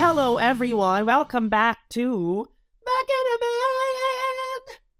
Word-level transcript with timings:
Hello, 0.00 0.38
everyone. 0.38 1.04
Welcome 1.04 1.50
back 1.50 1.86
to 1.90 2.48
Back 2.84 3.04
in 3.04 3.14
a. 3.14 3.38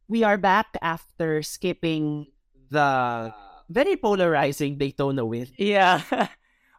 We 0.07 0.23
are 0.23 0.37
back 0.37 0.77
after 0.83 1.43
skipping 1.43 2.27
the 2.69 3.33
very 3.71 3.97
polarizing 3.97 4.77
Daytona 4.77 5.25
win. 5.25 5.49
Yeah. 5.57 6.03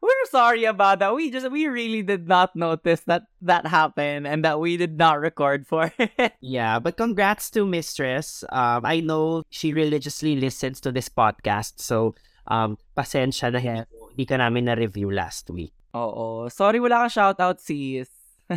We're 0.01 0.29
sorry 0.29 0.65
about 0.65 0.99
that. 0.99 1.15
We 1.15 1.31
just 1.31 1.49
we 1.49 1.65
really 1.65 2.03
did 2.03 2.27
not 2.27 2.55
notice 2.55 3.01
that 3.07 3.23
that 3.41 3.65
happened 3.65 4.27
and 4.27 4.45
that 4.45 4.59
we 4.59 4.77
did 4.77 4.95
not 4.99 5.19
record 5.19 5.65
for 5.65 5.91
it. 5.97 6.33
Yeah, 6.39 6.77
but 6.77 6.97
congrats 6.97 7.49
to 7.57 7.65
Mistress. 7.65 8.43
Um, 8.51 8.85
I 8.85 8.99
know 8.99 9.41
she 9.49 9.73
religiously 9.73 10.35
listens 10.35 10.79
to 10.81 10.91
this 10.91 11.09
podcast, 11.09 11.81
so 11.81 12.13
um, 12.47 12.77
pasensya 12.97 13.51
na 13.51 13.59
yan. 13.61 13.83
Hindi 14.13 14.23
ka 14.25 14.35
namin 14.37 14.65
na-review 14.69 15.11
last 15.11 15.49
week. 15.51 15.73
Oo. 15.95 16.47
Sorry 16.51 16.79
wala 16.79 17.05
kang 17.07 17.13
shoutout 17.13 17.59
sis. 17.63 18.11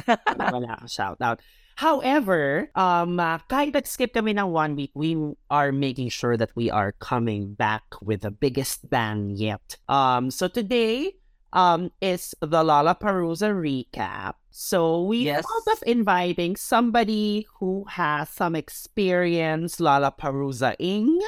Wala 0.53 0.77
kang 0.77 0.91
shout 0.91 1.21
out. 1.25 1.41
However, 1.79 2.67
um, 2.75 3.23
uh, 3.23 3.39
kahit 3.47 3.71
nag-skip 3.73 4.11
kami 4.11 4.35
ng 4.35 4.51
one 4.51 4.75
week, 4.75 4.91
we 4.99 5.15
are 5.47 5.71
making 5.71 6.11
sure 6.11 6.35
that 6.35 6.51
we 6.59 6.67
are 6.75 6.91
coming 6.99 7.55
back 7.55 7.87
with 8.03 8.27
the 8.27 8.35
biggest 8.35 8.91
bang 8.91 9.31
yet. 9.31 9.79
Um, 9.87 10.35
so 10.35 10.51
today, 10.51 11.15
um, 11.53 11.95
is 12.03 12.35
the 12.43 12.65
Lala 12.65 12.99
Lollapalooza 12.99 13.55
recap. 13.55 14.35
So 14.51 15.07
we 15.07 15.31
Yes. 15.31 15.47
thought 15.47 15.79
of 15.79 15.83
inviting 15.87 16.57
somebody 16.57 17.47
who 17.63 17.87
has 17.95 18.29
some 18.29 18.59
experience 18.59 19.79
Lala 19.79 20.11
Lollapalooza-ing. 20.13 21.23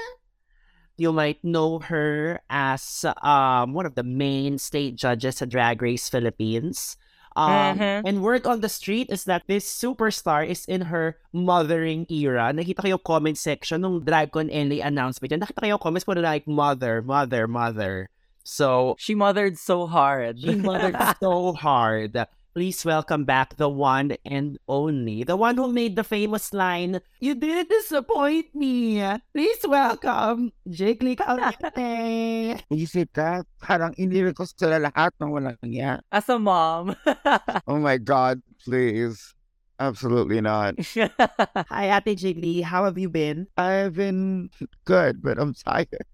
You 1.01 1.17
might 1.17 1.41
know 1.41 1.81
her 1.89 2.45
as 2.53 3.09
um, 3.25 3.73
one 3.73 3.89
of 3.89 3.97
the 3.97 4.05
main 4.05 4.61
state 4.61 5.01
judges 5.01 5.41
at 5.41 5.49
Drag 5.49 5.81
Race 5.81 6.13
Philippines. 6.13 7.01
Um, 7.33 7.79
Mhm. 7.81 8.03
And 8.05 8.17
word 8.21 8.45
on 8.45 8.61
the 8.61 8.69
street 8.69 9.09
is 9.09 9.25
that 9.25 9.49
this 9.49 9.65
superstar 9.65 10.45
is 10.45 10.67
in 10.69 10.93
her 10.93 11.17
mothering 11.33 12.05
era. 12.13 12.53
Nakita 12.53 12.85
kayo 12.85 12.99
comment 13.01 13.39
section 13.39 13.81
nung 13.81 14.05
DragCon 14.05 14.53
LA 14.53 14.85
announcement. 14.85 15.33
Nakita 15.33 15.63
kayo 15.65 15.81
comments 15.81 16.05
puro 16.05 16.21
like 16.21 16.45
mother, 16.45 17.01
mother, 17.01 17.49
mother. 17.49 18.11
So, 18.45 18.97
She 18.99 19.15
mothered 19.15 19.57
so 19.57 19.87
hard. 19.87 20.37
she 20.43 20.53
mothered 20.59 20.97
so 21.23 21.55
hard. 21.57 22.19
Please 22.61 22.85
welcome 22.85 23.25
back 23.25 23.57
the 23.57 23.73
one 23.73 24.21
and 24.21 24.61
only, 24.69 25.25
the 25.25 25.33
one 25.33 25.57
who 25.57 25.73
made 25.73 25.97
the 25.97 26.05
famous 26.05 26.53
line, 26.53 27.01
You 27.17 27.33
didn't 27.33 27.73
disappoint 27.73 28.53
me. 28.53 29.01
Please 29.33 29.65
welcome 29.65 30.53
Jiggly 30.69 31.17
Caliente. 31.17 32.61
Isip 32.69 33.17
ka, 33.17 33.49
parang 33.65 33.97
inirik 33.97 34.37
ko 34.37 34.45
sila 34.45 34.77
lahat 34.77 35.09
ng 35.25 35.33
walang 35.33 35.57
niya. 35.65 36.05
As 36.13 36.29
a 36.29 36.37
mom. 36.37 36.93
Oh 37.65 37.81
my 37.81 37.97
God, 37.97 38.45
please. 38.61 39.33
Absolutely 39.81 40.45
not. 40.45 40.77
Hi, 41.73 41.97
Ate 41.97 42.13
Jiggly. 42.13 42.61
How 42.61 42.85
have 42.85 43.01
you 43.01 43.09
been? 43.09 43.49
I've 43.57 43.97
been 43.97 44.53
good, 44.85 45.25
but 45.25 45.41
I'm 45.41 45.57
tired. 45.57 46.05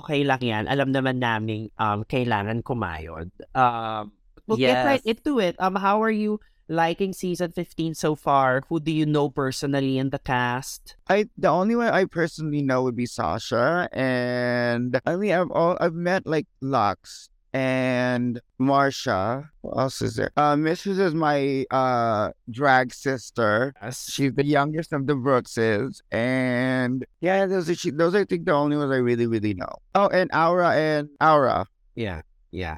okay 0.00 0.24
lang 0.24 0.40
yan. 0.40 0.64
Alam 0.64 0.96
naman 0.96 1.20
namin 1.20 1.68
um, 1.76 2.08
kailangan 2.08 2.64
kumayod. 2.64 3.28
Um, 3.52 4.16
we'll 4.48 4.58
get 4.58 4.84
right 4.84 5.02
into 5.04 5.38
it. 5.38 5.56
Um, 5.58 5.76
how 5.76 6.02
are 6.02 6.10
you 6.10 6.40
liking 6.68 7.12
season 7.12 7.50
15 7.52 7.94
so 7.94 8.14
far? 8.14 8.62
Who 8.68 8.80
do 8.80 8.92
you 8.92 9.06
know 9.06 9.30
personally 9.30 9.98
in 9.98 10.10
the 10.10 10.18
cast? 10.18 10.96
I 11.08 11.28
the 11.36 11.48
only 11.48 11.76
one 11.76 11.88
I 11.88 12.04
personally 12.04 12.62
know 12.62 12.82
would 12.84 12.96
be 12.96 13.06
Sasha, 13.06 13.88
and 13.92 15.00
I 15.06 15.16
mean 15.16 15.32
I've 15.32 15.50
all 15.50 15.76
I've 15.80 15.94
met 15.94 16.26
like 16.26 16.46
Luxx 16.62 17.28
and 17.52 18.40
Marcia. 18.58 19.50
Who 19.62 19.78
else 19.78 20.02
is 20.02 20.16
there? 20.16 20.30
Uh, 20.36 20.56
Mistress 20.56 20.98
is 20.98 21.14
my 21.14 21.64
uh 21.70 22.30
drag 22.50 22.92
sister. 22.92 23.74
Yes. 23.82 24.10
She's 24.12 24.34
the 24.34 24.44
youngest 24.44 24.92
of 24.92 25.06
the 25.06 25.14
Brookses, 25.14 26.02
and 26.12 27.04
yeah, 27.20 27.46
those 27.46 27.70
are 27.70 27.74
she, 27.74 27.90
those 27.90 28.14
are, 28.14 28.20
I 28.20 28.24
think 28.24 28.44
the 28.44 28.52
only 28.52 28.76
ones 28.76 28.92
I 28.92 28.96
really 28.96 29.26
really 29.26 29.54
know. 29.54 29.72
Oh, 29.94 30.08
and 30.08 30.30
Aura 30.34 30.70
and 30.74 31.08
Aura. 31.20 31.66
Yeah, 31.94 32.22
yeah. 32.50 32.76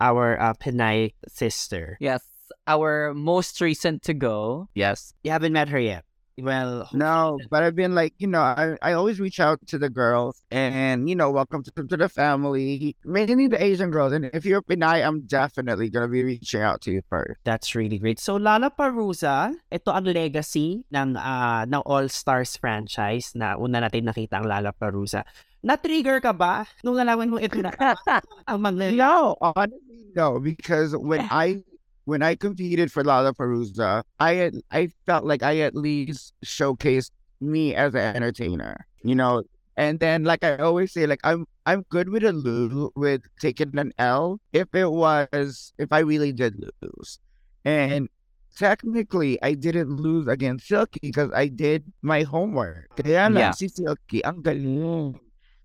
Our 0.00 0.40
uh, 0.40 0.54
Pinay 0.54 1.12
sister. 1.28 1.96
yes. 2.00 2.24
Our 2.66 3.14
most 3.14 3.60
recent 3.60 4.02
to 4.10 4.14
go. 4.14 4.68
Yes. 4.74 5.14
You 5.22 5.30
haven't 5.30 5.52
met 5.54 5.68
her 5.70 5.78
yet. 5.78 6.04
Well, 6.40 6.88
No, 6.92 7.36
but 7.50 7.62
I've 7.62 7.74
been 7.76 7.94
like, 7.94 8.14
you 8.18 8.26
know, 8.26 8.40
I, 8.40 8.76
I 8.80 8.92
always 8.94 9.20
reach 9.20 9.40
out 9.40 9.60
to 9.68 9.76
the 9.76 9.90
girls 9.90 10.40
and, 10.50 11.08
you 11.08 11.14
know, 11.14 11.30
welcome 11.30 11.62
to, 11.64 11.70
to 11.84 11.96
the 11.96 12.08
family, 12.08 12.96
mainly 13.04 13.46
the 13.46 13.60
Asian 13.62 13.90
girls. 13.90 14.12
And 14.12 14.30
if 14.32 14.46
you're 14.46 14.62
Pinay, 14.62 15.04
I'm 15.04 15.22
definitely 15.26 15.90
going 15.90 16.06
to 16.06 16.12
be 16.12 16.24
reaching 16.24 16.62
out 16.62 16.80
to 16.82 16.92
you 16.92 17.02
first. 17.10 17.40
That's 17.44 17.74
really 17.74 17.98
great. 17.98 18.18
So 18.18 18.38
Lalaparuza, 18.38 19.52
ito 19.70 19.90
ang 19.92 20.04
legacy 20.08 20.84
ng 20.90 21.16
ah, 21.18 21.66
ng 21.66 21.82
All 21.84 22.08
Stars 22.08 22.56
franchise 22.56 23.32
na 23.34 23.56
una 23.58 23.80
natin 23.84 24.08
nakita 24.08 24.40
ang 24.40 24.46
Lalaparuza. 24.48 25.24
Na-trigger 25.60 26.24
ka 26.24 26.32
ba 26.32 26.64
nung 26.80 26.96
nalaman 26.96 27.28
mo 27.28 27.36
ito 27.36 27.60
na 27.60 27.68
ang 28.48 28.58
mga 28.64 28.96
No, 28.96 29.36
honestly, 29.42 29.89
no, 30.14 30.38
because 30.40 30.96
when 30.96 31.20
I 31.30 31.62
when 32.04 32.22
I 32.22 32.34
competed 32.34 32.90
for 32.90 33.04
Lalaparuza, 33.04 34.02
I 34.18 34.32
had, 34.34 34.54
I 34.70 34.88
felt 35.06 35.24
like 35.24 35.42
I 35.42 35.58
at 35.60 35.74
least 35.76 36.34
showcased 36.44 37.10
me 37.40 37.74
as 37.74 37.94
an 37.94 38.16
entertainer, 38.16 38.86
you 39.02 39.14
know. 39.14 39.42
And 39.76 40.00
then, 40.00 40.24
like 40.24 40.44
I 40.44 40.56
always 40.58 40.92
say, 40.92 41.06
like 41.06 41.20
I'm 41.24 41.46
I'm 41.64 41.84
good 41.88 42.08
with 42.10 42.24
a 42.24 42.32
lose 42.32 42.90
with 42.96 43.22
taking 43.40 43.78
an 43.78 43.92
L 43.98 44.40
if 44.52 44.68
it 44.74 44.90
was 44.90 45.72
if 45.78 45.92
I 45.92 46.00
really 46.00 46.32
did 46.32 46.58
lose, 46.82 47.18
and 47.64 48.08
technically 48.56 49.40
I 49.42 49.54
didn't 49.54 49.88
lose 49.88 50.26
against 50.26 50.66
Silky 50.68 51.00
because 51.02 51.30
I 51.32 51.46
did 51.48 51.84
my 52.02 52.22
homework. 52.24 52.90
Kaya 52.96 53.30
Yeah. 53.32 53.52
si 53.52 53.68
Silky 53.68 54.20
ang 54.24 54.42
galing. 54.42 55.16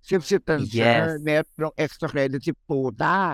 Sip-sip 0.06 0.46
tan 0.46 0.62
siya. 0.70 1.18
Yes. 1.18 1.26
Merong 1.26 1.74
extra 1.76 2.08
credit 2.08 2.44
si 2.46 2.54
puta. 2.70 3.34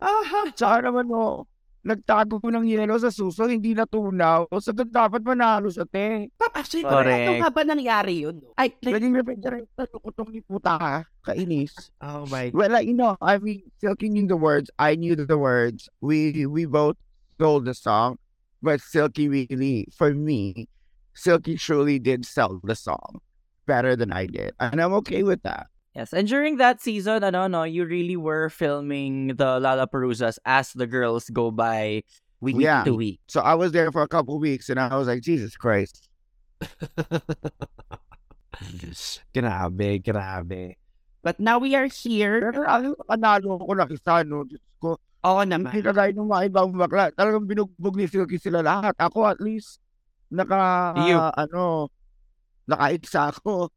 Aha, 0.00 0.40
Tsaka 0.56 0.88
naman 0.88 1.06
no, 1.12 1.44
nagtago 1.84 2.40
ng 2.44 2.66
yelo 2.68 2.96
sa 3.00 3.08
suso, 3.08 3.48
hindi 3.48 3.72
natunaw. 3.72 4.48
O 4.52 4.60
sa 4.60 4.72
dapat 4.72 5.24
manalo 5.24 5.72
sa 5.72 5.84
te. 5.88 6.28
actually, 6.52 6.84
Correct. 6.84 7.08
ano 7.08 7.32
nga 7.40 7.50
ba 7.52 7.62
nangyari 7.64 8.24
yun? 8.24 8.40
Ay, 8.56 8.76
like, 8.84 9.00
Pwede 9.00 9.06
nga 9.08 9.22
pwede 9.24 9.46
talukotong 9.76 10.30
ni 10.32 10.40
puta 10.44 10.76
ka. 10.76 10.94
Kainis. 11.24 11.72
oh 12.04 12.28
my 12.28 12.52
Well, 12.52 12.72
like, 12.72 12.88
you 12.88 12.96
know, 12.96 13.16
I 13.20 13.38
mean, 13.38 13.64
Silky 13.80 14.08
knew 14.08 14.28
the 14.28 14.36
words. 14.36 14.68
I 14.76 14.96
knew 14.96 15.16
the 15.16 15.38
words. 15.38 15.88
We 16.00 16.44
we 16.44 16.64
both 16.68 16.96
sold 17.40 17.64
the 17.64 17.76
song. 17.76 18.20
But 18.60 18.84
Silky 18.84 19.28
really, 19.28 19.88
for 19.96 20.12
me, 20.12 20.68
Silky 21.16 21.56
truly 21.56 21.96
did 21.96 22.28
sell 22.28 22.60
the 22.60 22.76
song 22.76 23.24
better 23.64 23.96
than 23.96 24.12
I 24.12 24.28
did. 24.28 24.52
And 24.60 24.84
I'm 24.84 24.92
okay 25.00 25.24
with 25.24 25.40
that. 25.48 25.69
Yes, 25.94 26.12
and 26.14 26.28
during 26.28 26.56
that 26.62 26.80
season, 26.80 27.24
ano, 27.24 27.48
no, 27.50 27.64
you 27.66 27.84
really 27.84 28.16
were 28.16 28.48
filming 28.48 29.34
the 29.34 29.58
Lalaparuzas 29.58 30.38
as 30.46 30.70
the 30.72 30.86
girls 30.86 31.26
go 31.34 31.50
by 31.50 32.04
week 32.38 32.62
Yeah. 32.62 32.84
to 32.86 32.94
week. 32.94 33.18
So 33.26 33.40
I 33.42 33.54
was 33.58 33.72
there 33.72 33.90
for 33.90 34.02
a 34.02 34.08
couple 34.08 34.38
weeks 34.38 34.70
and 34.70 34.78
I 34.78 34.94
was 34.94 35.08
like, 35.10 35.20
Jesus 35.20 35.56
Christ. 35.58 36.06
grabe, 39.34 40.00
grabe. 40.02 40.76
But 41.22 41.38
now 41.40 41.58
we 41.58 41.74
are 41.74 41.88
here. 41.90 42.40
Pero 42.52 42.64
ano, 42.64 42.94
panalo 43.04 43.60
ko 43.60 43.72
na 43.76 43.84
isa, 43.90 44.24
no? 44.24 44.44
Diyos 44.48 44.62
ko. 44.80 44.96
Oo 45.26 45.42
naman. 45.44 45.68
Nakita 45.68 45.92
tayo 45.92 46.10
ng 46.16 46.28
mga 46.30 46.42
ibang 46.48 46.72
bakla. 46.72 47.12
Talagang 47.12 47.44
binugbog 47.44 47.96
ni 47.98 48.08
Silky 48.08 48.40
sila 48.40 48.64
lahat. 48.64 48.96
Ako 48.96 49.28
at 49.28 49.36
least, 49.42 49.82
naka, 50.32 50.94
You. 51.04 51.18
ano, 51.36 51.90
nakaisa 52.64 53.34
ako. 53.36 53.68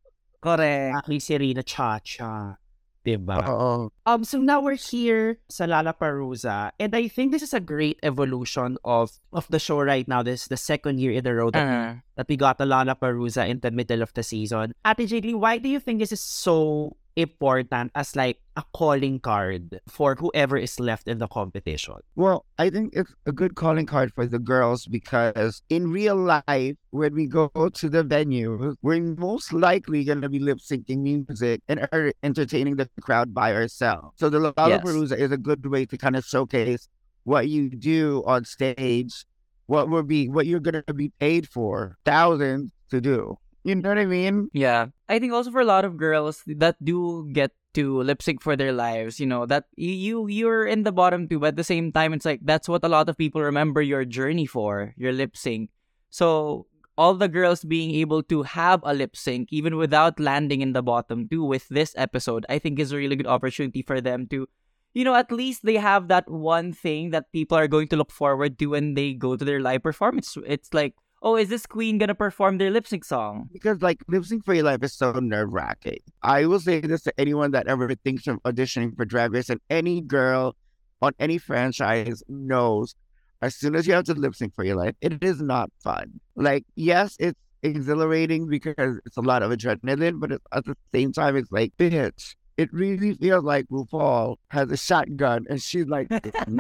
Correct. 0.44 1.08
Aki 1.08 1.20
si 1.24 1.34
Rina 1.40 1.64
Chacha. 1.64 2.60
Diba? 3.04 3.36
Oo. 3.44 3.92
Um, 4.08 4.24
so 4.24 4.40
now 4.40 4.64
we're 4.64 4.80
here 4.80 5.40
sa 5.52 5.68
Lollapalooza, 5.68 6.72
and 6.80 6.96
I 6.96 7.12
think 7.12 7.36
this 7.36 7.44
is 7.44 7.52
a 7.52 7.60
great 7.60 8.00
evolution 8.00 8.80
of 8.88 9.20
of 9.36 9.44
the 9.52 9.60
show 9.60 9.84
right 9.84 10.08
now. 10.08 10.24
This 10.24 10.48
is 10.48 10.50
the 10.52 10.56
second 10.60 11.04
year 11.04 11.12
in 11.12 11.28
a 11.28 11.36
row 11.36 11.52
that, 11.52 11.68
Uh, 11.68 11.94
that 12.16 12.32
we 12.32 12.40
got 12.40 12.60
the 12.60 12.68
Lollapalooza 12.68 13.44
in 13.44 13.60
the 13.60 13.76
middle 13.76 14.00
of 14.00 14.16
the 14.16 14.24
season. 14.24 14.72
Ate 14.88 15.04
Jadely, 15.04 15.36
why 15.36 15.60
do 15.60 15.68
you 15.68 15.84
think 15.84 16.00
this 16.00 16.16
is 16.16 16.24
so 16.24 16.96
important 17.16 17.92
as 17.96 18.16
like 18.16 18.40
a 18.56 18.64
calling 18.74 19.20
card 19.20 19.80
for 19.88 20.16
whoever 20.16 20.58
is 20.58 20.80
left 20.80 21.08
in 21.08 21.18
the 21.18 21.28
competition? 21.28 21.96
Well, 22.16 22.46
I 22.60 22.70
think 22.70 22.94
it's 22.96 23.14
a 23.26 23.32
good 23.32 23.56
calling 23.56 23.86
card 23.86 24.14
for 24.14 24.26
the 24.26 24.40
girls 24.40 24.86
because 24.86 25.62
in 25.70 25.92
real 25.92 26.16
life, 26.16 26.76
when 26.92 27.14
we 27.14 27.26
go 27.26 27.50
to 27.50 27.90
the 27.90 28.04
venue, 28.04 28.76
we're 28.82 29.02
most 29.02 29.54
likely 29.54 30.04
going 30.04 30.22
to 30.22 30.30
be 30.30 30.40
lip 30.40 30.60
syncing 30.60 31.00
music 31.00 31.62
and 31.68 31.88
are 31.92 32.14
entertaining 32.22 32.76
the 32.76 32.90
crowd 33.02 33.34
by 33.34 33.54
ourselves. 33.54 34.14
So 34.18 34.30
the 34.30 34.40
Lalaparuza 34.40 35.18
is 35.18 35.32
a 35.32 35.38
good 35.38 35.66
way 35.66 35.86
to 35.86 35.98
kind 35.98 36.16
of 36.16 36.26
showcase 36.26 36.88
what 37.24 37.48
you 37.48 37.70
do 37.70 38.24
on 38.26 38.46
stage, 38.46 39.26
what 39.66 39.90
will 39.90 40.04
be 40.04 40.30
what 40.30 40.46
you're 40.46 40.60
going 40.60 40.84
to 40.86 40.94
be 40.94 41.10
paid 41.20 41.48
for 41.48 41.98
thousands 42.06 42.72
to 42.92 43.02
do. 43.02 43.38
You 43.64 43.76
know 43.76 43.90
what 43.90 43.98
I 43.98 44.06
mean? 44.06 44.50
Yeah. 44.54 44.88
I 45.08 45.20
think 45.20 45.32
also 45.32 45.52
for 45.52 45.62
a 45.62 45.66
lot 45.66 45.86
of 45.86 45.98
girls 45.98 46.44
that 46.48 46.76
do 46.84 47.30
get 47.32 47.52
to 47.74 48.02
lip 48.04 48.22
sync 48.22 48.42
for 48.42 48.56
their 48.56 48.74
lives, 48.74 49.20
you 49.20 49.26
know, 49.26 49.46
that 49.46 49.66
you 49.76 50.28
you're 50.28 50.66
in 50.66 50.84
the 50.84 50.92
bottom 50.92 51.28
two, 51.28 51.40
but 51.40 51.56
at 51.56 51.56
the 51.56 51.64
same 51.64 51.92
time 51.92 52.14
it's 52.14 52.26
like 52.26 52.42
that's 52.44 52.68
what 52.68 52.84
a 52.84 52.90
lot 52.90 53.10
of 53.10 53.18
people 53.18 53.42
remember 53.42 53.82
your 53.82 54.06
journey 54.06 54.46
for, 54.46 54.94
your 54.98 55.12
lip 55.12 55.36
sync. 55.36 55.72
So 56.10 56.68
all 56.98 57.16
the 57.16 57.28
girls 57.28 57.64
being 57.64 57.96
able 57.96 58.22
to 58.22 58.44
have 58.44 58.82
a 58.84 58.94
lip 58.94 59.16
sync 59.16 59.50
even 59.52 59.78
without 59.78 60.20
landing 60.20 60.62
in 60.62 60.74
the 60.74 60.84
bottom 60.84 61.28
two 61.28 61.44
with 61.44 61.68
this 61.70 61.96
episode, 61.98 62.46
I 62.50 62.60
think 62.60 62.80
is 62.80 62.92
a 62.92 62.98
really 62.98 63.16
good 63.16 63.28
opportunity 63.28 63.82
for 63.82 64.02
them 64.02 64.28
to 64.28 64.48
you 64.94 65.04
know, 65.04 65.16
at 65.16 65.32
least 65.32 65.66
they 65.66 65.78
have 65.78 66.08
that 66.10 66.30
one 66.30 66.72
thing 66.72 67.10
that 67.10 67.32
people 67.32 67.58
are 67.58 67.68
going 67.68 67.88
to 67.88 67.96
look 67.96 68.12
forward 68.12 68.60
to 68.60 68.68
when 68.68 68.94
they 68.94 69.14
go 69.14 69.36
to 69.36 69.44
their 69.44 69.60
live 69.60 69.82
performance. 69.82 70.38
It's 70.46 70.74
like, 70.74 70.94
oh, 71.24 71.38
is 71.38 71.50
this 71.50 71.66
queen 71.66 71.98
gonna 71.98 72.14
perform 72.14 72.58
their 72.58 72.70
lip 72.70 72.86
sync 72.86 73.06
song? 73.06 73.50
Because 73.52 73.82
like 73.82 74.04
lip 74.08 74.26
sync 74.26 74.44
for 74.46 74.54
your 74.54 74.66
life 74.66 74.84
is 74.84 74.94
so 74.94 75.14
nerve 75.14 75.52
wracking. 75.52 76.00
I 76.22 76.46
will 76.46 76.60
say 76.60 76.82
this 76.82 77.04
to 77.04 77.14
anyone 77.18 77.52
that 77.52 77.68
ever 77.68 77.96
thinks 77.96 78.28
of 78.28 78.44
auditioning 78.44 78.96
for 78.96 79.06
Drag 79.06 79.32
Race, 79.32 79.50
and 79.50 79.62
any 79.70 80.02
girl 80.02 80.56
on 81.02 81.14
any 81.20 81.38
franchise 81.38 82.22
knows. 82.28 82.94
As 83.42 83.56
soon 83.56 83.76
as 83.76 83.88
you 83.88 83.94
have 83.94 84.06
to 84.06 84.14
lip 84.14 84.36
sync 84.36 84.56
for 84.56 84.64
your 84.64 84.78
life, 84.78 84.96
it 85.02 85.22
is 85.22 85.42
not 85.42 85.70
fun. 85.84 86.22
Like, 86.36 86.66
yes, 86.76 87.18
it's 87.20 87.40
exhilarating 87.62 88.48
because 88.48 89.02
it's 89.06 89.18
a 89.18 89.22
lot 89.22 89.44
of 89.44 89.52
adrenaline, 89.52 90.22
but 90.22 90.32
at 90.32 90.66
the 90.66 90.76
same 90.94 91.12
time, 91.12 91.36
it's 91.36 91.52
like, 91.52 91.74
bitch, 91.78 92.36
it 92.58 92.72
really 92.74 93.14
feels 93.16 93.44
like 93.44 93.66
RuPaul 93.70 94.38
has 94.50 94.70
a 94.72 94.78
shotgun 94.78 95.46
and 95.50 95.62
she's 95.62 95.88
like, 95.88 96.08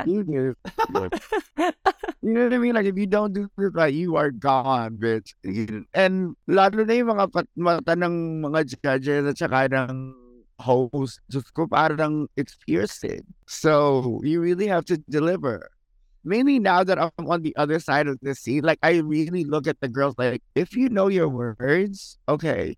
you 0.05 0.23
do 0.23 0.55
this. 0.93 1.21
You 2.21 2.33
know 2.33 2.43
what 2.45 2.53
I 2.53 2.57
mean? 2.57 2.73
Like, 2.75 2.85
if 2.85 2.97
you 2.97 3.05
don't 3.05 3.33
do 3.33 3.49
this 3.57 3.71
right, 3.73 3.93
you 3.93 4.15
are 4.15 4.31
gone, 4.31 4.97
bitch. 4.97 5.33
And 5.93 6.35
lalo 6.47 6.83
na 6.83 6.93
yung 6.93 7.11
mga 7.13 7.33
pat- 7.33 7.55
mata 7.55 7.93
ng 7.95 8.41
mga 8.41 8.79
judges 8.81 9.27
at 9.27 9.37
saka 9.37 9.67
ng 9.69 10.15
host, 10.59 11.19
just 11.29 11.53
ko 11.53 11.67
parang 11.67 12.27
it's 12.37 12.57
piercing. 12.65 13.27
So, 13.45 14.21
you 14.23 14.41
really 14.41 14.67
have 14.67 14.85
to 14.85 14.97
deliver. 15.09 15.69
Mainly 16.23 16.57
now 16.57 16.83
that 16.85 16.97
I'm 16.97 17.27
on 17.27 17.43
the 17.43 17.53
other 17.57 17.79
side 17.79 18.07
of 18.07 18.17
the 18.21 18.33
seat, 18.33 18.63
like, 18.63 18.79
I 18.81 19.03
really 19.03 19.43
look 19.43 19.67
at 19.67 19.81
the 19.81 19.89
girls 19.89 20.15
like, 20.17 20.41
if 20.55 20.75
you 20.75 20.87
know 20.87 21.07
your 21.11 21.27
words, 21.27 22.17
okay, 22.29 22.77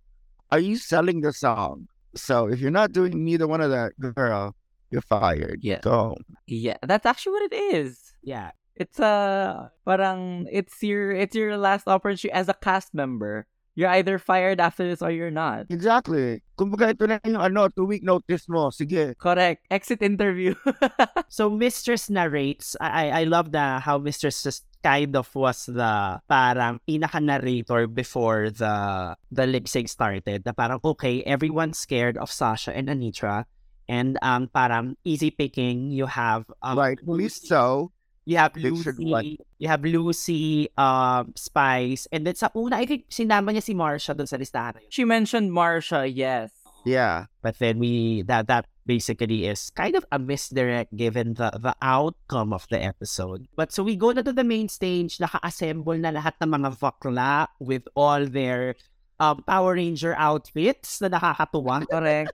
are 0.52 0.60
you 0.60 0.78
selling 0.78 1.22
the 1.22 1.32
song? 1.32 1.88
So, 2.16 2.48
if 2.48 2.60
you're 2.60 2.72
not 2.72 2.92
doing 2.92 3.24
neither 3.24 3.48
one 3.48 3.62
of 3.62 3.72
that, 3.72 3.94
girl, 4.00 4.56
you're 4.92 5.02
fired. 5.02 5.60
Yeah. 5.62 5.80
Go. 5.82 6.18
Yeah, 6.48 6.78
that's 6.82 7.06
actually 7.06 7.34
what 7.34 7.52
it 7.52 7.56
is. 7.76 8.14
Yeah. 8.24 8.52
It's 8.76 9.00
a 9.00 9.72
parang 9.88 10.48
it's 10.52 10.84
your 10.84 11.12
it's 11.12 11.36
your 11.36 11.56
last 11.56 11.88
opportunity 11.88 12.32
as 12.32 12.50
a 12.50 12.54
cast 12.54 12.94
member. 12.94 13.48
You're 13.76 13.92
either 13.92 14.20
fired 14.20 14.60
after 14.60 14.88
this 14.88 15.02
or 15.02 15.12
you're 15.12 15.32
not. 15.32 15.68
Exactly. 15.70 16.40
Kumbaga 16.56 16.96
ito 16.96 17.04
na 17.08 17.20
yung 17.28 17.44
ano, 17.44 17.68
two-week 17.68 18.04
notice 18.04 18.48
mo. 18.48 18.72
Sige. 18.72 19.16
Correct. 19.20 19.68
Exit 19.72 20.02
interview. 20.02 20.56
So 21.28 21.50
Mistress 21.50 22.08
narrates. 22.08 22.80
I 22.80 22.88
I 22.88 23.06
I 23.12 23.24
love 23.28 23.52
the 23.52 23.84
how 23.84 24.00
Mistress 24.00 24.44
just 24.44 24.64
kind 24.86 25.18
of 25.18 25.26
was 25.34 25.66
the 25.66 26.22
parang 26.30 26.78
pinaka 26.86 27.18
narrator 27.18 27.90
before 27.90 28.54
the 28.54 29.18
the 29.34 29.50
lip 29.50 29.66
sync 29.66 29.90
started. 29.90 30.46
Na 30.46 30.54
parang 30.54 30.78
okay, 30.86 31.26
everyone's 31.26 31.82
scared 31.82 32.22
of 32.22 32.30
Sasha 32.30 32.70
and 32.70 32.86
Anitra. 32.94 33.50
And 33.90 34.22
um 34.22 34.46
parang 34.54 35.02
easy 35.02 35.34
picking. 35.34 35.90
You 35.90 36.06
have 36.06 36.46
um, 36.62 36.78
Rightfully 36.78 37.34
so. 37.34 37.90
You 38.26 38.42
have 38.42 38.58
Lucy, 38.58 39.38
you 39.62 39.70
have 39.70 39.86
Lucy, 39.86 40.74
um, 40.82 41.38
Spice, 41.38 42.10
and 42.10 42.26
then 42.26 42.34
sa 42.34 42.50
una, 42.58 42.82
I 42.82 42.90
think 42.90 43.06
sinama 43.14 43.54
niya 43.54 43.62
si 43.62 43.78
Marsha 43.78 44.18
doon 44.18 44.26
sa 44.26 44.42
listahan 44.42 44.74
na 44.74 44.82
yun. 44.82 44.90
she 44.90 45.06
mentioned 45.06 45.54
Marsha, 45.54 46.10
yes. 46.10 46.50
Yeah. 46.90 47.30
But 47.46 47.62
then 47.62 47.78
we 47.78 48.26
that 48.26 48.50
that 48.50 48.66
basically 48.86 49.50
is 49.50 49.74
kind 49.74 49.98
of 49.98 50.06
a 50.14 50.22
misdirect 50.22 50.94
given 50.96 51.34
the 51.36 51.50
the 51.58 51.76
outcome 51.82 52.54
of 52.54 52.70
the 52.70 52.78
episode. 52.78 53.50
But 53.58 53.74
so 53.74 53.82
we 53.82 53.98
go 53.98 54.14
na 54.14 54.22
to 54.22 54.34
the 54.34 54.46
main 54.46 54.70
stage, 54.70 55.18
naka-assemble 55.20 55.98
na 55.98 56.14
lahat 56.14 56.38
ng 56.40 56.54
mga 56.54 56.70
vakla 56.78 57.50
with 57.60 57.90
all 57.98 58.30
their 58.30 58.78
um, 59.20 59.42
Power 59.44 59.76
Ranger 59.76 60.14
outfits 60.16 61.02
na 61.02 61.10
nakakatuwa. 61.10 61.90
Correct. 61.90 62.34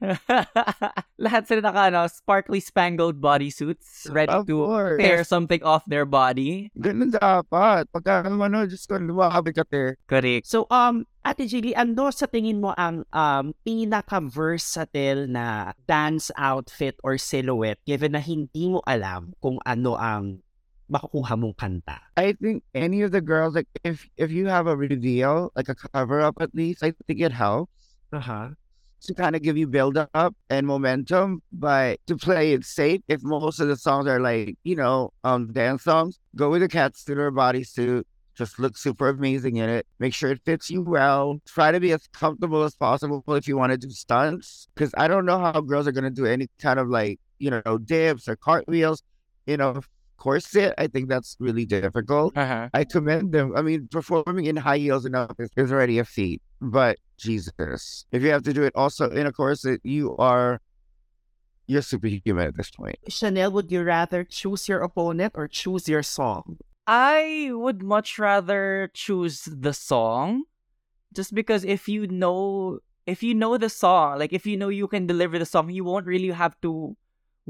Lahat 1.24 1.44
sila 1.44 1.60
naka 1.60 1.92
ano, 1.92 2.06
sparkly 2.08 2.60
spangled 2.60 3.20
bodysuits 3.20 4.08
ready 4.08 4.32
Of 4.32 4.46
to 4.48 4.64
course. 4.64 4.98
tear 5.00 5.20
something 5.24 5.60
off 5.62 5.84
their 5.84 6.08
body. 6.08 6.72
Ganun 6.76 7.12
dapat. 7.12 7.88
Pagka 7.92 8.24
ano, 8.24 8.64
just 8.64 8.88
ko 8.88 8.96
lumakabi 8.96 9.52
ka 9.52 9.64
te. 9.68 9.96
Correct. 10.08 10.48
So 10.48 10.64
um 10.72 11.04
Ate 11.20 11.44
Jilly, 11.44 11.76
ano 11.76 12.08
sa 12.08 12.24
tingin 12.24 12.64
mo 12.64 12.72
ang 12.80 13.04
um, 13.12 13.52
pinaka-versatile 13.60 15.28
na 15.28 15.76
dance 15.84 16.32
outfit 16.40 16.96
or 17.04 17.20
silhouette 17.20 17.76
given 17.84 18.16
na 18.16 18.24
hindi 18.24 18.72
mo 18.72 18.80
alam 18.88 19.36
kung 19.44 19.60
ano 19.68 20.00
ang 20.00 20.40
makukuha 20.88 21.36
mong 21.36 21.60
kanta? 21.60 22.00
I 22.16 22.32
think 22.40 22.64
any 22.72 23.04
of 23.04 23.12
the 23.12 23.20
girls, 23.20 23.52
like 23.52 23.68
if 23.84 24.08
if 24.16 24.32
you 24.32 24.48
have 24.48 24.64
a 24.64 24.72
reveal, 24.72 25.52
like 25.52 25.68
a 25.68 25.76
cover 25.76 26.24
up 26.24 26.40
at 26.40 26.56
least, 26.56 26.80
I 26.80 26.96
think 27.04 27.20
it 27.20 27.36
helps 27.36 27.68
Uh-huh. 28.10 28.50
To 29.02 29.14
kind 29.14 29.34
of 29.36 29.42
give 29.42 29.56
you 29.56 29.66
build 29.66 29.98
up 30.14 30.34
and 30.48 30.66
momentum. 30.66 31.42
But 31.52 31.98
to 32.06 32.16
play 32.16 32.52
it 32.52 32.64
safe, 32.64 33.00
if 33.08 33.22
most 33.22 33.60
of 33.60 33.68
the 33.68 33.76
songs 33.76 34.06
are 34.06 34.20
like, 34.20 34.56
you 34.64 34.76
know, 34.76 35.12
um 35.24 35.52
dance 35.52 35.84
songs, 35.84 36.18
go 36.36 36.50
with 36.50 36.62
a 36.62 36.68
cat 36.68 36.96
suit 36.96 37.18
or 37.18 37.32
bodysuit. 37.32 38.04
Just 38.36 38.58
look 38.58 38.78
super 38.78 39.08
amazing 39.08 39.56
in 39.56 39.68
it. 39.68 39.86
Make 39.98 40.14
sure 40.14 40.30
it 40.30 40.40
fits 40.46 40.70
you 40.70 40.82
well. 40.82 41.40
Try 41.46 41.72
to 41.72 41.80
be 41.80 41.92
as 41.92 42.06
comfortable 42.08 42.62
as 42.62 42.74
possible 42.74 43.22
if 43.28 43.46
you 43.46 43.58
want 43.58 43.72
to 43.72 43.76
do 43.76 43.90
stunts. 43.90 44.68
Because 44.74 44.94
I 44.96 45.08
don't 45.08 45.26
know 45.26 45.38
how 45.38 45.60
girls 45.60 45.86
are 45.86 45.92
going 45.92 46.04
to 46.04 46.10
do 46.10 46.24
any 46.24 46.48
kind 46.58 46.78
of 46.78 46.88
like, 46.88 47.20
you 47.38 47.50
know, 47.50 47.76
dips 47.78 48.28
or 48.28 48.36
cartwheels, 48.36 49.02
you 49.46 49.58
know, 49.58 49.82
corset. 50.16 50.74
I 50.78 50.86
think 50.86 51.08
that's 51.08 51.36
really 51.38 51.66
difficult. 51.66 52.34
Uh-huh. 52.36 52.68
I 52.72 52.84
commend 52.84 53.32
them. 53.32 53.54
I 53.56 53.62
mean, 53.62 53.88
performing 53.90 54.46
in 54.46 54.56
high 54.56 54.78
heels 54.78 55.04
enough 55.04 55.32
is, 55.38 55.50
is 55.56 55.72
already 55.72 55.98
a 55.98 56.04
feat. 56.04 56.40
But 56.60 56.98
Jesus, 57.16 58.06
if 58.12 58.22
you 58.22 58.30
have 58.30 58.42
to 58.44 58.52
do 58.52 58.62
it 58.62 58.72
also 58.76 59.08
in 59.10 59.26
a 59.26 59.32
corset, 59.32 59.80
you 59.82 60.16
are 60.16 60.60
you're 61.66 61.82
superhuman 61.82 62.48
at 62.48 62.56
this 62.56 62.70
point. 62.70 62.98
Chanel, 63.08 63.52
would 63.52 63.70
you 63.70 63.82
rather 63.82 64.24
choose 64.24 64.68
your 64.68 64.80
opponent 64.80 65.34
or 65.36 65.46
choose 65.46 65.88
your 65.88 66.02
song? 66.02 66.58
I 66.86 67.50
would 67.52 67.82
much 67.82 68.18
rather 68.18 68.90
choose 68.92 69.44
the 69.44 69.72
song 69.72 70.44
just 71.14 71.34
because 71.34 71.64
if 71.64 71.88
you 71.88 72.06
know 72.08 72.80
if 73.06 73.22
you 73.22 73.34
know 73.34 73.56
the 73.56 73.68
song, 73.68 74.18
like 74.18 74.32
if 74.32 74.46
you 74.46 74.56
know 74.56 74.68
you 74.68 74.86
can 74.86 75.06
deliver 75.06 75.38
the 75.38 75.46
song, 75.46 75.70
you 75.70 75.84
won't 75.84 76.06
really 76.06 76.30
have 76.30 76.60
to 76.62 76.96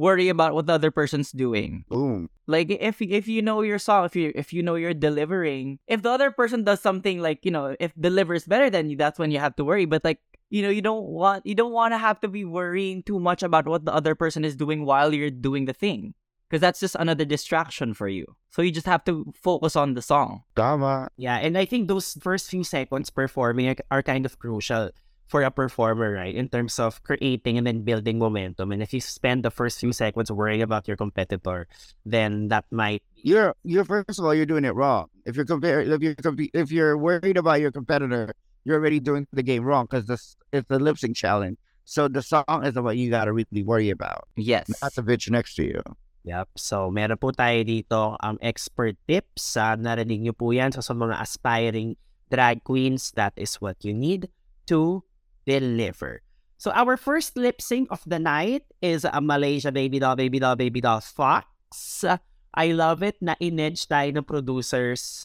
worry 0.00 0.28
about 0.32 0.54
what 0.56 0.64
the 0.66 0.72
other 0.72 0.90
person's 0.90 1.30
doing. 1.30 1.84
Boom. 1.92 2.32
Like 2.48 2.72
if 2.72 3.00
if 3.04 3.28
you 3.28 3.42
know 3.44 3.60
your 3.60 3.78
song, 3.78 4.08
if 4.08 4.16
you 4.16 4.32
if 4.34 4.52
you 4.52 4.64
know 4.64 4.74
you're 4.80 4.96
delivering, 4.96 5.78
if 5.86 6.00
the 6.00 6.10
other 6.10 6.32
person 6.32 6.64
does 6.64 6.80
something 6.80 7.20
like, 7.20 7.44
you 7.44 7.52
know, 7.52 7.76
if 7.78 7.92
delivers 8.00 8.48
better 8.48 8.70
than 8.72 8.88
you, 8.88 8.96
that's 8.96 9.18
when 9.20 9.30
you 9.30 9.38
have 9.38 9.54
to 9.56 9.64
worry. 9.64 9.84
But 9.84 10.02
like 10.02 10.18
you 10.50 10.62
know, 10.62 10.72
you 10.72 10.82
don't 10.82 11.06
want 11.06 11.46
you 11.46 11.54
don't 11.54 11.70
want 11.76 11.92
to 11.94 11.98
have 11.98 12.18
to 12.24 12.28
be 12.28 12.44
worrying 12.44 13.04
too 13.04 13.20
much 13.20 13.44
about 13.44 13.68
what 13.68 13.84
the 13.84 13.94
other 13.94 14.16
person 14.16 14.42
is 14.42 14.56
doing 14.56 14.84
while 14.88 15.14
you're 15.14 15.30
doing 15.30 15.66
the 15.66 15.76
thing. 15.76 16.14
Because 16.48 16.60
that's 16.60 16.80
just 16.82 16.96
another 16.98 17.22
distraction 17.24 17.94
for 17.94 18.08
you. 18.10 18.26
So 18.50 18.58
you 18.62 18.72
just 18.74 18.90
have 18.90 19.04
to 19.06 19.30
focus 19.38 19.78
on 19.78 19.94
the 19.94 20.02
song. 20.02 20.42
Tama. 20.58 21.06
Yeah, 21.14 21.38
and 21.38 21.54
I 21.54 21.62
think 21.64 21.86
those 21.86 22.18
first 22.18 22.50
few 22.50 22.66
seconds 22.66 23.06
performing 23.06 23.68
are- 23.70 23.86
are 23.94 24.02
kind 24.02 24.26
of 24.26 24.42
crucial 24.42 24.90
for 25.30 25.46
a 25.46 25.50
performer, 25.54 26.10
right? 26.18 26.34
In 26.34 26.50
terms 26.50 26.82
of 26.82 26.98
creating 27.06 27.56
and 27.56 27.64
then 27.64 27.86
building 27.86 28.18
momentum. 28.18 28.74
And 28.74 28.82
if 28.82 28.90
you 28.92 28.98
spend 29.00 29.46
the 29.46 29.54
first 29.54 29.78
few 29.78 29.94
seconds 29.94 30.26
worrying 30.26 30.60
about 30.60 30.90
your 30.90 30.98
competitor, 30.98 31.70
then 32.04 32.50
that 32.50 32.66
might 32.74 33.06
You're 33.22 33.54
you're 33.62 33.86
first 33.86 34.18
of 34.18 34.26
all 34.26 34.34
you're 34.34 34.48
doing 34.50 34.66
it 34.66 34.74
wrong. 34.74 35.06
If 35.22 35.38
you're 35.38 35.46
compare 35.46 35.86
if 35.86 36.02
you're 36.02 36.18
if 36.52 36.74
you're 36.74 36.98
worried 36.98 37.38
about 37.38 37.62
your 37.62 37.70
competitor, 37.70 38.34
you're 38.66 38.82
already 38.82 38.98
doing 38.98 39.30
the 39.30 39.46
game 39.46 39.62
wrong 39.62 39.86
because 39.86 40.10
this 40.10 40.34
it's 40.50 40.66
a 40.66 40.82
lip 40.82 40.98
sync 40.98 41.14
challenge. 41.14 41.62
So 41.86 42.10
the 42.10 42.26
song 42.26 42.66
is 42.66 42.74
what 42.74 42.98
you 42.98 43.06
gotta 43.08 43.30
really 43.30 43.62
worry 43.62 43.94
about, 43.94 44.26
Yes. 44.34 44.66
not 44.82 44.98
the 44.98 45.06
bitch 45.06 45.30
next 45.30 45.54
to 45.56 45.64
you. 45.64 45.80
Yep. 46.24 46.60
So, 46.60 46.92
meron 46.92 47.16
po 47.16 47.32
tayo 47.32 47.64
dito 47.64 48.12
ang 48.20 48.36
expert 48.44 48.92
tips. 49.08 49.56
Uh, 49.56 49.72
narinig 49.80 50.20
niyo 50.20 50.36
po 50.36 50.52
yan. 50.52 50.68
So, 50.68 50.84
sa 50.84 50.92
mga 50.92 51.16
aspiring 51.16 51.96
drag 52.28 52.60
queens, 52.60 53.08
that 53.16 53.32
is 53.40 53.56
what 53.56 53.80
you 53.80 53.96
need 53.96 54.28
to 54.68 55.00
deliver. 55.46 56.22
So, 56.60 56.70
our 56.72 56.96
first 56.96 57.36
lip 57.36 57.62
sync 57.62 57.88
of 57.90 58.04
the 58.04 58.18
night 58.18 58.68
is 58.82 59.08
a 59.08 59.20
Malaysia 59.20 59.72
Baby 59.72 59.98
Doll, 59.98 60.16
Baby 60.16 60.38
Doll, 60.38 60.56
Baby 60.56 60.80
Doll 60.80 61.00
Fox. 61.00 62.04
I 62.52 62.72
love 62.74 63.02
it 63.02 63.16
na 63.22 63.38
in-edge 63.40 63.86
tayo 63.86 64.10
ng 64.12 64.26
producers 64.26 65.24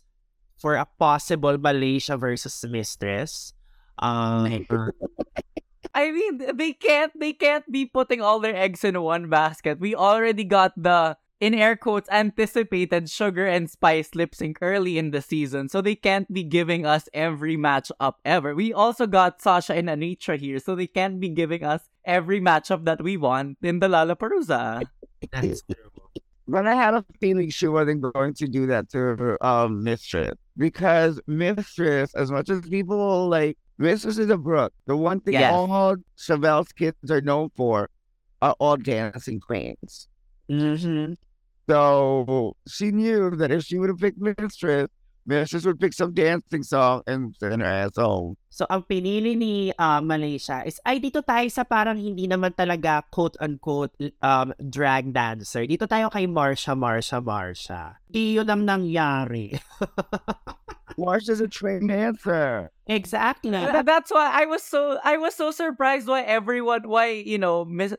for 0.56 0.80
a 0.80 0.86
possible 0.86 1.58
Malaysia 1.58 2.16
versus 2.16 2.56
Mistress. 2.70 3.52
Um, 4.00 4.48
I 5.96 6.12
mean, 6.12 6.40
they 6.56 6.74
can't 6.76 7.12
they 7.16 7.32
can't 7.32 7.64
be 7.72 7.88
putting 7.88 8.20
all 8.20 8.40
their 8.40 8.56
eggs 8.56 8.84
in 8.84 9.00
one 9.00 9.28
basket. 9.28 9.80
We 9.80 9.96
already 9.96 10.44
got 10.44 10.76
the 10.76 11.16
in 11.40 11.54
air 11.54 11.76
quotes, 11.76 12.10
anticipated 12.10 13.10
Sugar 13.10 13.46
and 13.46 13.70
Spice 13.70 14.16
lip 14.16 14.34
sync 14.34 14.58
early 14.62 14.98
in 14.98 15.12
the 15.12 15.22
season, 15.22 15.70
so 15.70 15.82
they 15.82 15.96
can't 15.96 16.32
be 16.32 16.44
giving 16.44 16.86
us 16.86 17.10
every 17.14 17.58
matchup 17.58 18.14
ever. 18.24 18.56
We 18.56 18.72
also 18.74 19.06
got 19.08 19.42
Sasha 19.42 19.74
and 19.76 19.90
Anetra 19.90 20.40
here, 20.40 20.60
so 20.60 20.76
they 20.76 20.88
can't 20.88 21.20
be 21.20 21.30
giving 21.30 21.64
us 21.64 21.82
every 22.06 22.40
matchup 22.40 22.86
that 22.86 23.02
we 23.04 23.18
want 23.18 23.58
in 23.62 23.80
the 23.80 23.88
Lalaparuza. 23.88 24.84
That's 25.32 25.62
true. 25.72 25.92
But 26.48 26.68
I 26.68 26.76
had 26.76 26.94
a 26.94 27.04
feeling 27.20 27.50
she 27.50 27.68
wasn't 27.68 28.02
going 28.02 28.36
to 28.36 28.48
do 28.48 28.68
that 28.68 28.90
to 28.92 28.98
her 29.00 29.44
um, 29.44 29.84
mistress 29.84 30.36
because 30.58 31.20
mistress, 31.26 32.14
as 32.14 32.30
much 32.30 32.50
as 32.50 32.62
people 32.62 33.28
like 33.28 33.58
mistress 33.80 34.20
is 34.20 34.30
a 34.30 34.38
brook, 34.38 34.72
the 34.86 34.96
one 34.96 35.20
thing 35.22 35.34
Yes. 35.34 35.52
all 35.52 35.96
Chevelle's 36.18 36.72
kids 36.72 37.10
are 37.10 37.22
known 37.22 37.50
for 37.56 37.90
are 38.44 38.56
all 38.60 38.78
dancing 38.78 39.40
queens. 39.40 40.08
Mm-hmm. 40.50 41.14
So 41.66 42.56
she 42.70 42.92
knew 42.92 43.34
that 43.38 43.52
if 43.52 43.66
she 43.66 43.80
would 43.80 43.90
have 43.90 44.00
picked 44.00 44.22
mistress, 44.22 44.90
mistress 45.26 45.66
would 45.66 45.82
pick 45.82 45.94
some 45.94 46.14
dancing 46.14 46.62
song 46.62 47.02
and 47.10 47.34
send 47.42 47.62
her 47.62 47.68
ass 47.68 47.98
home. 47.98 48.38
So, 48.54 48.64
ang 48.70 48.86
pinili 48.88 49.36
ni 49.36 49.74
uh, 49.76 50.00
Malaysia 50.00 50.64
is, 50.64 50.80
ay, 50.86 51.02
dito 51.02 51.20
tayo 51.26 51.44
sa 51.52 51.66
parang 51.66 51.98
hindi 52.00 52.30
naman 52.30 52.56
talaga 52.56 53.04
quote-unquote 53.12 53.92
um, 54.22 54.54
drag 54.62 55.12
dancer. 55.12 55.68
Dito 55.68 55.90
tayo 55.90 56.08
kay 56.08 56.30
Marsha, 56.30 56.78
Marsha, 56.78 57.20
Marsha. 57.20 58.00
Di 58.08 58.38
yun 58.40 58.48
ang 58.48 58.64
nangyari. 58.64 59.52
Marcia's 60.98 61.42
a 61.42 61.48
trained 61.48 61.90
dancer. 61.90 62.72
exactly. 62.88 63.52
That's 63.52 64.12
why 64.12 64.32
I 64.34 64.46
was 64.46 64.64
so 64.64 65.00
I 65.04 65.18
was 65.18 65.36
so 65.36 65.52
surprised 65.52 66.08
why 66.08 66.22
everyone 66.22 66.88
why 66.88 67.10
you 67.12 67.38
know 67.38 67.66
miss, 67.66 67.96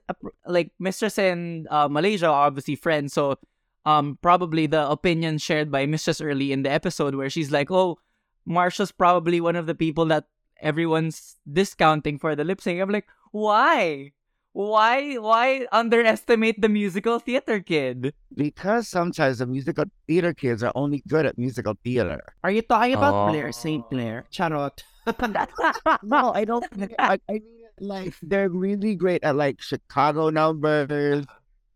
like 0.47 0.71
Mistress 0.78 1.19
and 1.19 1.66
uh, 1.71 1.88
Malaysia 1.88 2.26
are 2.26 2.47
obviously 2.47 2.76
friends 2.76 3.12
so 3.12 3.38
um 3.85 4.19
probably 4.23 4.66
the 4.66 4.88
opinion 4.88 5.38
shared 5.38 5.71
by 5.71 5.87
Mistress 5.87 6.21
early 6.21 6.52
in 6.52 6.62
the 6.62 6.71
episode 6.71 7.14
where 7.14 7.31
she's 7.31 7.50
like 7.50 7.71
oh 7.71 7.99
Marcia's 8.45 8.93
probably 8.93 9.40
one 9.40 9.57
of 9.57 9.66
the 9.66 9.75
people 9.75 10.07
that 10.07 10.25
everyone's 10.61 11.37
discounting 11.50 12.19
for 12.19 12.35
the 12.35 12.45
lip 12.45 12.61
sync 12.61 12.81
I'm 12.81 12.90
like 12.90 13.07
why 13.33 14.12
why 14.57 15.21
why 15.21 15.67
underestimate 15.71 16.57
the 16.65 16.69
musical 16.73 17.19
theater 17.21 17.61
kid 17.61 18.15
Because 18.33 18.89
sometimes 18.89 19.45
the 19.45 19.47
musical 19.47 19.85
theater 20.09 20.33
kids 20.33 20.63
are 20.65 20.73
only 20.75 21.05
good 21.07 21.27
at 21.29 21.37
musical 21.37 21.77
theater. 21.85 22.25
Are 22.43 22.51
you 22.51 22.63
talking 22.65 22.95
about 22.97 23.13
Oh. 23.13 23.29
Blair 23.29 23.53
St. 23.53 23.85
Clair? 23.93 24.25
Charot. 24.33 24.81
No, 26.03 26.33
I 26.33 26.45
don't. 26.49 26.65
I, 26.99 27.21
I 27.29 27.33
mean, 27.45 27.69
like 27.81 28.15
they're 28.23 28.49
really 28.49 28.95
great 28.97 29.23
at 29.23 29.37
like 29.37 29.61
Chicago 29.61 30.31
numbers. 30.31 31.25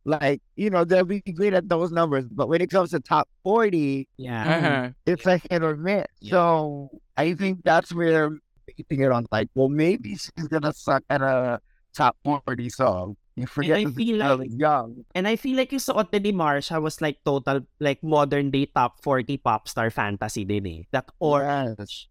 Like 0.08 0.40
you 0.56 0.70
know, 0.72 0.84
they'll 0.88 1.04
be 1.04 1.20
great 1.20 1.52
at 1.52 1.68
those 1.68 1.92
numbers. 1.92 2.24
But 2.32 2.48
when 2.48 2.60
it 2.64 2.70
comes 2.70 2.90
to 2.96 3.00
top 3.00 3.28
forty, 3.44 4.08
yeah. 4.16 4.40
Uh-huh. 4.56 4.84
it's 5.04 5.26
a 5.26 5.36
hit 5.36 5.62
or 5.62 5.76
miss. 5.76 6.06
Yeah. 6.20 6.30
So 6.32 6.88
I 7.16 7.34
think 7.34 7.60
that's 7.62 7.92
where 7.92 8.24
I'm 8.24 8.40
basing 8.66 9.04
it 9.04 9.12
on. 9.12 9.26
Like, 9.30 9.48
well, 9.54 9.68
maybe 9.68 10.16
she's 10.16 10.48
gonna 10.48 10.72
suck 10.72 11.04
at 11.10 11.20
a 11.20 11.60
top 11.94 12.16
forty 12.24 12.68
song. 12.68 13.16
You 13.36 13.46
forget 13.46 13.78
I 13.78 13.84
feel 13.86 14.18
like- 14.18 14.50
young. 14.52 15.04
And 15.14 15.24
I 15.26 15.36
feel 15.36 15.56
like 15.56 15.72
yung 15.72 15.80
suot 15.80 16.12
ni 16.12 16.32
Marcia 16.32 16.80
was 16.80 17.00
like 17.00 17.24
total, 17.24 17.64
like 17.80 18.02
modern 18.02 18.50
day 18.50 18.66
top 18.66 19.00
40 19.00 19.38
pop 19.38 19.64
star 19.68 19.88
fantasy 19.88 20.44
din 20.44 20.66
eh. 20.66 20.82
That 20.92 21.08
orange 21.20 22.10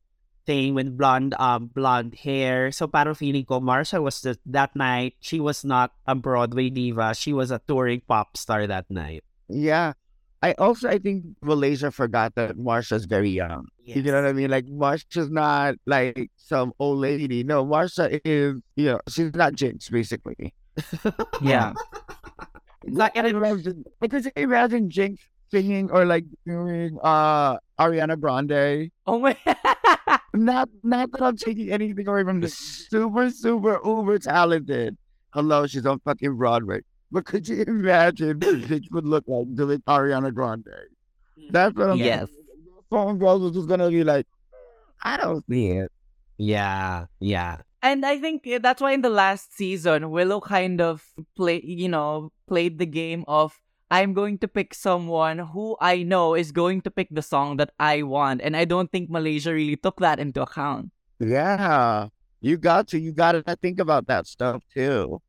thing 0.49 0.73
with 0.73 0.97
blonde, 0.97 1.35
um, 1.37 1.69
blonde 1.69 2.15
hair. 2.15 2.71
So 2.71 2.87
parang 2.87 3.13
feeling 3.13 3.45
ko, 3.45 3.59
Marcia 3.59 4.01
was 4.01 4.21
just, 4.21 4.39
that 4.47 4.73
night, 4.75 5.13
she 5.19 5.39
was 5.39 5.61
not 5.63 5.93
a 6.07 6.15
Broadway 6.15 6.69
diva. 6.73 7.13
She 7.13 7.33
was 7.33 7.51
a 7.51 7.61
touring 7.67 8.01
pop 8.07 8.33
star 8.35 8.65
that 8.65 8.89
night. 8.89 9.21
Yeah. 9.49 9.93
I 10.41 10.53
also 10.53 10.87
I 10.89 10.97
think 10.99 11.25
Malaysia 11.41 11.91
forgot 11.91 12.35
that 12.35 12.57
Marcia's 12.57 13.05
very 13.05 13.29
young. 13.29 13.67
You 13.83 14.01
know 14.03 14.21
what 14.21 14.29
I 14.29 14.33
mean? 14.33 14.49
Like 14.49 14.67
Marcia's 14.67 15.29
not 15.29 15.75
like 15.85 16.31
some 16.37 16.71
old 16.79 16.99
lady. 16.99 17.43
No, 17.43 17.65
Marcia 17.65 18.19
is 18.25 18.55
you 18.75 18.85
know, 18.85 18.99
she's 19.09 19.33
not 19.33 19.53
Jinkx 19.53 19.91
basically. 19.91 20.53
yeah 21.41 21.73
Like 22.87 23.11
and 23.17 23.27
imagine 23.27 23.83
because 23.99 24.27
imagine 24.37 24.89
Jinkx 24.89 25.19
singing 25.51 25.91
or 25.91 26.05
like 26.05 26.23
doing 26.45 26.97
uh 27.03 27.57
Ariana 27.79 28.17
Grande. 28.19 28.91
oh 29.07 29.19
my 29.19 29.35
Not 30.33 30.69
not 30.83 31.11
that 31.11 31.21
I'm 31.21 31.35
taking 31.37 31.71
anything 31.71 32.07
away 32.07 32.23
from 32.23 32.39
this 32.39 32.55
super, 32.89 33.29
super 33.31 33.79
uber 33.83 34.19
talented. 34.19 34.95
Hello, 35.33 35.65
she's 35.67 35.85
on 35.85 35.99
fucking 35.99 36.35
Broadway. 36.37 36.81
But 37.11 37.25
could 37.25 37.47
you 37.47 37.63
imagine 37.63 38.39
what 38.39 38.55
Jinkx 38.69 38.91
would 38.91 39.05
look 39.05 39.23
like 39.27 39.53
doing 39.55 39.81
Ariana 39.87 40.33
Grande? 40.33 40.65
Mm-hmm. 40.65 41.51
That's 41.51 41.75
what 41.75 41.89
I'm 41.91 41.97
Yes. 41.97 42.29
Phone 42.89 43.19
girls 43.19 43.41
was 43.41 43.51
just 43.53 43.67
gonna 43.67 43.89
be 43.89 44.03
like, 44.03 44.25
I 45.03 45.17
don't 45.17 45.45
see 45.47 45.67
it. 45.69 45.91
Yeah, 46.37 47.05
yeah. 47.19 47.57
And 47.81 48.05
I 48.05 48.19
think 48.19 48.47
that's 48.61 48.81
why 48.81 48.91
in 48.91 49.01
the 49.01 49.09
last 49.09 49.55
season, 49.55 50.09
Willow 50.11 50.41
kind 50.41 50.81
of 50.81 51.05
play, 51.35 51.61
you 51.63 51.87
know, 51.87 52.31
played 52.47 52.77
the 52.77 52.85
game 52.85 53.23
of 53.27 53.59
I'm 53.91 54.13
going 54.13 54.37
to 54.39 54.47
pick 54.47 54.73
someone 54.73 55.39
who 55.39 55.75
I 55.79 56.03
know 56.03 56.35
is 56.35 56.51
going 56.51 56.81
to 56.81 56.91
pick 56.91 57.07
the 57.09 57.21
song 57.21 57.57
that 57.57 57.71
I 57.79 58.03
want, 58.03 58.41
and 58.41 58.55
I 58.55 58.65
don't 58.65 58.91
think 58.91 59.09
Malaysia 59.09 59.53
really 59.53 59.77
took 59.77 59.99
that 59.99 60.19
into 60.19 60.41
account. 60.41 60.91
Yeah. 61.19 62.09
You 62.41 62.57
got 62.57 62.87
to. 62.89 62.99
You 62.99 63.11
got 63.11 63.33
to 63.33 63.43
think 63.57 63.79
about 63.79 64.07
that 64.07 64.27
stuff 64.27 64.63
too. 64.73 65.21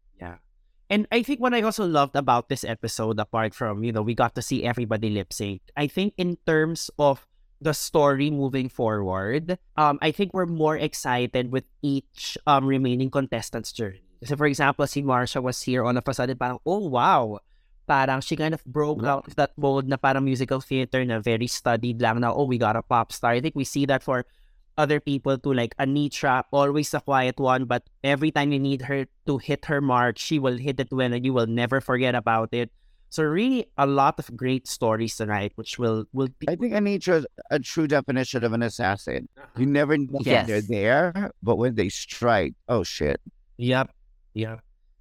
And 0.90 1.06
I 1.14 1.22
think 1.22 1.38
what 1.38 1.54
I 1.54 1.62
also 1.62 1.86
loved 1.86 2.16
about 2.18 2.50
this 2.50 2.66
episode, 2.66 3.22
apart 3.22 3.54
from, 3.54 3.84
you 3.86 3.92
know, 3.94 4.02
we 4.02 4.18
got 4.18 4.34
to 4.34 4.42
see 4.42 4.66
everybody 4.66 5.08
lip 5.08 5.32
sync, 5.32 5.62
I 5.76 5.86
think 5.86 6.14
in 6.18 6.36
terms 6.44 6.90
of 6.98 7.30
the 7.62 7.72
story 7.72 8.28
moving 8.28 8.68
forward, 8.68 9.56
um, 9.76 10.02
I 10.02 10.10
think 10.10 10.34
we're 10.34 10.50
more 10.50 10.76
excited 10.76 11.52
with 11.52 11.64
each 11.80 12.36
um 12.42 12.66
remaining 12.66 13.08
contestant's 13.08 13.70
journey. 13.70 14.02
So 14.24 14.34
for 14.34 14.50
example, 14.50 14.84
si 14.90 15.00
Marcia 15.00 15.40
was 15.40 15.62
here 15.62 15.86
on 15.86 15.96
a 15.96 16.02
sudden, 16.12 16.36
parang, 16.36 16.58
oh 16.66 16.90
wow, 16.90 17.38
parang 17.86 18.20
she 18.20 18.34
kind 18.34 18.52
of 18.52 18.64
broke 18.64 19.06
out 19.06 19.28
of 19.28 19.36
that 19.36 19.54
mold 19.56 19.86
na 19.86 19.96
parang 19.96 20.24
musical 20.24 20.58
theater 20.58 21.04
na 21.04 21.20
very 21.20 21.46
studied 21.46 22.02
lang 22.02 22.20
na, 22.20 22.34
oh, 22.34 22.50
we 22.50 22.58
got 22.58 22.74
a 22.74 22.82
pop 22.82 23.12
star. 23.12 23.30
I 23.30 23.40
think 23.40 23.54
we 23.54 23.64
see 23.64 23.86
that 23.86 24.02
for 24.02 24.26
other 24.78 25.00
people 25.00 25.38
to 25.38 25.52
like 25.52 25.76
Anetra, 25.78 26.44
always 26.52 26.92
a 26.94 27.00
quiet 27.00 27.38
one, 27.38 27.64
but 27.64 27.88
every 28.04 28.30
time 28.30 28.52
you 28.52 28.58
need 28.58 28.82
her 28.82 29.06
to 29.26 29.38
hit 29.38 29.66
her 29.66 29.80
mark, 29.80 30.18
she 30.18 30.38
will 30.38 30.56
hit 30.56 30.80
it 30.80 30.88
well 30.90 31.12
and 31.12 31.24
you 31.24 31.32
will 31.32 31.46
never 31.46 31.80
forget 31.80 32.14
about 32.14 32.50
it. 32.52 32.70
So 33.10 33.24
really 33.24 33.66
a 33.76 33.86
lot 33.86 34.20
of 34.20 34.30
great 34.36 34.68
stories 34.68 35.16
tonight, 35.16 35.52
which 35.56 35.78
will 35.78 36.04
will 36.12 36.28
be 36.38 36.48
I 36.48 36.54
think 36.54 36.72
Anetra's 36.74 37.26
a 37.50 37.58
true 37.58 37.88
definition 37.88 38.44
of 38.44 38.52
an 38.52 38.62
assassin. 38.62 39.28
You 39.58 39.66
never 39.66 39.98
know 39.98 40.20
Yes. 40.22 40.46
they're 40.46 40.62
there, 40.62 41.32
but 41.42 41.56
when 41.56 41.74
they 41.74 41.88
strike, 41.88 42.54
oh 42.68 42.84
shit. 42.84 43.20
Yep. 43.58 43.90
Yep. 44.34 44.60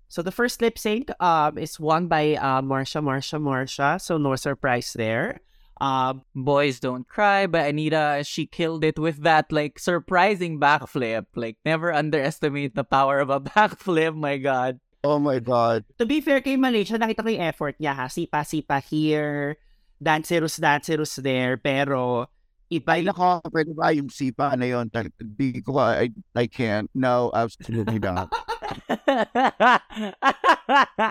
So 0.10 0.24
the 0.24 0.32
first 0.34 0.60
lip 0.60 0.80
sync 0.80 1.12
um 1.22 1.60
is 1.62 1.80
won 1.80 2.08
by 2.10 2.34
uh 2.34 2.64
Marcia, 2.66 3.00
Marcia, 3.00 3.38
Marcia. 3.38 4.00
So 4.02 4.18
no 4.18 4.36
surprise 4.36 4.92
there. 4.98 5.40
Um 5.80 6.28
Boys 6.36 6.80
Don't 6.84 7.08
Cry 7.08 7.48
by 7.48 7.72
Anita, 7.72 8.24
she 8.28 8.46
killed 8.46 8.84
it 8.84 9.00
with 9.00 9.24
that 9.24 9.52
like 9.52 9.80
surprising 9.80 10.60
backflip. 10.60 11.32
Like 11.36 11.56
never 11.64 11.92
underestimate 11.96 12.76
the 12.76 12.84
power 12.84 13.20
of 13.20 13.32
a 13.32 13.40
backflip. 13.56 14.16
My 14.16 14.38
God. 14.38 14.80
Oh 15.04 15.20
my 15.20 15.40
god. 15.40 15.88
to 15.96 16.06
be 16.06 16.20
fair 16.20 16.44
kay 16.44 16.60
Malaysia, 16.60 17.00
nakita 17.00 17.24
ko 17.24 17.32
yung 17.32 17.48
effort 17.48 17.80
niya 17.80 17.96
ha. 17.96 18.12
Sipa-sipa 18.12 18.84
here, 18.84 19.56
dancerous, 20.04 20.60
dancerous 20.60 21.16
there, 21.24 21.56
pero 21.56 22.28
Ay, 22.70 23.02
yung 23.02 23.10
nako, 23.10 23.42
pwede 23.50 23.74
ba 23.74 23.90
yung 23.90 24.14
sipa 24.14 24.54
na 24.54 24.66
yun? 24.66 24.94
Di 25.18 25.58
ko, 25.66 25.82
I, 25.82 26.14
I 26.38 26.46
can't. 26.46 26.86
No, 26.94 27.34
absolutely 27.34 27.98
not. 27.98 28.30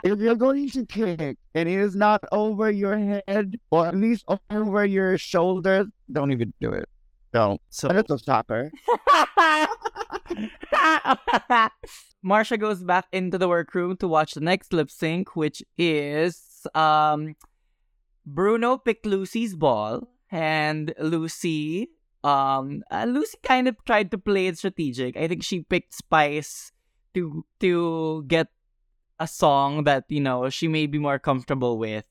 if 0.06 0.18
you're 0.18 0.38
going 0.38 0.70
to 0.70 0.86
kick 0.86 1.36
and 1.54 1.68
it 1.68 1.78
is 1.78 1.96
not 1.96 2.22
over 2.30 2.70
your 2.70 2.96
head 2.96 3.58
or 3.70 3.86
at 3.86 3.96
least 3.96 4.24
over 4.50 4.84
your 4.84 5.18
shoulders, 5.18 5.86
don't 6.10 6.30
even 6.30 6.52
do 6.60 6.70
it. 6.70 6.88
Don't. 7.32 7.60
so 7.68 7.88
And 7.88 7.98
it's 7.98 8.10
a 8.10 8.18
soccer. 8.18 8.70
Marcia 12.22 12.56
goes 12.56 12.82
back 12.82 13.06
into 13.12 13.36
the 13.36 13.48
workroom 13.48 13.96
to 13.98 14.08
watch 14.08 14.34
the 14.34 14.40
next 14.40 14.72
lip 14.72 14.90
sync, 14.90 15.36
which 15.36 15.62
is 15.76 16.66
um 16.74 17.34
Bruno 18.24 18.78
picked 18.78 19.06
Loosey's 19.06 19.54
ball, 19.54 20.08
and 20.30 20.94
Loosey 21.00 21.88
um 22.24 22.82
uh, 22.90 23.04
Loosey 23.06 23.38
kind 23.42 23.68
of 23.68 23.76
tried 23.84 24.10
to 24.10 24.18
play 24.18 24.46
it 24.46 24.58
strategic. 24.58 25.16
I 25.16 25.28
think 25.28 25.42
she 25.42 25.62
picked 25.62 25.94
Spice 25.94 26.72
to 27.14 27.44
to 27.60 28.24
get 28.26 28.48
a 29.18 29.26
song 29.26 29.84
that 29.84 30.04
you 30.08 30.20
know 30.20 30.48
she 30.50 30.68
may 30.68 30.86
be 30.86 30.98
more 30.98 31.18
comfortable 31.18 31.78
with, 31.78 32.04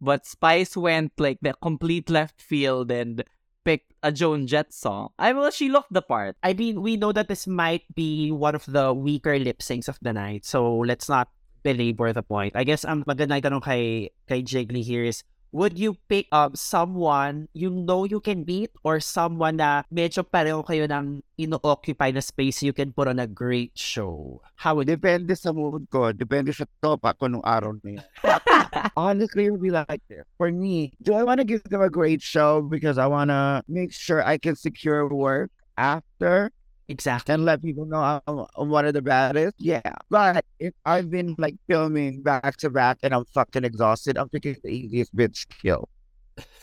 but 0.00 0.26
Spice 0.26 0.76
went 0.76 1.12
like 1.18 1.38
the 1.40 1.54
complete 1.60 2.08
left 2.08 2.40
field 2.40 2.90
and 2.90 3.24
picked 3.64 3.92
a 4.02 4.12
Joan 4.12 4.46
Jett 4.46 4.72
song. 4.72 5.10
I 5.18 5.32
well, 5.32 5.50
she 5.50 5.68
looked 5.68 5.92
the 5.92 6.02
part. 6.02 6.36
I 6.42 6.52
mean, 6.52 6.80
we 6.80 6.96
know 6.96 7.12
that 7.12 7.28
this 7.28 7.46
might 7.46 7.84
be 7.94 8.30
one 8.30 8.54
of 8.54 8.64
the 8.66 8.92
weaker 8.92 9.38
lip 9.38 9.60
syncs 9.60 9.88
of 9.88 9.98
the 10.00 10.12
night, 10.12 10.44
so 10.44 10.78
let's 10.80 11.08
not 11.08 11.28
belabor 11.62 12.12
the 12.12 12.22
point. 12.22 12.56
I 12.56 12.64
guess 12.64 12.84
ang 12.84 13.04
magandang 13.04 13.44
tanong 13.44 13.64
kay, 13.64 14.10
kay 14.28 14.42
Jiggly 14.42 14.82
here 14.82 15.04
is, 15.04 15.22
would 15.52 15.78
you 15.78 15.98
pick 16.08 16.26
up 16.30 16.56
someone 16.56 17.48
you 17.52 17.70
know 17.70 18.04
you 18.04 18.20
can 18.20 18.44
beat 18.44 18.70
or 18.84 19.00
someone 19.02 19.58
na 19.58 19.82
medyo 19.90 20.22
pareho 20.22 20.62
kayo 20.62 20.86
ng 20.86 21.22
ino-occupy 21.38 22.14
na 22.14 22.22
space 22.22 22.62
you 22.62 22.72
can 22.72 22.94
put 22.94 23.10
on 23.10 23.18
a 23.18 23.26
great 23.26 23.74
show? 23.74 24.40
How 24.54 24.78
would? 24.78 24.86
Depende 24.86 25.34
sa 25.34 25.50
mood 25.50 25.90
ko. 25.90 26.12
Depende 26.14 26.54
sa 26.54 26.66
topa 26.78 27.14
ko 27.18 27.26
nung 27.26 27.44
araw 27.44 27.74
na 27.82 27.98
yun. 27.98 28.04
Honestly, 28.96 29.46
it 29.46 29.50
would 29.50 29.62
be 29.62 29.74
like 29.74 30.02
this. 30.06 30.22
For 30.38 30.50
me, 30.54 30.94
do 31.02 31.14
I 31.14 31.26
want 31.26 31.42
to 31.42 31.46
give 31.46 31.64
them 31.66 31.82
a 31.82 31.90
great 31.90 32.22
show 32.22 32.62
because 32.62 32.98
I 32.98 33.10
want 33.10 33.34
to 33.34 33.66
make 33.66 33.90
sure 33.90 34.22
I 34.22 34.38
can 34.38 34.54
secure 34.54 35.08
work 35.10 35.50
after 35.74 36.52
Exactly. 36.90 37.32
and 37.34 37.44
let 37.44 37.62
people 37.62 37.86
know 37.86 38.20
I'm, 38.26 38.44
I'm 38.56 38.68
one 38.68 38.84
of 38.84 38.94
the 38.94 39.00
baddest? 39.02 39.54
Yeah. 39.58 39.94
But 40.10 40.44
if 40.58 40.74
I've 40.84 41.08
been 41.08 41.36
like 41.38 41.54
filming 41.68 42.22
back 42.22 42.56
to 42.58 42.68
back 42.68 42.98
and 43.04 43.14
I'm 43.14 43.24
fucking 43.26 43.64
exhausted, 43.64 44.18
I'm 44.18 44.28
picking 44.28 44.56
the 44.64 44.70
easiest 44.70 45.14
bitch 45.14 45.46
to 45.46 45.56
kill. 45.62 45.88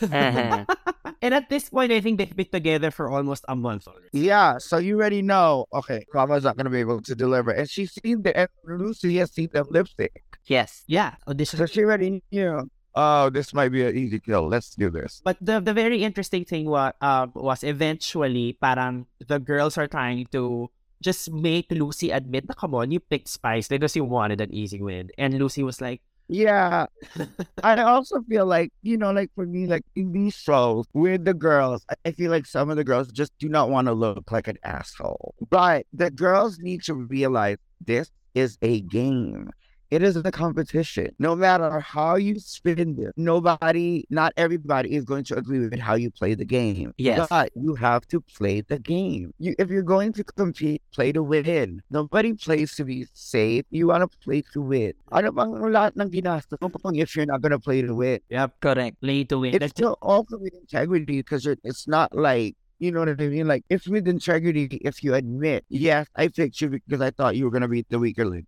Uh-huh. 0.02 0.66
and 1.22 1.34
at 1.34 1.50
this 1.50 1.70
point, 1.70 1.94
I 1.94 2.02
think 2.02 2.18
they've 2.18 2.36
been 2.36 2.52
together 2.52 2.92
for 2.92 3.10
almost 3.10 3.46
a 3.48 3.56
month 3.56 3.88
already. 3.88 4.10
Yeah, 4.12 4.58
so 4.58 4.78
you 4.78 4.96
already 4.98 5.22
know, 5.22 5.66
okay, 5.74 6.06
Mama's 6.14 6.44
not 6.44 6.58
going 6.58 6.66
to 6.66 6.72
be 6.72 6.80
able 6.80 7.02
to 7.02 7.16
deliver. 7.16 7.52
And 7.52 7.70
she's 7.70 7.94
seen 7.94 8.22
the, 8.24 8.38
and 8.38 8.50
Loosey 8.68 9.18
has 9.20 9.32
seen 9.34 9.50
them 9.54 9.68
lipstick. 9.70 10.24
yes. 10.46 10.84
Yeah, 10.88 11.16
audition. 11.28 11.58
So 11.58 11.66
she 11.66 11.84
already 11.84 12.22
knew, 12.32 12.70
oh, 12.98 13.30
this 13.30 13.54
might 13.54 13.70
be 13.70 13.86
an 13.86 13.96
easy 13.96 14.20
kill. 14.20 14.50
Let's 14.50 14.74
do 14.74 14.90
this. 14.90 15.22
But 15.24 15.38
the 15.40 15.62
the 15.62 15.74
very 15.74 16.02
interesting 16.04 16.44
thing 16.44 16.66
was 16.66 16.94
um 17.02 17.32
was 17.38 17.64
eventually 17.64 18.58
parang 18.58 19.06
the 19.22 19.38
girls 19.40 19.78
are 19.78 19.88
trying 19.88 20.26
to 20.34 20.70
just 21.02 21.30
make 21.32 21.70
Loosey 21.70 22.10
admit 22.10 22.50
na 22.50 22.58
come 22.58 22.74
on, 22.74 22.90
you 22.90 23.00
picked 23.00 23.30
Spice 23.30 23.70
because 23.70 23.96
you 23.96 24.04
wanted 24.04 24.42
an 24.42 24.50
easy 24.54 24.82
win. 24.82 25.14
And 25.18 25.38
Loosey 25.38 25.64
was 25.64 25.80
like, 25.80 26.02
Yeah. 26.28 26.88
I 27.64 27.78
also 27.86 28.22
feel 28.28 28.46
like, 28.46 28.74
you 28.82 28.98
know, 28.98 29.12
like 29.14 29.32
for 29.36 29.46
me, 29.46 29.68
like 29.68 29.86
in 29.96 30.12
these 30.12 30.34
shows 30.36 30.86
with 30.94 31.24
the 31.24 31.34
girls, 31.34 31.86
I 32.04 32.12
feel 32.12 32.32
like 32.32 32.46
some 32.46 32.70
of 32.70 32.78
the 32.78 32.84
girls 32.84 33.12
just 33.14 33.32
do 33.40 33.48
not 33.48 33.70
want 33.70 33.88
to 33.88 33.94
look 33.94 34.32
like 34.32 34.48
an 34.50 34.58
asshole. 34.64 35.36
But 35.50 35.86
the 35.94 36.12
girls 36.12 36.58
need 36.60 36.84
to 36.84 36.96
realize 36.96 37.58
this 37.80 38.12
is 38.34 38.58
a 38.62 38.82
game. 38.82 39.52
It 39.90 40.04
is 40.04 40.18
a 40.18 40.32
competition. 40.32 41.16
No 41.18 41.34
matter 41.36 41.80
how 41.80 42.16
you 42.16 42.40
spin 42.40 42.98
it, 43.00 43.14
nobody, 43.16 44.04
not 44.10 44.34
everybody 44.36 44.96
is 44.96 45.06
going 45.06 45.24
to 45.26 45.38
agree 45.38 45.60
with 45.60 45.80
how 45.80 45.96
you 45.96 46.12
play 46.12 46.34
the 46.34 46.44
game. 46.44 46.94
Yes. 46.98 47.28
But 47.30 47.52
you 47.56 47.76
have 47.76 48.06
to 48.10 48.20
play 48.20 48.62
the 48.62 48.80
game. 48.80 49.34
You, 49.40 49.56
if 49.58 49.70
you're 49.70 49.84
going 49.84 50.12
to 50.14 50.26
compete, 50.26 50.82
play 50.92 51.14
to 51.14 51.24
win. 51.24 51.82
Nobody 51.90 52.34
plays 52.34 52.76
to 52.76 52.84
be 52.84 53.08
safe. 53.14 53.64
You 53.70 53.88
want 53.88 54.12
to 54.12 54.18
play 54.18 54.44
to 54.54 54.62
win. 54.62 54.94
Ano 55.12 55.32
bang 55.32 55.52
lahat 55.56 55.96
ng 55.96 56.12
ginastos 56.12 56.60
mo 56.60 56.92
if 56.92 57.16
you're 57.16 57.26
not 57.26 57.42
going 57.42 57.56
to 57.56 57.60
play 57.60 57.82
to 57.82 57.96
win? 57.96 58.20
yep, 58.30 58.60
Correct. 58.60 59.00
play 59.00 59.24
to 59.24 59.40
win. 59.40 59.56
It's 59.56 59.72
still 59.72 59.98
also 60.02 60.38
with 60.38 60.54
integrity 60.54 61.24
because 61.24 61.48
it's 61.48 61.88
not 61.88 62.14
like, 62.14 62.58
you 62.80 62.92
know 62.92 63.00
what 63.00 63.10
I 63.10 63.28
mean? 63.28 63.48
Like, 63.48 63.64
it's 63.70 63.88
with 63.88 64.08
integrity 64.08 64.82
if 64.84 65.02
you 65.02 65.14
admit, 65.14 65.64
yes, 65.70 66.08
I 66.16 66.28
picked 66.28 66.60
you 66.60 66.70
because 66.70 67.00
I 67.00 67.12
thought 67.12 67.38
you 67.38 67.46
were 67.46 67.52
going 67.52 67.64
to 67.64 67.72
beat 67.72 67.88
the 67.90 68.00
weaker 68.00 68.26
link. 68.26 68.46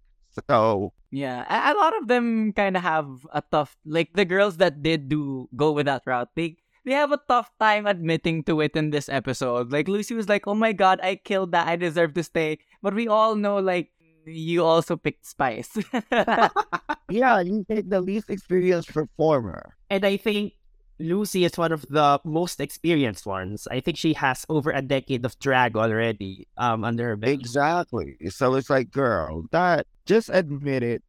So, 0.48 0.94
Yeah, 1.12 1.42
a, 1.50 1.74
a 1.74 1.76
lot 1.78 1.98
of 1.98 2.08
them 2.08 2.54
kind 2.54 2.78
of 2.78 2.84
have 2.84 3.10
a 3.34 3.42
tough, 3.42 3.76
like 3.86 4.14
the 4.14 4.26
girls 4.26 4.58
that 4.58 4.82
did 4.84 5.10
do 5.10 5.50
go 5.56 5.72
with 5.72 5.86
that 5.88 6.04
route, 6.06 6.30
they 6.36 6.58
they 6.86 6.94
have 6.94 7.12
a 7.12 7.20
tough 7.28 7.52
time 7.60 7.86
admitting 7.86 8.44
to 8.46 8.62
it 8.62 8.76
in 8.76 8.90
this 8.92 9.10
episode. 9.10 9.72
Like 9.72 9.88
Loosey 9.88 10.16
was 10.16 10.30
like, 10.30 10.48
"Oh 10.48 10.56
my 10.56 10.72
god, 10.74 11.00
I 11.04 11.16
killed 11.18 11.52
that. 11.52 11.68
I 11.68 11.76
deserve 11.76 12.14
to 12.16 12.24
stay." 12.24 12.60
But 12.82 12.94
we 12.94 13.08
all 13.08 13.36
know, 13.36 13.58
like, 13.60 13.92
you 14.26 14.64
also 14.64 14.96
picked 14.96 15.26
Spice. 15.26 15.76
yeah, 17.10 17.40
you 17.42 17.66
take 17.70 17.90
the 17.90 18.02
least 18.02 18.30
experienced 18.30 18.94
performer. 18.94 19.76
And 19.90 20.06
I 20.06 20.18
think 20.18 20.54
Loosey 21.00 21.46
is 21.46 21.58
one 21.58 21.72
of 21.72 21.86
the 21.90 22.20
most 22.26 22.60
experienced 22.60 23.26
ones. 23.26 23.68
I 23.72 23.80
think 23.80 23.98
she 23.98 24.14
has 24.14 24.46
over 24.50 24.72
a 24.72 24.82
decade 24.82 25.24
of 25.26 25.40
drag 25.40 25.78
already 25.78 26.48
um 26.58 26.84
under 26.84 27.08
her 27.10 27.16
belt. 27.16 27.32
Exactly. 27.40 28.18
So 28.30 28.56
it's 28.56 28.70
like, 28.70 28.92
girl, 28.92 29.44
that 29.52 29.88
just 30.06 30.30
admit 30.32 30.84
it. 30.84 31.04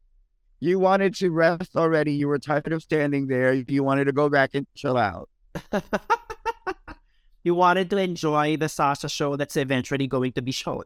You 0.61 0.79
wanted 0.79 1.15
to 1.17 1.31
rest 1.31 1.75
already. 1.75 2.13
You 2.13 2.29
were 2.29 2.39
tired 2.39 2.73
of 2.73 2.83
standing 2.83 3.27
there. 3.27 3.53
You 3.55 3.83
wanted 3.83 4.05
to 4.05 4.13
go 4.13 4.29
back 4.29 4.51
and 4.55 4.67
chill 4.77 4.97
out. 4.97 5.29
you 7.43 7.55
wanted 7.55 7.89
to 7.91 7.97
enjoy 7.97 8.57
the 8.57 8.69
Sasha 8.69 9.09
show 9.09 9.37
that's 9.37 9.57
eventually 9.57 10.07
going 10.07 10.33
to 10.33 10.43
be 10.43 10.53
shown. 10.53 10.85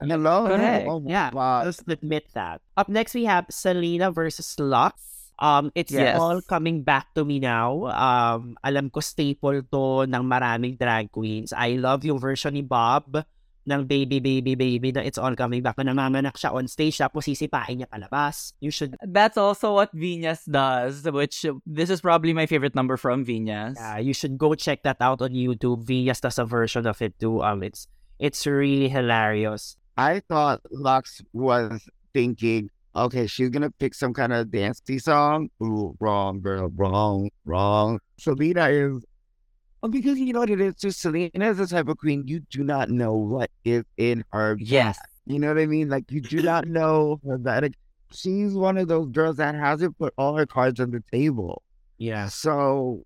Hello? 0.00 0.46
Correct. 0.46 0.86
Oh 0.88 1.02
Yeah, 1.06 1.30
God. 1.30 1.66
let's 1.66 1.82
admit 1.88 2.28
that. 2.34 2.60
Up 2.76 2.88
next, 2.90 3.14
we 3.14 3.24
have 3.24 3.46
Salina 3.50 4.12
versus 4.12 4.54
Luxx. 4.60 4.92
Um, 5.38 5.72
it's 5.74 5.90
Yes. 5.90 6.14
all 6.20 6.38
coming 6.42 6.82
back 6.82 7.10
to 7.14 7.24
me 7.24 7.40
now. 7.40 7.90
Um, 7.90 8.54
alam 8.62 8.90
ko 8.90 9.00
staple 9.00 9.62
to 9.66 10.06
ng 10.06 10.24
maraming 10.24 10.78
drag 10.78 11.10
queens. 11.10 11.50
I 11.52 11.74
love 11.74 12.04
yung 12.04 12.18
version 12.22 12.54
ni 12.54 12.62
Bob 12.62 13.18
ng 13.64 13.80
Baby 13.88 14.20
Baby 14.20 14.54
Baby 14.54 14.92
na 14.92 15.00
It's 15.00 15.16
All 15.18 15.34
Coming 15.34 15.64
Back. 15.64 15.80
Na 15.80 15.90
namamanak 15.90 16.36
siya 16.36 16.52
on 16.52 16.68
stage, 16.68 17.00
tapos 17.00 17.24
sisipain 17.24 17.80
niya 17.80 17.88
palabas. 17.88 18.52
You 18.60 18.70
should, 18.70 18.94
That's 19.02 19.34
also 19.40 19.72
what 19.74 19.88
Venus 19.90 20.44
does, 20.44 21.02
which 21.08 21.42
this 21.64 21.88
is 21.90 21.98
probably 22.04 22.36
my 22.36 22.44
favorite 22.46 22.76
number 22.76 22.94
from 23.00 23.24
Venus. 23.24 23.74
uh, 23.80 23.98
you 23.98 24.12
should 24.12 24.36
go 24.38 24.54
check 24.54 24.84
that 24.84 25.00
out 25.00 25.18
on 25.24 25.32
YouTube. 25.32 25.82
Vias 25.82 26.20
does 26.20 26.38
a 26.38 26.44
version 26.44 26.86
of 26.86 27.00
it 27.02 27.18
too. 27.18 27.42
Um, 27.42 27.64
it's 27.64 27.88
it's 28.20 28.46
really 28.46 28.86
hilarious. 28.92 29.76
I 29.96 30.20
thought 30.28 30.60
Lux 30.70 31.22
was 31.32 31.82
thinking, 32.12 32.68
okay, 32.96 33.26
she's 33.26 33.50
gonna 33.50 33.70
pick 33.70 33.94
some 33.94 34.12
kind 34.14 34.32
of 34.32 34.50
dancey 34.50 34.98
song. 34.98 35.48
Ooh, 35.62 35.94
wrong, 36.00 36.40
girl, 36.40 36.70
wrong, 36.74 37.30
wrong. 37.44 38.00
Salina 38.18 38.68
is 38.68 39.04
well, 39.82 39.90
because 39.90 40.18
you 40.18 40.32
know 40.32 40.40
what 40.40 40.50
it 40.50 40.60
is 40.60 40.76
too. 40.76 40.90
Salina 40.90 41.50
is 41.50 41.58
the 41.58 41.66
type 41.66 41.88
of 41.88 41.98
queen 41.98 42.24
you 42.26 42.40
do 42.50 42.64
not 42.64 42.88
know 42.88 43.12
what 43.14 43.50
is 43.64 43.84
in 43.96 44.24
her. 44.32 44.56
Yes. 44.58 44.98
You 45.26 45.38
know 45.38 45.48
what 45.48 45.58
I 45.58 45.66
mean? 45.66 45.88
Like 45.88 46.10
you 46.10 46.20
do 46.20 46.42
not 46.42 46.66
know 46.68 47.20
that 47.24 47.62
like, 47.62 47.74
she's 48.12 48.54
one 48.54 48.78
of 48.78 48.88
those 48.88 49.10
girls 49.10 49.36
that 49.36 49.54
hasn't 49.54 49.98
put 49.98 50.14
all 50.16 50.36
her 50.36 50.46
cards 50.46 50.80
on 50.80 50.90
the 50.90 51.02
table. 51.12 51.62
Yeah. 51.98 52.28
So 52.28 53.04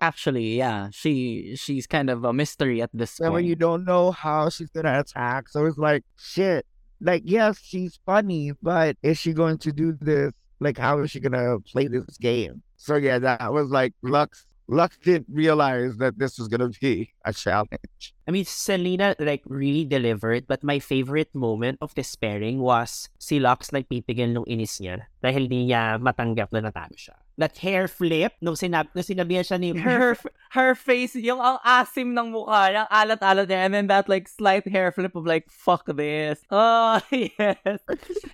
Actually, 0.00 0.56
yeah, 0.56 0.90
she 0.92 1.56
she's 1.56 1.86
kind 1.88 2.08
of 2.08 2.22
a 2.24 2.32
mystery 2.32 2.80
at 2.80 2.90
this 2.92 3.18
when 3.18 3.30
point. 3.32 3.46
you 3.46 3.56
don't 3.56 3.84
know 3.84 4.12
how 4.12 4.48
she's 4.48 4.70
gonna 4.70 5.00
attack, 5.00 5.48
so 5.48 5.66
it's 5.66 5.76
like 5.76 6.04
shit. 6.16 6.64
Like 7.00 7.22
yes, 7.24 7.58
she's 7.62 7.98
funny, 8.04 8.52
but 8.62 8.96
is 9.02 9.18
she 9.18 9.32
going 9.32 9.58
to 9.58 9.72
do 9.72 9.96
this? 10.00 10.32
Like 10.60 10.78
how 10.78 10.98
is 11.00 11.10
she 11.10 11.20
gonna 11.20 11.60
play 11.60 11.86
this 11.86 12.18
game? 12.18 12.62
So 12.76 12.96
yeah, 12.96 13.18
that 13.18 13.52
was 13.52 13.70
like 13.70 13.94
Luxx. 14.04 14.44
Luxx 14.70 15.00
didn't 15.02 15.26
realize 15.30 15.96
that 15.98 16.18
this 16.18 16.38
was 16.38 16.48
gonna 16.48 16.70
be 16.80 17.12
a 17.24 17.32
challenge. 17.32 18.14
I 18.28 18.30
mean, 18.30 18.44
Selena 18.44 19.16
like 19.16 19.40
really 19.48 19.88
delivered, 19.88 20.44
but 20.44 20.60
my 20.60 20.78
favorite 20.78 21.32
moment 21.32 21.80
of 21.80 21.96
this 21.96 22.12
pairing 22.12 22.60
was 22.60 23.08
si 23.16 23.40
Lux 23.40 23.72
nagpipigil 23.72 24.36
nung 24.36 24.44
inis 24.44 24.84
niya 24.84 25.08
dahil 25.24 25.48
di 25.48 25.64
niya 25.64 25.96
matanggap 25.96 26.52
na 26.52 26.68
natalo 26.68 26.92
siya. 26.92 27.16
That 27.40 27.56
hair 27.56 27.88
flip, 27.88 28.36
nung, 28.44 28.58
sinab 28.58 28.92
nung 28.92 29.06
sinabihan 29.06 29.48
siya 29.48 29.56
ni 29.56 29.72
her 29.72 30.18
her 30.52 30.74
face, 30.76 31.16
yung 31.16 31.40
ang 31.40 31.56
asim 31.64 32.12
ng 32.12 32.34
mukha, 32.34 32.68
yung 32.74 32.88
alat-alat 32.92 33.48
niya, 33.48 33.60
and 33.64 33.72
then 33.72 33.86
that 33.88 34.12
like 34.12 34.28
slight 34.28 34.68
hair 34.68 34.92
flip 34.92 35.16
of 35.16 35.24
like, 35.24 35.48
fuck 35.48 35.88
this. 35.88 36.44
Oh, 36.52 37.00
yes. 37.08 37.80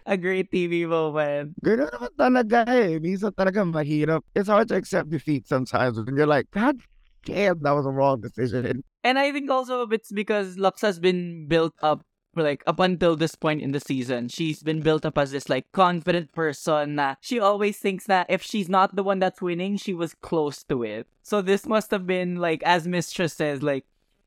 A 0.09 0.17
great 0.19 0.51
TV 0.51 0.91
moment. 0.91 1.55
Ganun 1.63 1.93
naman 1.93 2.13
talaga 2.19 2.67
eh. 2.67 2.99
Minsan 2.99 3.31
talaga 3.31 3.63
mahirap. 3.63 4.27
It's 4.35 4.51
hard 4.51 4.67
to 4.73 4.77
accept 4.81 5.13
defeat 5.13 5.47
sometimes 5.47 6.01
when 6.03 6.17
you're 6.19 6.27
like, 6.27 6.51
God 6.51 6.83
damn, 7.25 7.61
that 7.61 7.73
was 7.73 7.87
a 7.87 7.91
wrong 7.91 8.21
decision. 8.21 8.85
And 9.03 9.19
I 9.19 9.33
think 9.33 9.51
also 9.51 9.87
it's 9.89 10.13
because 10.13 10.57
Luxx 10.57 10.81
has 10.83 10.99
been 10.99 11.47
built 11.47 11.75
up 11.83 12.03
like 12.37 12.65
up 12.67 12.81
until 12.81 13.17
this 13.17 13.35
point 13.35 13.63
in 13.63 13.73
the 13.73 13.81
season, 13.81 14.29
she's 14.29 14.63
been 14.63 14.81
built 14.81 15.07
up 15.07 15.17
as 15.19 15.31
this 15.31 15.49
like 15.49 15.71
confident 15.73 16.33
person 16.33 16.97
na 16.97 17.15
she 17.21 17.39
always 17.39 17.79
thinks 17.79 18.07
that 18.07 18.27
if 18.29 18.43
she's 18.43 18.69
not 18.69 18.97
the 18.97 19.05
one 19.05 19.19
that's 19.19 19.41
winning, 19.41 19.77
she 19.77 19.95
was 19.95 20.15
close 20.21 20.65
to 20.65 20.83
it. 20.83 21.07
So 21.23 21.43
this 21.43 21.67
must 21.67 21.91
have 21.91 22.07
been 22.07 22.37
like 22.37 22.63
as 22.65 22.87
Mistress 22.87 23.35
says, 23.35 23.63
like 23.63 23.85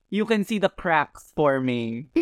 you 0.10 0.24
can 0.26 0.44
see 0.44 0.58
the 0.58 0.70
cracks 0.70 1.32
forming. 1.36 2.08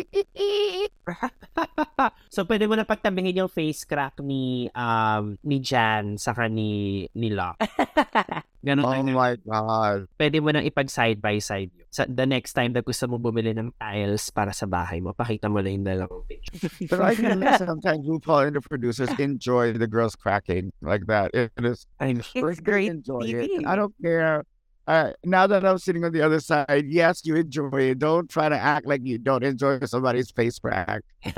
so, 2.34 2.42
pwede 2.44 2.66
mo 2.66 2.74
na 2.74 2.82
pagtabihin 2.82 3.46
yung 3.46 3.52
face 3.52 3.86
crack 3.86 4.18
ni, 4.20 4.66
um, 4.74 5.38
ni 5.46 5.62
Jan 5.62 6.18
saka 6.18 6.50
ni, 6.50 7.06
ni 7.14 7.30
Locke. 7.30 7.62
Ganun 8.66 8.82
Oh 8.82 8.90
lang. 8.90 9.14
my 9.14 9.34
God. 9.46 10.10
Pwede 10.18 10.42
mo 10.42 10.50
nang 10.50 10.66
ipag 10.66 10.90
side 10.90 11.22
by 11.22 11.38
side 11.38 11.70
yun. 11.70 11.86
Sa, 11.94 12.02
the 12.10 12.26
next 12.26 12.52
time 12.58 12.74
na 12.74 12.82
gusto 12.82 13.06
mo 13.06 13.22
bumili 13.22 13.54
ng 13.54 13.70
tiles 13.78 14.34
para 14.34 14.50
sa 14.50 14.66
bahay 14.66 14.98
mo, 14.98 15.14
pakita 15.14 15.46
mo 15.46 15.62
lang 15.62 15.78
yung 15.80 15.86
dalawang 15.86 16.26
picture. 16.26 16.66
But 16.90 17.00
I 17.00 17.14
can 17.14 17.38
sometimes 17.56 18.02
RuPaul 18.02 18.50
and 18.50 18.56
the 18.58 18.64
producers 18.66 19.14
enjoy 19.22 19.78
the 19.78 19.86
girls 19.86 20.18
cracking 20.18 20.74
like 20.82 21.06
that. 21.06 21.30
It 21.32 21.54
is 21.62 21.86
I'm 22.02 22.18
It's 22.34 22.34
they 22.34 22.58
great 22.58 22.90
enjoy 22.90 23.30
TV. 23.30 23.62
it. 23.62 23.66
I 23.70 23.78
don't 23.78 23.94
care. 24.02 24.42
Uh, 24.86 25.12
now 25.24 25.46
that 25.46 25.64
I'm 25.64 25.78
sitting 25.78 26.04
on 26.04 26.12
the 26.12 26.22
other 26.22 26.38
side, 26.38 26.86
yes, 26.86 27.22
you 27.24 27.34
enjoy 27.34 27.90
it. 27.90 27.98
Don't 27.98 28.30
try 28.30 28.48
to 28.48 28.56
act 28.56 28.86
like 28.86 29.00
you 29.04 29.18
don't 29.18 29.42
enjoy 29.42 29.80
somebody's 29.80 30.30
face 30.30 30.58
crack. 30.58 31.02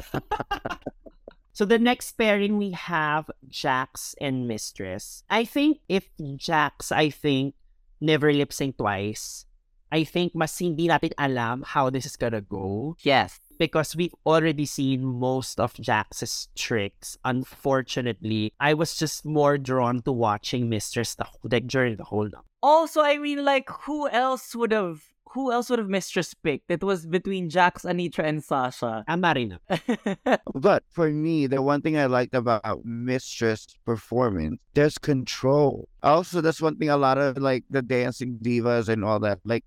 So 1.59 1.65
the 1.65 1.75
next 1.83 2.15
pairing 2.15 2.57
we 2.57 2.71
have 2.71 3.27
Jax 3.49 4.15
and 4.23 4.47
Mistress. 4.47 5.25
I 5.29 5.43
think 5.43 5.83
if 5.89 6.07
Jax, 6.37 6.93
I 6.93 7.11
think, 7.11 7.59
never 8.01 8.33
lip 8.33 8.53
sync 8.53 8.79
twice, 8.79 9.43
I 9.91 10.07
think 10.07 10.39
mas 10.39 10.55
hindi 10.55 10.87
natin 10.87 11.19
alam 11.19 11.67
how 11.67 11.91
this 11.91 12.07
is 12.07 12.15
gonna 12.15 12.47
go 12.47 12.95
Yes. 13.03 13.43
Because 13.59 13.97
we've 13.97 14.15
already 14.25 14.67
seen 14.67 15.05
most 15.05 15.59
of 15.59 15.75
Jax's 15.75 16.49
tricks. 16.55 17.19
Unfortunately, 17.25 18.53
I 18.61 18.75
was 18.75 18.97
just 18.97 19.25
more 19.25 19.59
drawn 19.59 20.03
to 20.03 20.13
watching 20.13 20.69
Mistress 20.69 21.15
the 21.15 21.27
like 21.43 21.67
during 21.67 21.97
the 21.97 22.05
whole 22.05 22.25
night. 22.25 22.47
Also, 22.63 23.03
I 23.03 23.19
mean, 23.19 23.45
like, 23.45 23.69
who 23.83 24.09
else 24.09 24.55
would 24.55 24.73
have 24.73 25.03
who 25.33 25.53
else 25.53 25.69
would 25.71 25.79
have 25.79 25.89
Mistress 25.89 26.35
picked? 26.35 26.71
It 26.71 26.83
was 26.83 27.07
between 27.07 27.51
Jax, 27.51 27.83
Anetra, 27.83 28.25
and 28.25 28.43
Sasha. 28.43 29.05
And 29.07 29.21
Marina. 29.21 29.61
But 30.55 30.85
for 30.89 31.11
me, 31.11 31.47
the 31.47 31.61
one 31.63 31.83
thing 31.83 31.97
I 31.99 32.07
liked 32.07 32.35
about 32.35 32.85
Mistress' 32.85 33.67
performance, 33.85 34.59
there's 34.75 34.99
control. 34.99 35.89
Also, 36.03 36.41
that's 36.41 36.61
one 36.63 36.77
thing 36.77 36.89
a 36.89 36.97
lot 36.97 37.19
of 37.19 37.39
like 37.39 37.65
the 37.71 37.83
dancing 37.83 38.39
divas 38.41 38.89
and 38.89 39.05
all 39.05 39.21
that. 39.21 39.41
Like, 39.45 39.65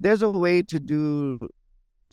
there's 0.00 0.22
a 0.22 0.30
way 0.30 0.62
to 0.62 0.80
do 0.80 1.38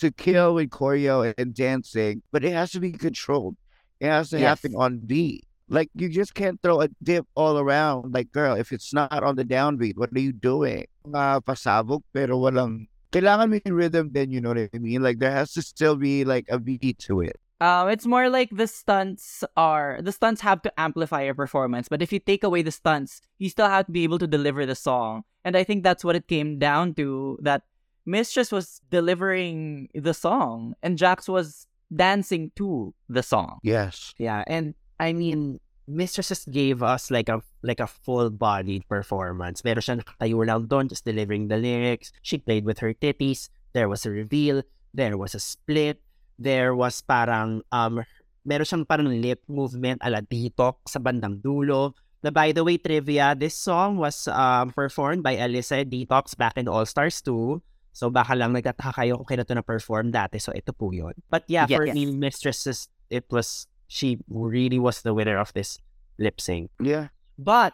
to 0.01 0.11
kill 0.11 0.57
and 0.57 0.69
choreo 0.69 1.33
and 1.37 1.53
dancing, 1.53 2.21
but 2.31 2.43
it 2.43 2.53
has 2.53 2.71
to 2.73 2.79
be 2.81 2.91
controlled. 2.91 3.55
It 4.01 4.09
has 4.09 4.29
to 4.33 4.39
Yes. 4.41 4.59
happen 4.59 4.73
on 4.75 4.99
beat. 5.05 5.45
Like 5.69 5.87
you 5.95 6.09
just 6.09 6.35
can't 6.35 6.59
throw 6.61 6.81
a 6.81 6.89
dip 7.01 7.23
all 7.33 7.57
around. 7.57 8.11
Like, 8.13 8.33
girl, 8.35 8.59
if 8.59 8.73
it's 8.73 8.91
not 8.91 9.13
on 9.23 9.37
the 9.39 9.45
downbeat, 9.45 9.95
what 9.95 10.11
are 10.11 10.19
you 10.19 10.33
doing? 10.33 10.85
Mga 11.07 11.45
pasabog 11.47 12.03
pero 12.11 12.35
walang 12.35 12.91
kailangan 13.15 13.47
may 13.49 13.63
rhythm 13.71 14.11
then 14.11 14.31
you 14.31 14.41
know 14.41 14.51
what 14.51 14.67
I 14.73 14.77
mean? 14.77 14.99
Like 15.01 15.19
there 15.19 15.31
has 15.31 15.53
to 15.53 15.61
still 15.61 15.95
be 15.95 16.25
like 16.25 16.45
a 16.51 16.59
beat 16.59 16.99
to 17.07 17.21
it. 17.21 17.39
Um, 17.61 17.87
it's 17.93 18.09
more 18.09 18.27
like 18.27 18.49
the 18.49 18.65
stunts 18.65 19.45
are 19.55 20.01
the 20.01 20.11
stunts 20.11 20.41
have 20.41 20.65
to 20.65 20.73
amplify 20.81 21.23
your 21.23 21.37
performance, 21.37 21.87
but 21.87 22.01
if 22.01 22.11
you 22.11 22.17
take 22.19 22.43
away 22.43 22.63
the 22.65 22.73
stunts, 22.73 23.21
you 23.37 23.47
still 23.53 23.69
have 23.69 23.85
to 23.85 23.91
be 23.93 24.03
able 24.03 24.17
to 24.17 24.27
deliver 24.27 24.65
the 24.65 24.73
song. 24.75 25.23
And 25.45 25.55
I 25.55 25.63
think 25.63 25.83
that's 25.85 26.03
what 26.03 26.17
it 26.17 26.27
came 26.27 26.57
down 26.57 26.95
to. 26.97 27.37
That 27.41 27.63
Mistress 28.05 28.51
was 28.51 28.81
delivering 28.89 29.89
the 29.93 30.13
song, 30.13 30.73
and 30.81 30.97
Jax 30.97 31.29
was 31.29 31.67
dancing 31.93 32.51
to 32.55 32.93
the 33.09 33.21
song. 33.21 33.59
Yes. 33.63 34.13
Yeah, 34.17 34.43
and 34.47 34.73
I 34.99 35.13
mean, 35.13 35.59
Mistress 35.87 36.29
just 36.29 36.49
gave 36.49 36.81
us 36.81 37.11
like 37.11 37.29
a 37.29 37.41
like 37.61 37.79
a 37.79 37.87
full 37.87 38.29
bodied 38.29 38.87
performance. 38.87 39.63
Meron 39.63 39.83
siya 39.83 39.95
nakatayo 39.99 40.45
lang 40.47 40.65
doon, 40.65 40.87
just 40.87 41.05
delivering 41.05 41.49
the 41.49 41.57
lyrics. 41.57 42.11
She 42.21 42.37
played 42.37 42.65
with 42.65 42.79
her 42.79 42.93
titties. 42.93 43.49
There 43.73 43.89
was 43.89 44.05
a 44.05 44.11
reveal. 44.11 44.63
There 44.93 45.17
was 45.17 45.35
a 45.35 45.41
split. 45.41 45.99
There 46.39 46.73
was 46.73 47.01
parang 47.01 47.61
um 47.69 48.01
meron 48.45 48.65
siyang 48.65 48.87
parang 48.87 49.09
lip 49.21 49.43
movement 49.45 50.01
ala 50.01 50.25
dito 50.25 50.81
sa 50.87 50.97
bandang 50.97 51.41
dulo. 51.41 51.93
Na 52.21 52.29
by 52.29 52.53
the 52.53 52.61
way, 52.61 52.77
trivia, 52.77 53.33
this 53.33 53.57
song 53.57 53.97
was 53.97 54.29
um, 54.29 54.69
performed 54.69 55.25
by 55.25 55.41
Alyssa 55.41 55.81
Detox 55.81 56.37
back 56.37 56.53
in 56.53 56.69
All 56.69 56.85
Stars 56.85 57.17
2. 57.25 57.57
So 57.91 58.09
baka 58.09 58.35
lang 58.35 58.53
nagtataka 58.55 58.93
kayo 58.95 59.17
kung 59.19 59.27
kailan 59.27 59.45
ito 59.45 59.55
na-perform 59.55 60.11
dati. 60.11 60.39
So 60.39 60.51
ito 60.55 60.71
po 60.71 60.91
yun. 60.91 61.13
But 61.29 61.43
yeah, 61.47 61.67
for 61.67 61.85
Yes. 61.85 61.95
me, 61.95 62.07
Mistresses, 62.07 62.87
it 63.09 63.25
was, 63.29 63.67
she 63.87 64.19
really 64.31 64.79
was 64.79 65.01
the 65.03 65.13
winner 65.13 65.37
of 65.37 65.51
this 65.53 65.77
lip 66.17 66.39
sync. 66.39 66.71
Yeah. 66.79 67.09
But, 67.37 67.73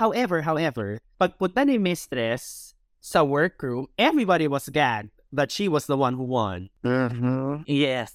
however, 0.00 0.42
however, 0.42 0.98
pagpunta 1.20 1.66
ni 1.66 1.78
Mistress 1.78 2.74
sa 3.00 3.22
workroom, 3.22 3.86
everybody 3.98 4.48
was 4.48 4.68
gagged 4.68 5.10
that 5.30 5.50
she 5.52 5.68
was 5.68 5.86
the 5.86 5.96
one 5.96 6.14
who 6.14 6.24
won. 6.24 6.70
Mm-hmm. 6.84 7.62
Yes. 7.66 8.14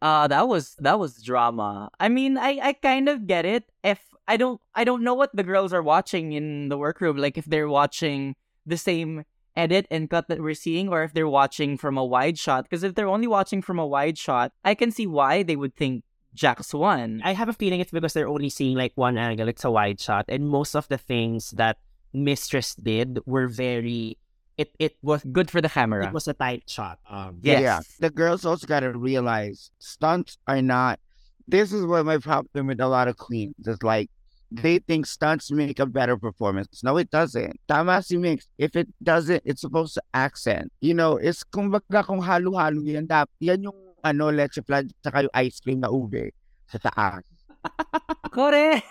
Uh 0.00 0.24
that 0.32 0.48
was 0.48 0.74
that 0.80 0.98
was 0.98 1.20
drama. 1.20 1.90
I 2.00 2.08
mean, 2.08 2.38
I 2.40 2.56
I 2.62 2.72
kind 2.72 3.04
of 3.06 3.26
get 3.28 3.44
it. 3.44 3.68
If 3.84 4.00
I 4.24 4.38
don't 4.40 4.56
I 4.72 4.82
don't 4.82 5.04
know 5.04 5.12
what 5.12 5.28
the 5.36 5.44
girls 5.44 5.74
are 5.76 5.82
watching 5.84 6.32
in 6.32 6.72
the 6.72 6.78
workroom 6.80 7.20
like 7.20 7.36
if 7.36 7.44
they're 7.44 7.68
watching 7.68 8.32
the 8.64 8.80
same 8.80 9.28
edit 9.56 9.86
and 9.90 10.08
cut 10.08 10.28
that 10.28 10.40
we're 10.40 10.54
seeing 10.54 10.88
or 10.88 11.02
if 11.02 11.12
they're 11.12 11.28
watching 11.28 11.76
from 11.76 11.98
a 11.98 12.04
wide 12.04 12.38
shot 12.38 12.64
because 12.64 12.82
if 12.82 12.94
they're 12.94 13.08
only 13.08 13.26
watching 13.26 13.60
from 13.62 13.78
a 13.78 13.86
wide 13.86 14.16
shot, 14.18 14.52
I 14.64 14.74
can 14.74 14.90
see 14.90 15.06
why 15.06 15.42
they 15.42 15.56
would 15.56 15.74
think 15.76 16.04
Jax 16.34 16.72
won. 16.72 17.20
I 17.24 17.32
have 17.32 17.48
a 17.48 17.52
feeling 17.52 17.80
it's 17.80 17.90
because 17.90 18.12
they're 18.12 18.28
only 18.28 18.50
seeing 18.50 18.76
like 18.76 18.92
one 18.94 19.18
angle. 19.18 19.48
It's 19.48 19.64
a 19.64 19.70
wide 19.70 20.00
shot, 20.00 20.26
and 20.28 20.48
most 20.48 20.76
of 20.76 20.86
the 20.88 20.98
things 20.98 21.50
that 21.52 21.78
Mistress 22.12 22.74
did 22.74 23.18
were 23.26 23.48
very. 23.48 24.16
It 24.56 24.70
it 24.78 24.96
was 25.02 25.24
Good 25.24 25.50
for 25.50 25.60
the 25.60 25.68
camera. 25.68 26.06
it 26.06 26.12
was 26.12 26.28
a 26.28 26.34
tight 26.34 26.68
shot. 26.68 26.98
Um, 27.08 27.38
Yes. 27.42 27.62
Yeah. 27.62 27.80
The 27.98 28.10
girls 28.10 28.44
also 28.44 28.66
got 28.66 28.80
to 28.80 28.92
realize 28.92 29.70
stunts 29.78 30.38
are 30.46 30.62
not. 30.62 31.00
This 31.48 31.72
is 31.72 31.84
what 31.86 32.04
my 32.06 32.18
problem 32.18 32.66
with 32.68 32.80
a 32.80 32.86
lot 32.86 33.08
of 33.08 33.16
queens 33.16 33.54
is 33.66 33.82
like 33.82 34.10
they 34.50 34.78
think 34.78 35.06
stunts 35.06 35.50
make 35.50 35.78
a 35.78 35.86
better 35.86 36.16
performance. 36.16 36.82
No, 36.82 36.96
it 36.98 37.10
doesn't. 37.10 37.60
Tama 37.68 38.02
si 38.02 38.16
Mix. 38.16 38.48
If 38.58 38.74
it 38.74 38.88
doesn't, 39.02 39.42
it's 39.46 39.60
supposed 39.62 39.94
to 39.94 40.02
accent. 40.12 40.72
You 40.80 40.94
know, 40.94 41.16
it's 41.16 41.44
kumbaga 41.44 42.04
kung 42.04 42.20
halo-halo 42.20 42.82
yan. 42.82 43.06
Dap, 43.06 43.30
yan 43.38 43.62
yung 43.70 43.78
ano, 44.02 44.30
leche 44.30 44.60
flan, 44.66 44.90
tsaka 45.02 45.26
yung 45.28 45.34
ice 45.34 45.60
cream 45.60 45.80
na 45.80 45.88
ube 45.88 46.34
sa 46.66 46.78
taas. 46.78 47.24
Correct. 48.34 48.86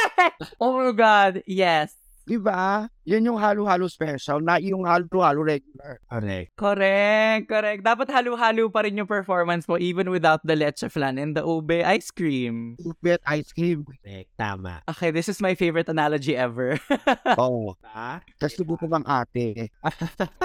oh 0.62 0.78
my 0.78 0.92
god. 0.92 1.42
Yes. 1.46 2.05
Diba? 2.26 2.90
Yan 3.06 3.22
yung 3.22 3.38
halo-halo 3.38 3.86
special, 3.86 4.42
not 4.42 4.58
yung 4.58 4.82
halo-halo 4.82 5.46
regular. 5.46 6.02
correct. 6.10 6.50
Correct, 6.58 7.44
correct. 7.46 7.80
Dapat 7.86 8.10
halo-halo 8.10 8.66
pa 8.66 8.82
rin 8.82 8.98
yung 8.98 9.06
performance 9.06 9.70
mo 9.70 9.78
even 9.78 10.10
without 10.10 10.42
the 10.42 10.58
leche 10.58 10.82
flan 10.90 11.22
and 11.22 11.38
the 11.38 11.46
ube 11.46 11.86
ice 11.86 12.10
cream. 12.10 12.74
Ube 12.82 13.22
ice 13.22 13.54
cream. 13.54 13.86
Correct. 13.86 14.26
Tama. 14.34 14.82
Okay, 14.90 15.14
this 15.14 15.30
is 15.30 15.38
my 15.38 15.54
favorite 15.54 15.86
analogy 15.86 16.34
ever. 16.34 16.74
Oo. 17.38 17.78
Diba? 17.78 18.18
Tapos 18.42 18.54
subuko 18.58 18.90
bang 18.90 19.06
ate. 19.06 19.70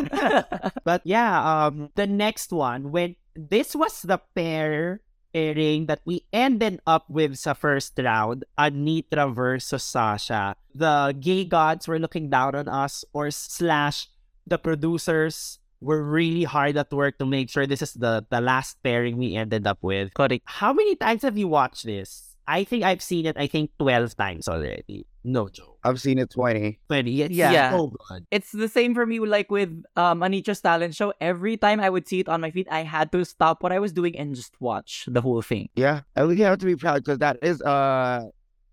but 0.88 1.02
yeah, 1.02 1.42
um, 1.42 1.90
the 1.98 2.06
next 2.06 2.54
one 2.54 2.94
when 2.94 3.18
this 3.34 3.74
was 3.74 4.06
the 4.06 4.22
pair 4.38 5.02
pairing 5.34 5.88
that 5.88 6.02
we 6.06 6.24
ended 6.32 6.80
up 6.86 7.10
with 7.10 7.38
sa 7.38 7.54
first 7.54 7.98
round, 7.98 8.46
Anitra 8.58 9.34
versus 9.34 9.84
Sasha. 9.84 10.56
The 10.76 11.16
gay 11.20 11.46
gods 11.46 11.88
were 11.88 12.00
looking 12.00 12.30
down 12.30 12.56
on 12.56 12.68
us, 12.68 13.04
or 13.14 13.32
slash 13.32 14.08
the 14.46 14.58
producers 14.58 15.60
were 15.82 16.04
really 16.04 16.44
hard 16.44 16.78
at 16.78 16.94
work 16.94 17.18
to 17.18 17.26
make 17.26 17.50
sure 17.50 17.66
this 17.66 17.82
is 17.82 17.94
the 17.94 18.26
the 18.30 18.40
last 18.40 18.78
pairing 18.84 19.18
we 19.18 19.36
ended 19.36 19.66
up 19.66 19.80
with. 19.82 20.14
correct. 20.14 20.44
How 20.46 20.74
many 20.74 20.96
times 20.96 21.24
have 21.24 21.38
you 21.38 21.48
watched 21.48 21.86
this? 21.86 22.31
I 22.48 22.64
think 22.64 22.84
I've 22.84 23.02
seen 23.02 23.26
it. 23.26 23.38
I 23.38 23.48
think 23.48 23.72
twelve 23.80 24.16
times 24.16 24.48
already. 24.48 25.06
No 25.24 25.48
joke. 25.50 25.78
I've 25.84 26.02
seen 26.02 26.18
it 26.18 26.32
20. 26.32 26.80
Twenty. 26.88 27.22
It's 27.22 27.34
Yeah. 27.36 27.72
so 27.72 27.94
good. 28.10 28.26
It's 28.32 28.52
the 28.52 28.68
same 28.68 28.96
for 28.96 29.06
me 29.06 29.20
like 29.20 29.52
with 29.52 29.70
um 29.96 30.22
Anetra's 30.22 30.62
talent 30.62 30.96
show. 30.96 31.14
Every 31.22 31.58
time 31.58 31.80
I 31.80 31.90
would 31.90 32.08
see 32.08 32.20
it 32.22 32.28
on 32.30 32.42
my 32.42 32.50
feed, 32.52 32.68
I 32.70 32.82
had 32.84 33.12
to 33.14 33.24
stop 33.26 33.62
what 33.64 33.72
I 33.72 33.80
was 33.80 33.94
doing 33.94 34.18
and 34.18 34.34
just 34.36 34.54
watch 34.60 35.06
the 35.08 35.22
whole 35.22 35.42
thing. 35.44 35.70
Yeah, 35.76 36.02
and 36.16 36.28
we 36.28 36.40
have 36.42 36.58
to 36.60 36.66
be 36.66 36.76
proud 36.76 37.04
because 37.04 37.20
that 37.20 37.38
is 37.44 37.62
uh 37.62 38.26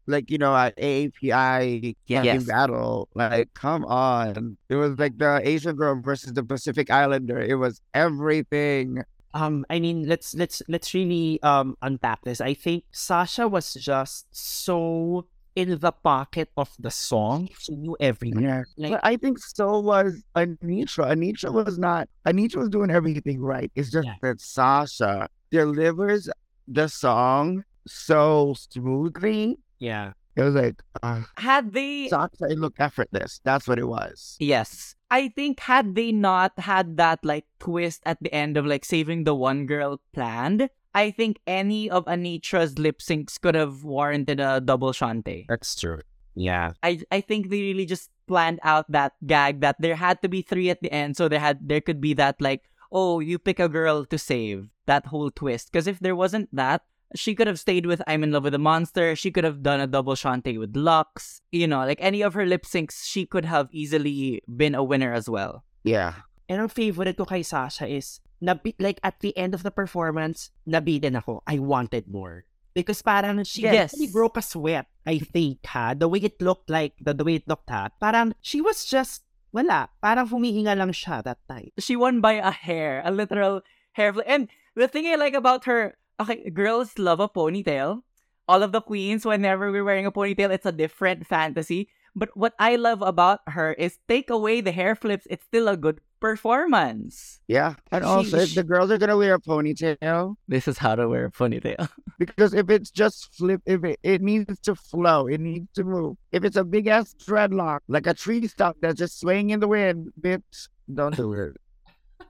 like 0.07 0.31
you 0.31 0.39
know 0.39 0.57
at 0.57 0.75
AAPI 0.79 1.95
Yes. 2.07 2.25
fucking 2.25 2.47
battle. 2.47 3.09
Like, 3.15 3.53
come 3.53 3.85
on, 3.85 4.57
it 4.71 4.77
was 4.77 4.99
like 4.99 5.19
the 5.19 5.41
Asian 5.45 5.77
girl 5.77 6.01
versus 6.01 6.33
the 6.33 6.43
Pacific 6.43 6.91
Islander. 6.91 7.39
It 7.39 7.57
was 7.57 7.83
everything. 7.93 9.03
Um 9.39 9.65
I 9.71 9.77
mean 9.85 9.99
let's 10.11 10.35
let's 10.35 10.59
let's 10.69 10.91
really 10.99 11.41
um 11.43 11.77
unpack 11.89 12.19
this. 12.29 12.41
I 12.41 12.55
think 12.55 12.85
Sasha 12.93 13.45
was 13.57 13.67
just 13.75 14.27
so 14.33 15.27
in 15.55 15.69
the 15.85 15.93
pocket 15.93 16.49
of 16.57 16.71
the 16.79 16.91
song. 16.91 17.49
She 17.59 17.75
knew 17.83 17.97
everything. 18.01 18.45
Yeah, 18.45 18.63
Like- 18.77 18.93
but 18.93 19.01
I 19.03 19.17
think 19.17 19.39
so 19.39 19.81
was 19.91 20.23
Anetra. 20.37 21.05
Anetra 21.15 21.51
was 21.53 21.79
not. 21.79 22.09
Anetra 22.27 22.57
was 22.63 22.69
doing 22.77 22.91
everything 22.91 23.41
right. 23.41 23.71
It's 23.75 23.91
just 23.91 24.07
Yeah. 24.07 24.15
that 24.23 24.41
Sasha 24.41 25.29
delivers 25.51 26.29
the 26.69 26.87
song 26.89 27.65
so 27.89 28.55
smoothly. 28.71 29.59
Yeah. 29.79 30.13
It 30.37 30.43
was 30.43 30.55
like 30.55 30.81
uh, 31.03 31.23
Had 31.37 31.73
the 31.73 32.09
Sasha. 32.09 32.45
It 32.51 32.59
looked 32.59 32.79
effortless. 32.81 33.41
That's 33.43 33.67
what 33.67 33.79
it 33.81 33.89
was. 33.89 34.37
Yes. 34.39 34.95
I 35.11 35.29
think 35.29 35.61
had 35.61 35.95
they 35.95 36.13
not 36.13 36.59
had 36.59 36.97
that 36.99 37.25
like 37.25 37.47
twist 37.59 38.03
at 38.05 38.19
the 38.21 38.33
end 38.33 38.57
of 38.57 38.67
like 38.67 38.85
saving 38.85 39.25
the 39.25 39.35
one 39.35 39.67
girl 39.67 40.01
planned, 40.13 40.69
I 40.95 41.11
think 41.11 41.41
any 41.47 41.89
of 41.89 42.05
Anetra's 42.07 42.79
lip 42.79 43.01
syncs 43.01 43.41
could 43.41 43.55
have 43.55 43.85
warranted 43.85 44.41
a 44.41 44.61
double 44.61 44.93
shantay. 44.93 45.47
That's 45.49 45.75
true. 45.75 46.01
Yeah. 46.35 46.73
I 46.83 47.01
I 47.11 47.21
think 47.21 47.49
they 47.49 47.61
really 47.63 47.87
just 47.87 48.11
planned 48.27 48.61
out 48.63 48.91
that 48.93 49.13
gag 49.27 49.61
that 49.61 49.77
there 49.81 49.97
had 49.97 50.21
to 50.23 50.29
be 50.29 50.43
three 50.43 50.71
at 50.71 50.83
the 50.83 50.93
end, 50.93 51.17
so 51.17 51.29
there 51.29 51.41
had 51.41 51.67
there 51.67 51.81
could 51.81 52.01
be 52.01 52.15
that 52.15 52.41
like, 52.41 52.69
oh, 52.93 53.21
you 53.21 53.39
pick 53.39 53.59
a 53.59 53.69
girl 53.69 54.05
to 54.05 54.19
save 54.19 54.69
that 54.87 55.07
whole 55.07 55.31
twist. 55.31 55.73
Because 55.73 55.87
if 55.87 55.99
there 55.99 56.17
wasn't 56.17 56.49
that, 56.55 56.83
she 57.15 57.35
could 57.35 57.47
have 57.47 57.59
stayed 57.59 57.87
with 57.87 58.03
I'm 58.07 58.23
in 58.23 58.33
love 58.33 58.45
with 58.45 58.55
a 58.55 58.59
monster. 58.61 59.17
She 59.17 59.31
could 59.31 59.45
have 59.45 59.63
done 59.63 59.81
a 59.81 59.87
double 59.87 60.15
shantay 60.15 60.59
with 60.59 60.75
Luxx. 60.75 61.41
You 61.53 61.67
know, 61.67 61.81
like 61.87 61.99
any 62.01 62.23
of 62.23 62.35
her 62.35 62.45
lip 62.45 62.65
syncs, 62.65 63.05
she 63.05 63.25
could 63.27 63.45
have 63.45 63.69
easily 63.73 64.43
been 64.49 64.75
a 64.75 64.85
winner 64.85 65.13
as 65.13 65.29
well. 65.29 65.65
Yeah. 65.85 66.15
And 66.49 66.61
ang 66.61 66.69
favorite 66.69 67.17
ko 67.17 67.25
kay 67.25 67.43
Sasha 67.43 67.87
is 67.87 68.21
nabi- 68.43 68.77
like 68.79 69.01
at 69.03 69.21
the 69.21 69.37
end 69.37 69.53
of 69.55 69.63
the 69.63 69.71
performance, 69.71 70.51
nabitin 70.69 71.17
ako. 71.17 71.43
I 71.47 71.59
wanted 71.59 72.09
more. 72.09 72.45
Because 72.73 73.03
parang 73.03 73.43
she 73.45 73.63
Yes. 73.67 73.93
actually 73.93 74.09
broke 74.13 74.37
a 74.39 74.43
sweat, 74.43 74.87
I 75.05 75.19
think, 75.19 75.67
ha? 75.67 75.95
The 75.99 76.07
way 76.09 76.21
it 76.23 76.41
looked 76.41 76.71
like, 76.71 76.95
the, 77.03 77.13
the 77.13 77.25
way 77.25 77.37
it 77.43 77.49
looked, 77.49 77.69
ha? 77.71 77.89
Parang 78.01 78.35
she 78.41 78.61
was 78.61 78.85
just, 78.85 79.25
wala. 79.53 79.89
Parang 80.01 80.29
humihinga 80.29 80.79
lang 80.79 80.93
siya 80.95 81.25
that 81.25 81.43
time. 81.49 81.73
she 81.79 81.97
won 81.97 82.21
by 82.21 82.39
a 82.39 82.53
hair, 82.53 83.03
a 83.05 83.11
literal 83.11 83.63
hair 83.99 84.13
flip. 84.13 84.27
And 84.29 84.47
the 84.77 84.87
thing 84.87 85.09
I 85.11 85.17
like 85.17 85.35
about 85.35 85.65
her, 85.67 85.98
okay, 86.21 86.51
girls 86.51 86.99
love 86.99 87.21
a 87.21 87.29
ponytail. 87.29 88.03
All 88.49 88.63
of 88.63 88.73
the 88.73 88.81
queens, 88.81 89.27
whenever 89.27 89.71
we're 89.71 89.85
wearing 89.85 90.07
a 90.07 90.13
ponytail, 90.13 90.51
it's 90.51 90.67
a 90.67 90.73
different 90.73 91.27
fantasy. 91.27 91.89
But 92.17 92.31
what 92.37 92.55
I 92.59 92.77
love 92.77 93.03
about 93.03 93.41
her 93.49 93.75
is 93.75 93.99
take 94.09 94.31
away 94.31 94.61
the 94.61 94.73
hair 94.73 94.95
flips, 94.97 95.27
it's 95.31 95.45
still 95.45 95.69
a 95.69 95.77
good 95.77 96.01
performance. 96.19 97.41
Yeah. 97.47 97.75
And 97.93 98.03
She- 98.03 98.09
also, 98.09 98.39
if 98.39 98.49
she- 98.49 98.55
the 98.57 98.65
girls 98.65 98.91
are 98.91 98.99
gonna 98.99 99.17
wear 99.17 99.35
a 99.35 99.41
ponytail, 99.41 100.37
This 100.49 100.67
is 100.67 100.79
how 100.79 100.95
to 100.97 101.09
wear 101.09 101.27
a 101.27 101.31
ponytail. 101.31 101.89
because 102.19 102.55
if 102.55 102.71
it's 102.71 102.91
just 102.91 103.35
flip, 103.37 103.61
if 103.67 103.85
it, 103.85 104.01
it 104.03 104.23
needs 104.23 104.59
to 104.61 104.75
flow, 104.75 105.27
it 105.29 105.41
needs 105.41 105.69
to 105.75 105.85
move. 105.85 106.17
If 106.33 106.43
it's 106.45 106.57
a 106.57 106.65
big 106.65 106.87
ass 106.89 107.15
dreadlock, 107.15 107.81
like 107.87 108.07
a 108.07 108.15
tree 108.15 108.47
stump 108.49 108.79
that's 108.81 108.99
just 108.99 109.21
swaying 109.21 109.51
in 109.51 109.61
the 109.61 109.69
wind, 109.69 110.11
bitch, 110.21 110.69
don't 110.93 111.15
do 111.15 111.33
it. 111.35 111.57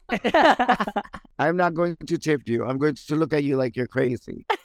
I'm 1.38 1.56
not 1.56 1.74
going 1.74 1.96
to 2.06 2.18
tip 2.18 2.48
you. 2.48 2.64
I'm 2.64 2.78
going 2.78 2.94
to 2.94 3.16
look 3.16 3.32
at 3.32 3.44
you 3.44 3.56
like 3.56 3.76
you're 3.76 3.90
crazy. 3.90 4.46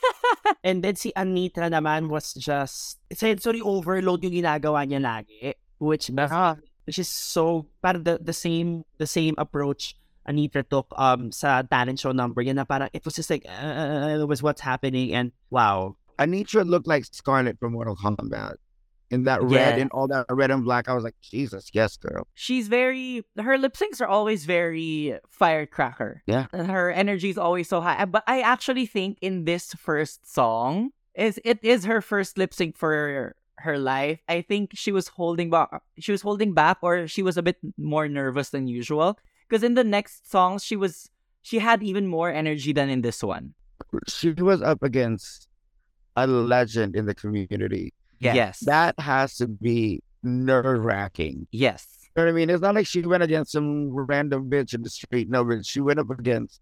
And 0.64 0.84
then 0.84 0.96
si 0.96 1.12
Anetra 1.16 1.68
naman 1.68 2.08
was 2.08 2.34
just, 2.36 3.00
sensory 3.12 3.60
overload 3.60 4.24
yung 4.24 4.32
ginagawa 4.32 4.88
niya 4.88 5.04
lagi. 5.04 5.56
Which, 5.80 6.12
Ah, 6.18 6.56
which 6.88 7.00
is 7.00 7.08
so, 7.08 7.68
parang 7.84 8.04
the, 8.04 8.20
the 8.20 8.32
same, 8.32 8.84
the 8.98 9.08
same 9.08 9.36
approach 9.38 9.96
Anetra 10.28 10.64
took 10.64 10.88
um 10.96 11.32
sa 11.32 11.62
talent 11.68 12.00
show 12.00 12.16
number 12.16 12.40
yun 12.42 12.56
na 12.56 12.64
parang 12.64 12.88
it 12.96 13.04
was 13.04 13.16
just 13.16 13.30
like 13.30 13.44
uh, 13.44 14.08
it 14.16 14.28
was 14.28 14.40
what's 14.40 14.64
happening 14.64 15.12
and 15.12 15.36
wow 15.52 15.96
Anetra 16.20 16.64
looked 16.64 16.88
like 16.88 17.04
Skarlet 17.04 17.60
from 17.60 17.74
Mortal 17.74 17.98
Kombat. 17.98 18.56
In 19.14 19.24
that 19.30 19.42
red 19.44 19.76
Yeah. 19.78 19.82
and 19.84 19.92
all 19.92 20.08
that 20.08 20.26
red 20.30 20.50
and 20.50 20.64
black, 20.64 20.90
I 20.90 20.94
was 20.98 21.04
like, 21.04 21.16
Jesus, 21.22 21.70
yes, 21.74 21.98
girl. 21.98 22.26
She's 22.34 22.68
very, 22.68 23.24
her 23.38 23.58
lip 23.58 23.76
syncs 23.78 24.02
are 24.02 24.08
always 24.08 24.46
very 24.46 25.20
firecracker. 25.30 26.24
Yeah. 26.26 26.48
Her 26.52 26.90
energy 26.92 27.30
is 27.30 27.38
always 27.38 27.70
so 27.70 27.80
high. 27.80 28.06
But 28.06 28.24
I 28.26 28.42
actually 28.42 28.88
think 28.88 29.18
in 29.22 29.46
this 29.46 29.74
first 29.76 30.26
song, 30.26 30.92
is 31.14 31.40
it 31.46 31.60
is 31.62 31.86
her 31.86 32.02
first 32.02 32.40
lip 32.40 32.54
sync 32.58 32.76
for 32.76 33.36
her 33.60 33.78
life. 33.78 34.20
I 34.28 34.42
think 34.42 34.72
she 34.74 34.92
was 34.92 35.10
holding 35.10 35.50
back. 35.52 35.70
She 36.00 36.12
was 36.12 36.24
holding 36.24 36.54
back, 36.54 36.78
or 36.82 37.08
she 37.08 37.22
was 37.22 37.38
a 37.38 37.44
bit 37.44 37.58
more 37.78 38.08
nervous 38.10 38.50
than 38.50 38.66
usual. 38.68 39.20
Because 39.48 39.62
in 39.64 39.76
the 39.76 39.84
next 39.84 40.30
songs, 40.32 40.64
she 40.64 40.76
was 40.76 41.12
she 41.44 41.60
had 41.60 41.84
even 41.84 42.08
more 42.08 42.32
energy 42.34 42.74
than 42.74 42.90
in 42.90 43.02
this 43.06 43.22
one. 43.22 43.54
She 44.08 44.32
was 44.32 44.62
up 44.64 44.82
against 44.82 45.48
a 46.16 46.26
legend 46.26 46.96
in 46.96 47.06
the 47.06 47.14
community. 47.14 47.94
Yeah. 48.24 48.34
Yes. 48.34 48.60
That 48.62 49.00
has 49.00 49.36
to 49.38 49.48
be 49.48 50.02
nerve 50.24 50.84
wracking. 50.84 51.48
yes. 51.52 51.88
You 52.16 52.22
know 52.22 52.26
what 52.28 52.30
I 52.30 52.36
mean? 52.36 52.50
It's 52.52 52.62
not 52.62 52.76
like 52.76 52.86
she 52.86 53.02
went 53.02 53.24
against 53.24 53.52
some 53.54 53.90
random 53.92 54.48
bitch 54.48 54.76
in 54.76 54.84
the 54.84 54.90
street. 54.92 55.30
No, 55.32 55.44
but 55.44 55.66
she 55.66 55.82
went 55.82 55.98
up 56.00 56.12
against 56.12 56.62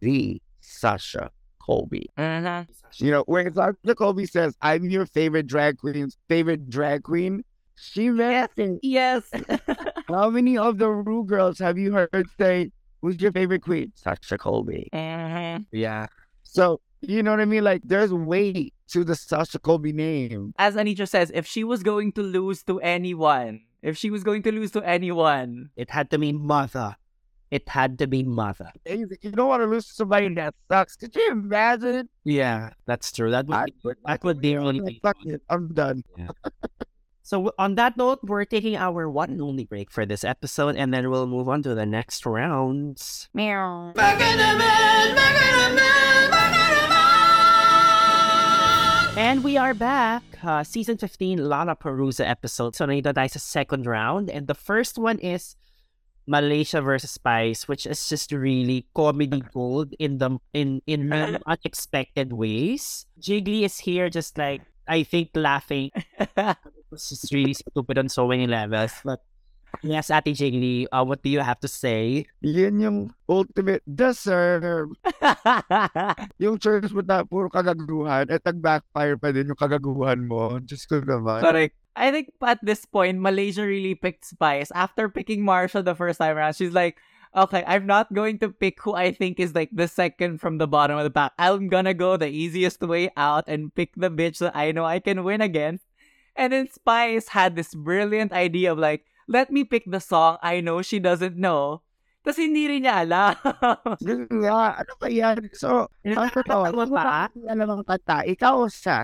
the 0.00 0.40
Sasha 0.60 1.30
Colby. 1.64 2.10
Uh-huh. 2.18 2.64
You 2.96 3.10
know, 3.10 3.24
when 3.26 3.54
Sasha 3.54 3.94
Colby 3.96 4.26
says, 4.26 4.54
I'm 4.60 4.84
your 4.90 5.06
favorite 5.06 5.46
drag 5.46 5.78
queen's 5.78 6.18
favorite 6.28 6.68
drag 6.68 7.04
queen, 7.04 7.42
she 7.74 8.10
meant 8.10 8.50
it. 8.58 8.80
Yes. 8.82 9.30
How 10.08 10.28
many 10.28 10.58
of 10.58 10.76
the 10.76 10.90
Ru 10.90 11.24
girls 11.24 11.58
have 11.58 11.78
you 11.78 11.92
heard 11.92 12.26
say, 12.38 12.70
Who's 13.00 13.18
your 13.20 13.32
favorite 13.32 13.62
queen? 13.62 13.92
Sasha 13.94 14.36
Colby. 14.36 14.90
Uh-huh. 14.92 15.60
yeah 15.72 16.06
So, 16.42 16.80
you 17.00 17.22
know 17.22 17.30
what 17.30 17.40
I 17.40 17.46
mean? 17.46 17.64
Like, 17.64 17.80
there's 17.84 18.12
weight 18.12 18.74
to 18.92 19.04
the 19.04 19.14
Sasha 19.16 19.58
Colby 19.58 19.92
name. 19.92 20.54
As 20.58 20.74
Anetra 20.76 21.08
says, 21.08 21.30
if 21.34 21.46
she 21.46 21.64
was 21.64 21.82
going 21.82 22.12
to 22.12 22.22
lose 22.22 22.62
to 22.64 22.80
anyone, 22.80 23.60
if 23.82 23.96
she 23.96 24.10
was 24.10 24.22
going 24.24 24.42
to 24.44 24.52
lose 24.52 24.70
to 24.72 24.82
anyone, 24.82 25.70
it 25.76 25.90
had 25.90 26.10
to 26.10 26.18
be 26.18 26.32
mother 26.32 26.96
it 27.52 27.68
had 27.68 27.98
to 27.98 28.06
be 28.06 28.22
mother 28.22 28.72
You 28.88 29.06
don't 29.30 29.46
want 29.48 29.60
to 29.60 29.66
lose 29.66 29.84
to 29.88 29.92
somebody 29.92 30.32
that 30.36 30.54
sucks. 30.70 30.96
Could 30.96 31.14
you 31.14 31.32
imagine? 31.32 32.08
yeah 32.24 32.70
that's 32.86 33.12
true 33.12 33.30
that 33.30 33.44
would 33.46 33.54
I 33.56 33.64
be, 33.66 33.74
would- 33.84 33.96
that 34.06 34.24
would 34.24 34.40
be 34.40 34.56
really 34.56 34.80
Like, 34.80 35.00
fuck 35.02 35.16
it, 35.26 35.42
I'm 35.50 35.68
done. 35.74 36.02
So 37.24 37.52
on 37.56 37.76
that 37.76 37.96
note, 37.96 38.18
we're 38.24 38.44
taking 38.44 38.74
our 38.76 39.08
one 39.08 39.30
and 39.30 39.40
only 39.40 39.64
break 39.64 39.92
for 39.92 40.04
this 40.04 40.24
episode, 40.24 40.74
and 40.74 40.92
then 40.92 41.08
we'll 41.08 41.28
move 41.28 41.48
on 41.48 41.62
to 41.62 41.72
the 41.74 41.86
next 41.86 42.26
rounds. 42.26 43.28
meow. 43.32 43.92
And 49.14 49.44
we 49.44 49.58
are 49.58 49.74
back. 49.74 50.22
Uh, 50.42 50.64
season 50.64 50.96
15, 50.96 51.36
Lala 51.36 51.76
Perusa 51.76 52.24
episode. 52.24 52.74
So 52.74 52.86
nandito 52.86 53.12
tayo 53.12 53.28
sa 53.28 53.38
second 53.38 53.84
round. 53.84 54.32
And 54.32 54.48
the 54.48 54.56
first 54.56 54.96
one 54.96 55.20
is 55.20 55.54
Malaysia 56.26 56.80
versus 56.80 57.12
Spice, 57.12 57.68
which 57.68 57.84
is 57.84 58.00
just 58.08 58.32
really 58.32 58.88
comedy 58.96 59.44
gold 59.52 59.92
in 60.00 60.16
the 60.16 60.40
in 60.56 60.80
in 60.88 61.12
unexpected 61.46 62.32
ways. 62.32 63.04
Jiggly 63.20 63.68
is 63.68 63.84
here 63.84 64.08
just 64.08 64.40
like 64.40 64.64
I 64.88 65.04
think 65.04 65.36
laughing. 65.36 65.92
It's 66.92 67.08
just 67.08 67.32
really 67.32 67.56
stupid 67.56 67.96
on 67.96 68.08
so 68.08 68.28
many 68.28 68.46
levels. 68.46 68.92
But 69.04 69.24
yes, 69.80 70.12
Ate 70.12 70.36
Jiggly, 70.36 70.84
uh, 70.92 71.04
what 71.04 71.24
do 71.24 71.30
you 71.32 71.40
have 71.40 71.58
to 71.64 71.68
say? 71.68 72.26
Yun 72.44 72.80
yung 72.80 72.98
ultimate 73.28 73.80
deserve. 73.88 74.92
Yung 76.42 76.60
church 76.60 76.92
mo 76.92 77.00
na 77.00 77.24
puro 77.24 77.48
kagaguhan 77.48 78.28
at 78.28 78.44
nag-backfire 78.44 79.16
pa 79.16 79.32
din 79.32 79.48
yung 79.48 79.56
kagaguhan 79.56 80.28
mo. 80.28 80.60
Diyos 80.60 80.84
ko 80.84 81.00
naman. 81.00 81.40
Correct. 81.40 81.74
I 81.96 82.10
think 82.10 82.32
at 82.44 82.60
this 82.62 82.84
point, 82.84 83.20
Malaysia 83.20 83.64
really 83.64 83.94
picked 83.94 84.24
Spice. 84.24 84.72
After 84.74 85.08
picking 85.08 85.44
Marcia 85.44 85.82
the 85.82 85.94
first 85.94 86.18
time 86.20 86.36
around, 86.36 86.56
she's 86.56 86.72
like, 86.72 87.00
okay, 87.36 87.64
I'm 87.66 87.86
not 87.86 88.12
going 88.12 88.38
to 88.40 88.50
pick 88.50 88.80
who 88.80 88.94
I 88.94 89.12
think 89.12 89.40
is 89.40 89.54
like 89.54 89.70
the 89.72 89.88
second 89.88 90.40
from 90.40 90.58
the 90.58 90.68
bottom 90.68 90.96
of 90.96 91.04
the 91.04 91.10
pack. 91.10 91.32
I'm 91.38 91.68
gonna 91.68 91.94
go 91.94 92.16
the 92.16 92.28
easiest 92.28 92.80
way 92.80 93.10
out 93.16 93.44
and 93.46 93.74
pick 93.74 93.92
the 93.96 94.10
bitch 94.10 94.38
that 94.38 94.56
I 94.56 94.72
know 94.72 94.84
I 94.84 95.00
can 95.00 95.24
win 95.24 95.40
against. 95.40 95.84
And 96.36 96.52
then 96.52 96.68
Spice 96.68 97.28
had 97.28 97.56
this 97.56 97.74
brilliant 97.74 98.32
idea 98.32 98.72
of 98.72 98.78
like, 98.78 99.04
let 99.28 99.50
me 99.50 99.64
pick 99.64 99.84
the 99.86 100.00
song 100.00 100.38
I 100.42 100.60
know 100.60 100.82
she 100.82 100.98
doesn't 100.98 101.36
know. 101.36 101.82
Tapos 102.22 102.38
hindi 102.38 102.70
rin 102.70 102.86
niya 102.86 103.02
alam. 103.02 103.34
Yun 104.06 104.30
nga, 104.46 104.78
ano 104.78 104.92
ba 104.94 105.10
yan? 105.10 105.42
So, 105.58 105.90
Nakakatawa 106.06 106.70
nakakatawa 106.70 106.84
ba? 106.86 107.02
ba? 107.02 107.50
Alam 107.50 107.68
ang 107.74 107.82
kanta, 107.82 108.22
ikaw 108.22 108.62
siya. 108.70 109.02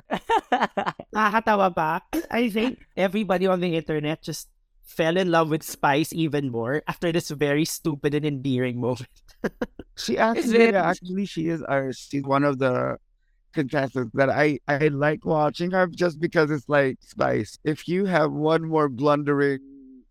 Nakakatawa 1.15 1.67
ba? 1.75 1.99
I 2.31 2.47
think 2.47 2.79
everybody 2.95 3.51
on 3.51 3.59
the 3.59 3.75
internet 3.75 4.23
just 4.23 4.47
fell 4.87 5.19
in 5.19 5.35
love 5.35 5.51
with 5.51 5.67
Spice 5.67 6.15
even 6.15 6.55
more 6.55 6.87
after 6.87 7.11
this 7.11 7.35
very 7.35 7.67
stupid 7.67 8.15
and 8.15 8.25
endearing 8.25 8.81
moment. 8.81 9.11
She 9.99 10.15
actually, 10.15 10.71
it? 10.71 10.79
actually, 10.79 11.27
she 11.27 11.51
is 11.51 11.59
our, 11.67 11.91
she's 11.91 12.23
one 12.23 12.47
of 12.47 12.63
the 12.63 13.03
contestants 13.51 14.15
that 14.15 14.31
I, 14.31 14.63
I 14.71 14.95
like 14.95 15.27
watching 15.27 15.75
her 15.75 15.91
just 15.91 16.23
because 16.23 16.55
it's 16.55 16.71
like 16.71 17.03
Spice. 17.03 17.59
If 17.67 17.91
you 17.91 18.07
have 18.07 18.31
one 18.31 18.63
more 18.63 18.89
blundering, 18.89 19.59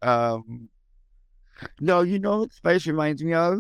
um, 0.02 0.70
no, 1.80 2.02
you 2.02 2.20
know 2.20 2.40
what 2.40 2.54
Spice 2.54 2.86
reminds 2.88 3.24
me 3.24 3.34
of? 3.34 3.60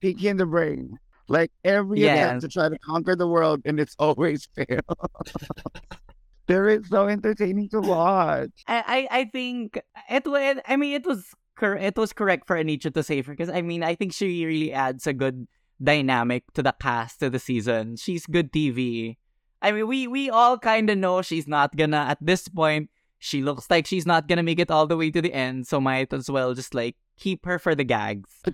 Pinky 0.00 0.28
and 0.28 0.38
the 0.38 0.46
Brain. 0.46 0.98
Like 1.28 1.50
every 1.64 2.00
Yes. 2.00 2.18
attempt 2.18 2.42
to 2.42 2.48
try 2.48 2.68
to 2.68 2.78
conquer 2.78 3.16
the 3.16 3.26
world 3.26 3.62
and 3.64 3.80
it's 3.80 3.96
always 3.98 4.46
fail. 4.54 4.80
They're 6.46 6.82
so 6.84 7.08
entertaining 7.08 7.70
to 7.70 7.80
watch. 7.80 8.50
I, 8.68 9.08
I 9.10 9.18
I 9.20 9.24
think 9.32 9.80
it 10.10 10.26
was. 10.26 10.58
I 10.68 10.76
mean, 10.76 10.92
it 10.92 11.06
was 11.06 11.24
cor- 11.56 11.76
it 11.80 11.96
was 11.96 12.12
correct 12.12 12.46
for 12.46 12.56
Anetra 12.56 12.92
to 12.92 13.02
say 13.02 13.22
her 13.22 13.32
because 13.32 13.48
I 13.48 13.62
mean, 13.62 13.82
I 13.82 13.94
think 13.94 14.12
she 14.12 14.44
really 14.44 14.70
adds 14.72 15.06
a 15.06 15.14
good 15.14 15.48
dynamic 15.82 16.44
to 16.52 16.62
the 16.62 16.74
cast 16.78 17.20
to 17.20 17.30
the 17.30 17.38
season. 17.38 17.96
She's 17.96 18.26
good 18.26 18.52
TV. 18.52 19.16
I 19.62 19.72
mean, 19.72 19.88
we 19.88 20.06
we 20.06 20.28
all 20.28 20.58
kind 20.58 20.90
of 20.90 20.98
know 20.98 21.22
she's 21.22 21.48
not 21.48 21.76
gonna 21.76 22.12
at 22.12 22.18
this 22.20 22.46
point. 22.48 22.90
She 23.24 23.40
looks 23.40 23.72
like 23.72 23.88
she's 23.88 24.04
not 24.04 24.28
gonna 24.28 24.44
make 24.44 24.60
it 24.60 24.68
all 24.70 24.84
the 24.84 25.00
way 25.00 25.08
to 25.08 25.22
the 25.24 25.32
end, 25.32 25.64
so 25.64 25.80
might 25.80 26.12
as 26.12 26.28
well 26.28 26.52
just 26.52 26.76
like 26.76 26.92
keep 27.16 27.48
her 27.48 27.56
for 27.58 27.72
the 27.74 27.84
gags. 27.88 28.28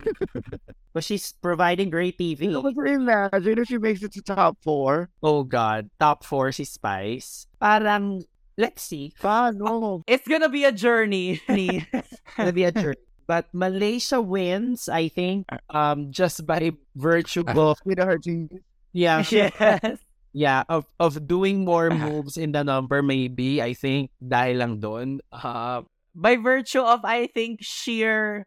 But 0.92 1.02
she's 1.02 1.34
providing 1.38 1.90
great 1.90 2.18
TV. 2.18 2.50
But 2.50 2.74
imagine 2.86 3.58
if 3.62 3.66
she 3.70 3.78
makes 3.78 4.02
it 4.02 4.10
to 4.14 4.22
top 4.22 4.58
four. 4.62 5.10
Oh 5.22 5.42
God, 5.42 5.90
top 5.98 6.22
four 6.22 6.50
si 6.50 6.62
Spice. 6.66 7.46
Parang, 7.62 8.22
let's 8.58 8.82
see. 8.82 9.14
Paano? 9.18 10.02
It's 10.06 10.26
gonna 10.26 10.48
be 10.50 10.62
a 10.66 10.72
journey. 10.74 11.42
Gonna 12.36 12.54
be 12.54 12.64
a 12.66 12.70
journey. 12.74 12.98
But 13.26 13.46
Malaysia 13.54 14.18
wins, 14.22 14.90
I 14.90 15.06
think, 15.06 15.46
um, 15.70 16.10
just 16.10 16.46
by 16.46 16.74
virtue 16.94 17.42
of 17.46 17.78
With 17.86 17.98
her 18.02 18.18
team. 18.18 18.50
yeah, 18.90 19.22
yes. 19.30 19.98
Yeah, 20.32 20.64
of 20.68 20.86
of 20.98 21.26
doing 21.26 21.64
more 21.64 21.90
moves 21.90 22.36
in 22.36 22.52
the 22.52 22.62
number. 22.64 23.02
Maybe 23.02 23.62
I 23.62 23.74
think 23.74 24.10
dahil 24.22 24.58
lang 24.62 24.74
doon. 24.80 25.20
Uh, 25.32 25.82
by 26.14 26.36
virtue 26.36 26.82
of 26.82 27.04
I 27.04 27.26
think 27.30 27.60
sheer 27.62 28.46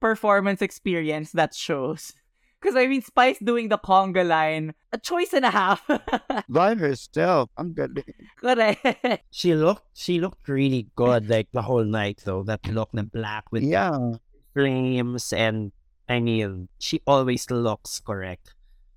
performance 0.00 0.62
experience 0.62 1.32
that 1.32 1.54
shows. 1.54 2.12
Because 2.60 2.76
I 2.76 2.92
mean, 2.92 3.00
Spice 3.00 3.40
doing 3.40 3.72
the 3.72 3.80
conga 3.80 4.20
line, 4.20 4.76
a 4.92 5.00
choice 5.00 5.32
and 5.32 5.48
a 5.48 5.50
half. 5.50 5.80
By 6.52 6.76
herself. 6.76 7.48
I'm 7.56 7.72
good. 7.72 8.04
Correct. 8.36 8.84
She 9.32 9.56
looked 9.56 9.88
she 9.96 10.20
looked 10.20 10.44
really 10.44 10.92
good 10.92 11.24
like 11.32 11.48
the 11.56 11.64
whole 11.64 11.88
night 11.88 12.20
though. 12.28 12.44
That 12.44 12.60
look 12.68 12.92
in 12.92 13.08
black 13.08 13.48
with 13.48 13.64
Yeah. 13.64 13.96
flames 14.52 15.32
and 15.32 15.72
I 16.04 16.20
mean 16.20 16.68
she 16.76 17.00
always 17.08 17.48
looks 17.48 17.96
correct. 17.96 18.52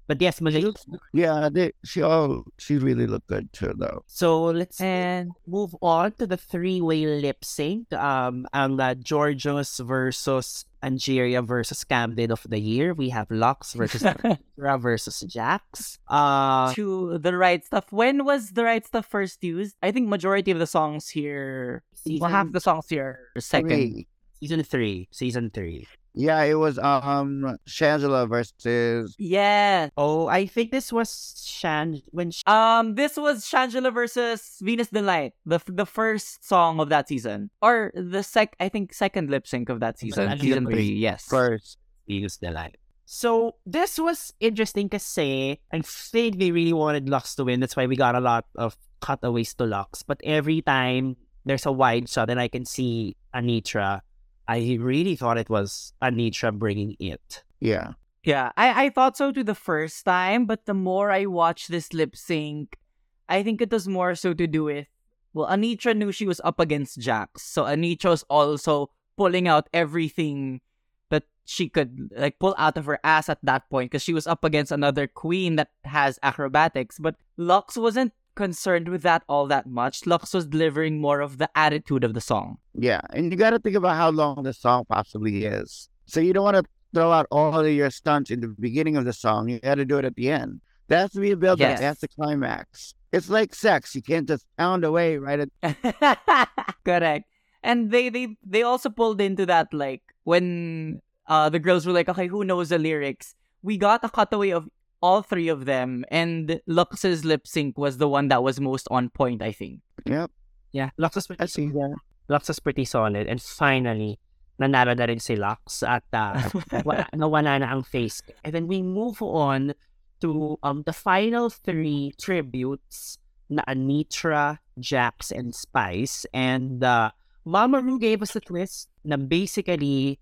But 0.07 0.21
yes, 0.21 0.39
She 0.39 0.73
yeah, 1.13 1.49
they, 1.51 1.71
she 1.83 2.01
all 2.01 2.43
she 2.57 2.77
really 2.77 3.07
looked 3.07 3.27
good 3.27 3.51
too 3.53 3.73
though. 3.77 4.03
So 4.07 4.45
let's 4.45 4.81
And 4.81 5.31
move 5.47 5.75
on 5.81 6.11
to 6.19 6.27
the 6.27 6.37
three-way 6.37 7.05
lip 7.05 7.45
sync. 7.45 7.91
Um, 7.93 8.47
ang 8.53 8.79
uh, 8.79 8.95
Jorgeous 8.95 9.79
versus 9.79 10.65
Angeria 10.83 11.41
versus 11.41 11.83
Camden 11.83 12.31
of 12.31 12.43
the 12.47 12.59
year. 12.59 12.93
We 12.93 13.09
have 13.09 13.29
Luxx 13.29 13.73
versus 13.75 14.03
Ra 14.57 14.77
versus 14.77 15.21
Jax. 15.21 15.99
Uh, 16.07 16.73
to 16.73 17.17
the 17.17 17.37
right 17.37 17.63
stuff. 17.63 17.91
When 17.91 18.25
was 18.25 18.51
the 18.51 18.65
right 18.65 18.85
stuff 18.85 19.05
first 19.05 19.43
used? 19.43 19.75
I 19.81 19.91
think 19.91 20.09
majority 20.09 20.51
of 20.51 20.59
the 20.59 20.67
songs 20.67 21.07
here, 21.07 21.83
well, 22.19 22.29
half 22.29 22.51
the 22.51 22.59
songs 22.59 22.89
here 22.89 23.31
second. 23.39 23.69
Three. 23.69 24.07
season 24.39 24.63
three. 24.63 25.07
Season 25.11 25.49
three. 25.49 25.87
Yeah, 26.13 26.41
it 26.43 26.55
was 26.55 26.77
um 26.77 27.57
Shangela 27.67 28.29
versus 28.29 29.15
Yeah. 29.17 29.89
Oh, 29.97 30.27
I 30.27 30.45
think 30.45 30.71
this 30.71 30.93
was 30.93 31.41
Shan 31.45 32.01
when 32.11 32.29
Sh- 32.31 32.45
Um, 32.45 32.95
this 32.95 33.17
was 33.17 33.43
Shangela 33.45 33.93
versus 33.93 34.57
Venus 34.61 34.89
D-Lite, 34.93 35.33
the 35.45 35.59
the 35.65 35.85
first 35.85 36.45
song 36.45 36.79
of 36.79 36.89
that 36.89 37.07
season, 37.09 37.49
or 37.61 37.91
the 37.97 38.21
sec. 38.21 38.55
I 38.59 38.69
think 38.69 38.93
second 38.93 39.29
lip 39.29 39.47
sync 39.47 39.69
of 39.69 39.79
that 39.81 39.97
season, 39.97 40.29
Season 40.37 40.39
season 40.39 40.65
three. 40.65 40.73
three. 40.75 40.93
Yes. 41.01 41.25
first. 41.25 41.77
used 42.05 42.41
the 42.41 42.51
light. 42.51 42.77
So 43.05 43.55
this 43.65 43.97
was 43.97 44.33
interesting 44.39 44.89
to 44.89 44.97
kasi 44.99 45.59
I 45.71 45.81
think 45.81 46.37
they 46.39 46.51
really 46.51 46.73
wanted 46.73 47.07
Luxx 47.07 47.35
to 47.39 47.43
win. 47.43 47.59
That's 47.59 47.75
why 47.75 47.85
we 47.87 47.95
got 47.95 48.15
a 48.15 48.19
lot 48.23 48.45
of 48.55 48.77
cutaways 49.01 49.53
to 49.55 49.63
Luxx. 49.65 50.03
But 50.05 50.19
every 50.23 50.61
time 50.61 51.15
there's 51.45 51.65
a 51.65 51.71
wide 51.71 52.07
shot 52.09 52.29
and 52.29 52.39
I 52.39 52.47
can 52.47 52.65
see 52.65 53.15
Anetra, 53.35 54.01
I 54.47 54.77
really 54.79 55.15
thought 55.15 55.37
it 55.37 55.49
was 55.49 55.93
Anetra 56.01 56.57
bringing 56.57 56.95
it. 56.99 57.43
Yeah. 57.59 57.93
Yeah, 58.23 58.51
I 58.55 58.85
I 58.85 58.89
thought 58.89 59.17
so 59.17 59.31
too 59.31 59.43
the 59.43 59.55
first 59.55 60.05
time, 60.05 60.45
but 60.45 60.65
the 60.65 60.73
more 60.73 61.11
I 61.11 61.25
watched 61.25 61.69
this 61.69 61.91
lip 61.91 62.15
sync, 62.15 62.79
I 63.27 63.43
think 63.43 63.61
it 63.61 63.71
was 63.71 63.87
more 63.87 64.15
so 64.15 64.33
to 64.33 64.47
do 64.47 64.63
with 64.65 64.87
well, 65.33 65.49
Anetra 65.49 65.97
knew 65.97 66.11
she 66.11 66.27
was 66.27 66.39
up 66.43 66.59
against 66.59 66.99
Jax, 66.99 67.41
so 67.41 67.63
Anetra 67.65 68.11
was 68.11 68.23
also 68.29 68.91
pulling 69.17 69.47
out 69.47 69.67
everything 69.73 70.61
that 71.09 71.23
she 71.45 71.67
could 71.67 72.09
like 72.15 72.39
pull 72.39 72.55
out 72.57 72.77
of 72.77 72.85
her 72.85 72.99
ass 73.03 73.29
at 73.29 73.39
that 73.43 73.69
point 73.69 73.91
because 73.91 74.03
she 74.03 74.13
was 74.13 74.27
up 74.27 74.43
against 74.43 74.71
another 74.71 75.07
queen 75.07 75.55
that 75.57 75.71
has 75.83 76.19
acrobatics. 76.23 76.99
But 76.99 77.15
Luxx 77.37 77.75
wasn't 77.81 78.13
concerned 78.35 78.89
with 78.89 79.03
that 79.03 79.23
all 79.27 79.47
that 79.47 79.67
much. 79.67 80.01
Luxx 80.01 80.33
was 80.33 80.47
delivering 80.47 80.99
more 80.99 81.21
of 81.21 81.37
the 81.37 81.49
attitude 81.55 82.03
of 82.03 82.13
the 82.13 82.21
song. 82.21 82.57
Yeah. 82.73 83.01
And 83.11 83.31
you 83.31 83.37
gotta 83.37 83.59
think 83.59 83.75
about 83.75 83.95
how 83.95 84.09
long 84.09 84.43
the 84.43 84.53
song 84.53 84.85
possibly 84.89 85.45
is. 85.45 85.89
So 86.05 86.19
you 86.19 86.33
don't 86.33 86.43
wanna 86.43 86.63
throw 86.93 87.11
out 87.11 87.27
all 87.31 87.59
of 87.59 87.71
your 87.71 87.89
stunts 87.89 88.31
in 88.31 88.39
the 88.39 88.47
beginning 88.59 88.97
of 88.97 89.05
the 89.05 89.13
song. 89.13 89.49
You 89.49 89.59
gotta 89.59 89.85
do 89.85 89.97
it 89.97 90.05
at 90.05 90.15
the 90.15 90.29
end. 90.29 90.61
That 90.87 90.99
has 90.99 91.11
to 91.13 91.19
be 91.19 91.31
a 91.31 91.37
build 91.37 91.61
up. 91.61 91.69
Yes. 91.69 91.79
That's 91.79 92.01
the 92.01 92.07
climax. 92.07 92.93
It's 93.11 93.29
like 93.29 93.53
sex. 93.53 93.95
You 93.95 94.01
can't 94.01 94.27
just 94.27 94.45
pound 94.57 94.83
away 94.83 95.17
right 95.17 95.47
at 95.61 96.49
Correct. 96.85 97.29
And 97.61 97.91
they 97.91 98.09
they 98.09 98.35
they 98.45 98.63
also 98.63 98.89
pulled 98.89 99.21
into 99.21 99.45
that 99.45 99.73
like 99.73 100.01
when 100.23 101.01
uh 101.27 101.49
the 101.49 101.59
girls 101.59 101.85
were 101.85 101.93
like, 101.93 102.09
okay, 102.09 102.27
who 102.27 102.43
knows 102.43 102.69
the 102.69 102.79
lyrics? 102.79 103.35
We 103.61 103.77
got 103.77 104.03
a 104.03 104.09
cutaway 104.09 104.51
of 104.51 104.67
all 105.03 105.21
three 105.21 105.51
of 105.51 105.65
them, 105.67 106.07
and 106.07 106.63
Luxx's 106.63 107.27
lip 107.27 107.45
sync 107.45 107.77
was 107.77 107.99
the 107.99 108.07
one 108.07 108.29
that 108.29 108.41
was 108.41 108.63
most 108.63 108.87
on 108.89 109.11
point, 109.11 109.43
I 109.43 109.51
think. 109.51 109.83
Yep. 110.07 110.31
Yeah, 110.71 110.95
Luxx 110.97 111.27
was 111.27 111.27
I 111.31 111.35
pretty, 111.43 111.51
see 111.51 111.67
that. 111.67 111.95
Luxx 112.31 112.47
was 112.47 112.59
pretty 112.63 112.85
solid. 112.85 113.27
And 113.27 113.41
finally, 113.43 114.17
nanalo 114.61 114.95
na 114.95 115.03
rin 115.03 115.19
si 115.19 115.35
Luxx 115.35 115.83
at 115.83 116.07
uh, 116.15 116.39
wala, 116.87 117.05
nawala 117.11 117.59
na 117.59 117.67
ang 117.67 117.83
face. 117.83 118.23
And 118.47 118.55
then 118.55 118.65
we 118.65 118.81
move 118.81 119.21
on 119.21 119.75
to 120.23 120.57
um 120.63 120.87
the 120.87 120.95
final 120.95 121.51
three 121.51 122.15
tributes 122.15 123.19
na 123.51 123.61
Anetra, 123.67 124.63
Jax, 124.79 125.35
and 125.35 125.53
Spice. 125.53 126.25
And 126.33 126.79
uh, 126.81 127.11
Mama 127.43 127.83
Ru 127.83 127.99
gave 127.99 128.23
us 128.23 128.39
a 128.39 128.41
twist 128.41 128.87
na 129.03 129.19
basically 129.19 130.17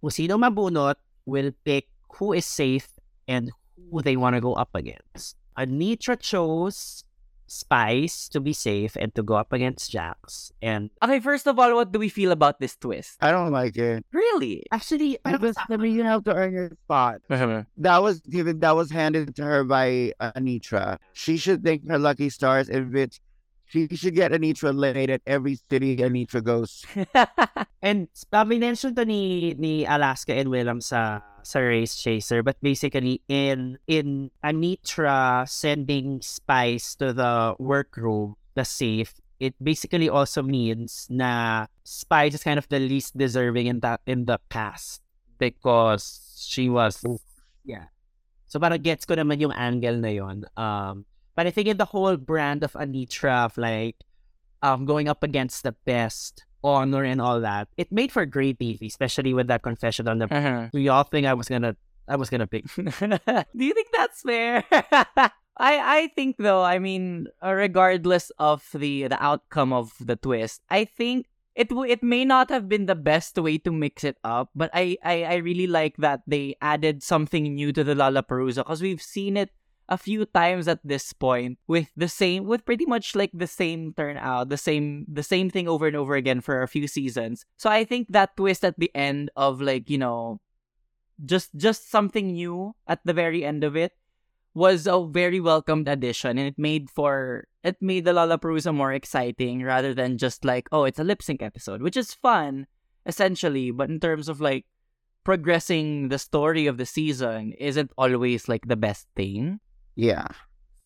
kung 0.00 0.10
sino 0.10 0.40
mabunot 0.40 0.96
will 1.28 1.52
pick 1.64 1.92
who 2.16 2.32
is 2.32 2.48
safe 2.48 2.88
and 3.28 3.52
who 3.90 4.02
they 4.02 4.16
want 4.16 4.34
to 4.34 4.40
go 4.40 4.54
up 4.54 4.70
against. 4.74 5.36
Anetra 5.56 6.18
chose 6.20 7.04
Spice 7.46 8.28
to 8.30 8.40
be 8.40 8.52
safe 8.54 8.96
and 8.96 9.14
to 9.14 9.22
go 9.22 9.34
up 9.34 9.52
against 9.52 9.90
Jax. 9.90 10.50
And 10.62 10.90
Okay, 11.02 11.20
first 11.20 11.46
of 11.46 11.58
all, 11.58 11.74
what 11.74 11.92
do 11.92 11.98
we 11.98 12.08
feel 12.08 12.32
about 12.32 12.58
this 12.58 12.74
twist? 12.74 13.18
I 13.20 13.30
don't 13.30 13.52
like 13.52 13.76
it. 13.76 14.04
Really? 14.12 14.64
actually, 14.72 15.18
Because, 15.24 15.54
I 15.68 15.76
mean, 15.76 15.94
you 15.94 16.04
have 16.04 16.24
to 16.24 16.34
earn 16.34 16.52
your 16.54 16.70
spot. 16.84 17.20
That 17.76 18.02
was 18.02 18.20
given. 18.20 18.60
That 18.60 18.74
was 18.74 18.90
handed 18.90 19.36
to 19.36 19.44
her 19.44 19.62
by 19.62 20.14
uh, 20.20 20.32
Anetra. 20.32 20.98
She 21.12 21.36
should 21.36 21.62
thank 21.62 21.86
her 21.88 21.98
lucky 21.98 22.30
stars 22.30 22.68
and 22.68 22.92
bitch. 22.92 23.20
She 23.74 23.90
should 23.98 24.14
get 24.14 24.30
Anetra 24.30 24.70
laid 24.70 25.10
at 25.10 25.20
every 25.26 25.58
city 25.58 25.98
Anetra 25.98 26.38
goes. 26.38 26.86
And 27.82 28.06
uh, 28.32 28.44
mention 28.46 28.94
to 28.94 29.04
ni, 29.04 29.54
ni 29.58 29.84
Alaska 29.84 30.30
and 30.30 30.48
Willam 30.48 30.78
sa 30.78 31.26
sa 31.42 31.58
Race 31.58 31.98
Chaser, 31.98 32.46
but 32.46 32.54
basically 32.62 33.18
in 33.26 33.82
in 33.90 34.30
Anetra 34.46 35.42
sending 35.50 36.22
Spice 36.22 36.94
to 37.02 37.12
the 37.12 37.58
workroom, 37.58 38.38
the 38.54 38.62
safe, 38.64 39.18
it 39.42 39.58
basically 39.58 40.08
also 40.08 40.38
means 40.38 41.10
na 41.10 41.66
Spice 41.82 42.38
is 42.38 42.46
kind 42.46 42.62
of 42.62 42.70
the 42.70 42.78
least 42.78 43.18
deserving 43.18 43.66
in 43.66 43.82
that 43.82 44.00
in 44.06 44.24
the 44.24 44.38
cast 44.54 45.02
because 45.42 46.46
she 46.46 46.70
was 46.70 47.02
yeah. 47.66 47.90
So 48.46 48.62
parang 48.62 48.86
gets 48.86 49.02
ko 49.02 49.18
naman 49.18 49.42
yung 49.42 49.50
angle 49.50 49.98
na 49.98 50.12
yon. 50.14 50.46
Um, 50.54 51.10
but 51.34 51.46
I 51.46 51.50
think 51.50 51.68
in 51.68 51.76
the 51.76 51.84
whole 51.84 52.16
brand 52.16 52.64
of 52.64 52.72
Anetra 52.72 53.46
of 53.46 53.58
like 53.58 53.96
um 54.62 54.84
going 54.84 55.08
up 55.08 55.22
against 55.22 55.62
the 55.62 55.72
best 55.84 56.44
honor 56.64 57.04
and 57.04 57.20
all 57.20 57.40
that, 57.40 57.68
it 57.76 57.92
made 57.92 58.10
for 58.10 58.24
great 58.24 58.58
TV, 58.58 58.86
especially 58.86 59.34
with 59.34 59.46
that 59.48 59.62
confession 59.62 60.08
on 60.08 60.18
the. 60.18 60.34
Uh-huh. 60.34 60.68
Do 60.72 60.80
y'all 60.80 61.04
think 61.04 61.26
I 61.26 61.34
was 61.34 61.48
gonna? 61.48 61.76
I 62.08 62.16
was 62.16 62.30
gonna 62.30 62.46
pick. 62.46 62.64
Do 62.74 63.64
you 63.64 63.74
think 63.74 63.88
that's 63.92 64.22
fair? 64.22 64.64
I 64.72 65.30
I 65.58 66.10
think 66.16 66.36
though, 66.38 66.62
I 66.62 66.78
mean, 66.78 67.28
uh, 67.44 67.52
regardless 67.52 68.32
of 68.38 68.66
the 68.74 69.06
the 69.06 69.22
outcome 69.22 69.72
of 69.72 69.92
the 70.00 70.16
twist, 70.16 70.62
I 70.70 70.84
think 70.84 71.26
it 71.54 71.70
it 71.70 72.02
may 72.02 72.24
not 72.24 72.50
have 72.50 72.68
been 72.68 72.86
the 72.86 72.98
best 72.98 73.38
way 73.38 73.58
to 73.58 73.70
mix 73.70 74.02
it 74.02 74.18
up, 74.24 74.50
but 74.54 74.70
I 74.74 74.96
I, 75.04 75.22
I 75.24 75.36
really 75.36 75.68
like 75.68 75.96
that 75.98 76.22
they 76.26 76.56
added 76.60 77.02
something 77.02 77.54
new 77.54 77.72
to 77.72 77.84
the 77.84 77.94
Lala 77.94 78.22
Lalaparuza 78.22 78.66
because 78.66 78.82
we've 78.82 79.02
seen 79.02 79.36
it 79.36 79.50
a 79.88 79.98
few 79.98 80.24
times 80.24 80.66
at 80.66 80.80
this 80.84 81.12
point 81.12 81.58
with 81.66 81.90
the 81.96 82.08
same 82.08 82.44
with 82.44 82.64
pretty 82.64 82.86
much 82.86 83.14
like 83.14 83.30
the 83.34 83.46
same 83.46 83.92
turnout, 83.92 84.48
the 84.48 84.56
same 84.56 85.04
the 85.08 85.22
same 85.22 85.50
thing 85.50 85.68
over 85.68 85.86
and 85.86 85.96
over 85.96 86.14
again 86.14 86.40
for 86.40 86.62
a 86.62 86.68
few 86.68 86.88
seasons. 86.88 87.44
So 87.56 87.68
I 87.70 87.84
think 87.84 88.08
that 88.10 88.36
twist 88.36 88.64
at 88.64 88.78
the 88.78 88.90
end 88.94 89.30
of 89.36 89.60
like, 89.60 89.90
you 89.90 89.98
know, 89.98 90.40
just 91.24 91.54
just 91.56 91.90
something 91.90 92.32
new 92.32 92.74
at 92.86 93.00
the 93.04 93.12
very 93.12 93.44
end 93.44 93.62
of 93.62 93.76
it 93.76 93.92
was 94.54 94.86
a 94.86 95.04
very 95.04 95.40
welcomed 95.40 95.88
addition 95.88 96.38
and 96.38 96.46
it 96.46 96.58
made 96.58 96.88
for 96.88 97.46
it 97.62 97.76
made 97.80 98.04
the 98.04 98.12
Lalaparuza 98.12 98.74
more 98.74 98.92
exciting 98.92 99.62
rather 99.62 99.92
than 99.92 100.16
just 100.16 100.44
like 100.44 100.68
oh 100.70 100.84
it's 100.84 100.98
a 100.98 101.04
lip 101.04 101.22
sync 101.22 101.42
episode 101.42 101.82
which 101.82 101.96
is 101.96 102.14
fun 102.14 102.66
essentially 103.04 103.70
but 103.70 103.90
in 103.90 103.98
terms 103.98 104.28
of 104.28 104.40
like 104.40 104.64
progressing 105.24 106.08
the 106.08 106.18
story 106.18 106.66
of 106.66 106.78
the 106.78 106.86
season 106.86 107.52
isn't 107.58 107.90
always 107.98 108.48
like 108.48 108.68
the 108.68 108.76
best 108.76 109.08
thing 109.16 109.58
Yeah. 109.96 110.26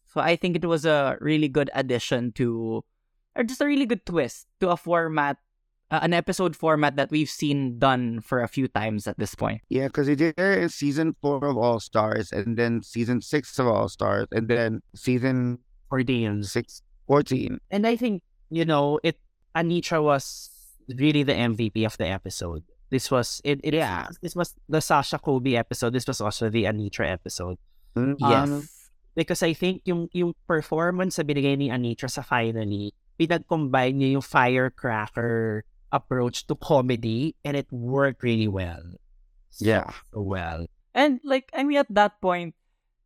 so 0.06 0.20
I 0.20 0.36
think 0.36 0.56
it 0.56 0.64
was 0.66 0.84
a 0.84 1.16
really 1.20 1.48
good 1.48 1.70
addition 1.74 2.32
to 2.32 2.84
or 3.36 3.44
just 3.44 3.60
a 3.60 3.66
really 3.66 3.86
good 3.86 4.04
twist 4.06 4.46
to 4.60 4.70
a 4.70 4.76
format 4.76 5.36
uh, 5.90 6.00
an 6.02 6.12
episode 6.12 6.54
format 6.54 6.96
that 6.96 7.10
we've 7.10 7.30
seen 7.30 7.78
done 7.78 8.20
for 8.20 8.42
a 8.42 8.48
few 8.48 8.68
times 8.68 9.06
at 9.06 9.16
this 9.18 9.34
point 9.34 9.62
Yeah, 9.70 9.86
because 9.88 10.06
he 10.06 10.14
did 10.14 10.34
it 10.38 10.58
in 10.60 10.68
season 10.68 11.16
four 11.22 11.40
of 11.44 11.56
All 11.56 11.80
Stars, 11.80 12.30
and 12.32 12.58
then 12.58 12.82
season 12.82 13.22
six 13.22 13.58
of 13.58 13.66
All 13.66 13.88
Stars, 13.88 14.26
and 14.32 14.48
then 14.48 14.82
season 14.94 15.58
for 15.88 16.02
Deans. 16.02 16.52
six, 16.52 16.82
14. 17.06 17.56
And 17.70 17.86
I 17.86 17.96
think, 17.96 18.20
you 18.50 18.66
know, 18.66 19.00
it 19.02 19.16
Anetra 19.56 20.02
was 20.04 20.50
really 20.92 21.22
the 21.22 21.32
MVP 21.32 21.86
of 21.86 21.96
the 21.96 22.06
episode. 22.08 22.64
This 22.90 23.10
was 23.10 23.40
it, 23.44 23.60
it 23.64 23.72
Yeah. 23.72 24.08
this 24.20 24.36
was 24.36 24.54
the 24.68 24.80
Sasha 24.80 25.18
Colby 25.18 25.56
episode. 25.56 25.94
This 25.94 26.06
was 26.06 26.20
also 26.20 26.50
the 26.50 26.64
Anetra 26.64 27.08
episode. 27.08 27.56
Um, 27.96 28.16
yes 28.20 28.77
Because 29.14 29.42
I 29.42 29.52
think 29.52 29.82
yung 29.84 30.08
yung 30.12 30.34
performance 30.46 31.16
sa 31.16 31.26
binigay 31.26 31.58
ni 31.58 31.68
Anetra 31.70 32.10
sa 32.10 32.22
finally, 32.22 32.94
pinag-combine 33.18 33.98
niya 33.98 34.18
yung 34.18 34.26
firecracker 34.26 35.64
approach 35.90 36.46
to 36.46 36.54
comedy 36.54 37.34
and 37.44 37.56
it 37.56 37.66
worked 37.72 38.22
really 38.22 38.48
well. 38.48 38.84
So 39.50 39.64
Yeah. 39.66 39.90
well. 40.12 40.66
And 40.94 41.20
like, 41.24 41.50
I 41.54 41.64
mean, 41.64 41.78
at 41.78 41.90
that 41.90 42.20
point, 42.20 42.54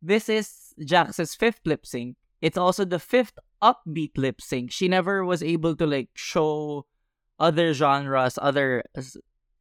this 0.01 0.27
is 0.29 0.75
Jax's 0.83 1.33
fifth 1.33 1.61
lip 1.65 1.85
sync. 1.85 2.17
It's 2.41 2.57
also 2.57 2.83
the 2.83 2.99
fifth 2.99 3.39
upbeat 3.61 4.17
lip 4.17 4.41
sync. 4.41 4.71
She 4.71 4.87
never 4.87 5.23
was 5.23 5.41
able 5.41 5.75
to 5.77 5.87
like 5.87 6.09
show 6.13 6.85
other 7.39 7.73
genres, 7.73 8.37
other 8.41 8.83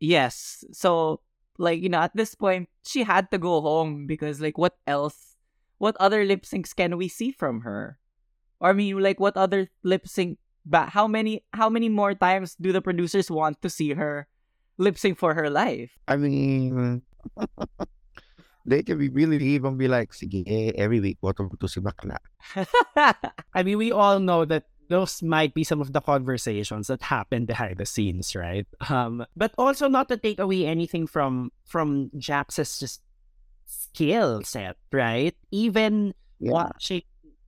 yes. 0.01 0.65
So 0.73 1.21
like 1.59 1.81
you 1.81 1.89
know, 1.89 2.01
at 2.03 2.17
this 2.17 2.35
point, 2.35 2.69
she 2.85 3.05
had 3.05 3.31
to 3.31 3.39
go 3.39 3.61
home 3.61 4.07
because 4.07 4.41
like, 4.41 4.59
what 4.59 4.77
else? 4.87 5.32
What 5.83 5.99
other 5.99 6.23
lip 6.23 6.47
syncs 6.47 6.71
can 6.71 6.95
we 6.95 7.11
see 7.11 7.35
from 7.35 7.67
her? 7.67 7.99
Or 8.63 8.71
I 8.71 8.73
mean, 8.73 9.03
like, 9.03 9.19
what 9.19 9.35
other 9.35 9.67
lip 9.83 10.07
sync? 10.07 10.39
But 10.63 10.95
how 10.95 11.11
many? 11.11 11.43
How 11.51 11.67
many 11.67 11.91
more 11.91 12.15
times 12.15 12.55
do 12.55 12.71
the 12.71 12.79
producers 12.79 13.27
want 13.27 13.59
to 13.67 13.69
see 13.69 13.91
her 13.99 14.31
lip 14.79 14.95
sync 14.95 15.19
for 15.19 15.35
her 15.35 15.51
life? 15.51 15.91
I 16.07 16.15
mean, 16.15 17.03
they 18.65 18.87
can 18.87 18.95
be 19.03 19.11
really 19.11 19.43
even 19.59 19.75
be 19.75 19.91
like, 19.91 20.15
sige, 20.15 20.47
every 20.79 21.03
week, 21.03 21.19
what 21.19 21.35
to 21.35 21.67
si 21.67 21.83
bakla. 21.83 22.23
I 23.51 23.67
mean, 23.67 23.75
we 23.75 23.91
all 23.91 24.23
know 24.23 24.47
that 24.47 24.71
those 24.87 25.19
might 25.19 25.51
be 25.51 25.67
some 25.67 25.83
of 25.83 25.91
the 25.91 26.01
conversations 26.01 26.87
that 26.87 27.03
happen 27.03 27.43
behind 27.43 27.83
the 27.83 27.87
scenes, 27.91 28.39
right? 28.39 28.71
Um, 28.87 29.27
but 29.35 29.51
also 29.59 29.89
not 29.89 30.07
to 30.11 30.17
take 30.17 30.39
away 30.39 30.63
anything 30.63 31.11
from 31.11 31.51
from 31.67 32.15
Jax's 32.15 32.79
just 32.79 33.03
skill 33.73 34.43
set, 34.45 34.77
right? 34.93 35.35
Even 35.51 36.13
Yeah. 36.39 36.53
watching 36.53 37.03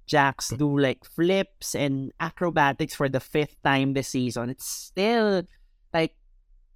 Jax 0.07 0.51
do 0.51 0.69
like 0.79 1.05
flips 1.05 1.75
and 1.75 2.13
acrobatics 2.21 2.95
for 2.95 3.09
the 3.09 3.21
fifth 3.21 3.57
time 3.63 3.93
this 3.95 4.09
season, 4.09 4.51
it's 4.51 4.67
still 4.67 5.45
like, 5.93 6.17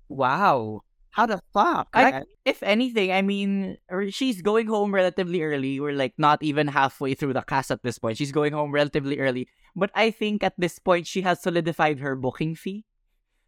wow, 0.08 0.82
how 1.10 1.26
the 1.26 1.40
fuck? 1.52 1.88
I- 1.92 2.24
if 2.44 2.62
anything, 2.62 3.12
I 3.12 3.22
mean, 3.22 3.76
she's 4.10 4.40
going 4.40 4.66
home 4.68 4.94
relatively 4.94 5.42
early. 5.42 5.80
We're 5.80 5.92
like 5.92 6.14
not 6.16 6.42
even 6.42 6.68
halfway 6.68 7.14
through 7.14 7.34
the 7.34 7.42
cast 7.42 7.70
at 7.70 7.82
this 7.82 7.98
point. 7.98 8.16
She's 8.16 8.32
going 8.32 8.52
home 8.52 8.72
relatively 8.72 9.18
early. 9.18 9.48
But 9.76 9.90
I 9.94 10.10
think 10.10 10.42
at 10.42 10.54
this 10.58 10.78
point, 10.78 11.06
she 11.06 11.20
has 11.22 11.42
solidified 11.42 12.00
her 12.00 12.16
booking 12.16 12.54
fee. 12.54 12.84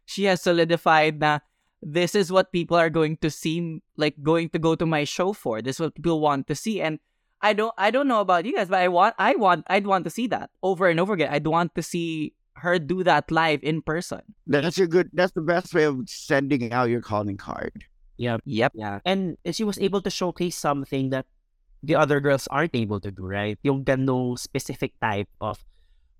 She 0.05 0.25
has 0.25 0.41
solidified 0.41 1.19
that 1.21 1.43
this 1.81 2.15
is 2.15 2.31
what 2.31 2.51
people 2.51 2.77
are 2.77 2.89
going 2.89 3.17
to 3.17 3.29
see, 3.29 3.81
like 3.97 4.15
going 4.21 4.49
to 4.49 4.59
go 4.59 4.75
to 4.75 4.85
my 4.85 5.03
show 5.03 5.33
for. 5.33 5.61
This 5.61 5.77
is 5.77 5.79
what 5.79 5.95
people 5.95 6.19
want 6.19 6.47
to 6.47 6.55
see. 6.55 6.81
And 6.81 6.99
I 7.41 7.53
don't, 7.53 7.73
I 7.77 7.89
don't 7.89 8.07
know 8.07 8.21
about 8.21 8.45
you 8.45 8.53
guys, 8.53 8.69
but 8.69 8.79
I 8.79 8.87
want, 8.87 9.15
I 9.17 9.35
want, 9.35 9.65
I'd 9.67 9.87
want 9.87 10.03
to 10.05 10.09
see 10.09 10.27
that 10.27 10.51
over 10.61 10.87
and 10.87 10.99
over 10.99 11.13
again. 11.13 11.33
I'd 11.33 11.47
want 11.47 11.73
to 11.75 11.81
see 11.81 12.33
her 12.55 12.77
do 12.77 13.03
that 13.03 13.31
live 13.31 13.63
in 13.63 13.81
person. 13.81 14.21
That's 14.45 14.77
your 14.77 14.87
good. 14.87 15.09
That's 15.13 15.31
the 15.33 15.41
best 15.41 15.73
way 15.73 15.85
of 15.85 16.07
sending 16.07 16.71
out 16.71 16.89
your 16.89 17.01
calling 17.01 17.37
card. 17.37 17.83
Yep. 18.17 18.41
Yep. 18.45 18.73
Yeah. 18.75 18.99
And 19.03 19.37
she 19.51 19.63
was 19.63 19.79
able 19.79 20.01
to 20.01 20.09
showcase 20.11 20.55
something 20.55 21.09
that 21.09 21.25
the 21.81 21.95
other 21.95 22.19
girls 22.19 22.47
aren't 22.51 22.75
able 22.75 22.99
to 22.99 23.09
do, 23.09 23.25
right? 23.25 23.57
Yung 23.63 23.83
ganong 23.83 24.37
specific 24.37 24.93
type 25.01 25.27
of 25.39 25.65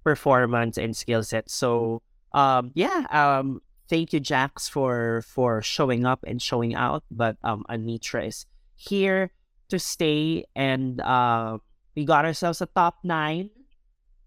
performance 0.03 0.80
and 0.80 0.97
skill 0.97 1.22
set. 1.22 1.51
So, 1.51 2.01
um, 2.34 2.72
yeah, 2.74 3.05
um, 3.12 3.62
thank 3.91 4.15
you, 4.15 4.23
Jax, 4.23 4.71
for 4.71 5.19
for 5.27 5.59
showing 5.59 6.07
up 6.07 6.23
and 6.23 6.39
showing 6.39 6.71
out. 6.71 7.03
But 7.11 7.35
um, 7.43 7.67
Anetra 7.67 8.31
is 8.31 8.47
here 8.79 9.35
to 9.67 9.75
stay, 9.75 10.47
and 10.55 11.03
uh, 11.03 11.59
we 11.93 12.07
got 12.07 12.23
ourselves 12.23 12.63
a 12.63 12.71
top 12.71 13.03
nine. 13.03 13.51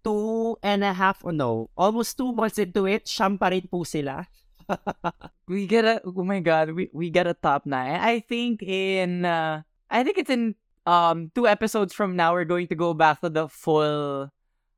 Two 0.05 0.61
and 0.61 0.85
a 0.85 0.93
half, 0.93 1.25
or 1.25 1.33
no, 1.33 1.73
almost 1.81 2.21
two 2.21 2.37
months 2.37 2.61
into 2.61 2.85
it, 2.85 3.09
siyam 3.09 3.41
pa 3.41 3.49
po 3.73 3.89
sila. 3.89 4.29
we 5.49 5.65
get 5.65 5.85
a 5.89 6.01
oh 6.05 6.25
my 6.25 6.41
god 6.41 6.73
we, 6.73 6.89
we 6.93 7.13
get 7.13 7.29
a 7.29 7.37
top 7.37 7.69
nine 7.69 8.01
i 8.01 8.17
think 8.17 8.65
in 8.65 9.21
uh 9.29 9.61
i 9.93 10.01
think 10.01 10.17
it's 10.17 10.33
in 10.33 10.57
um 10.89 11.29
two 11.37 11.45
episodes 11.45 11.93
from 11.93 12.17
now 12.17 12.33
we're 12.33 12.49
going 12.49 12.65
to 12.65 12.73
go 12.73 12.97
back 12.97 13.21
to 13.21 13.29
the 13.29 13.45
full 13.45 14.33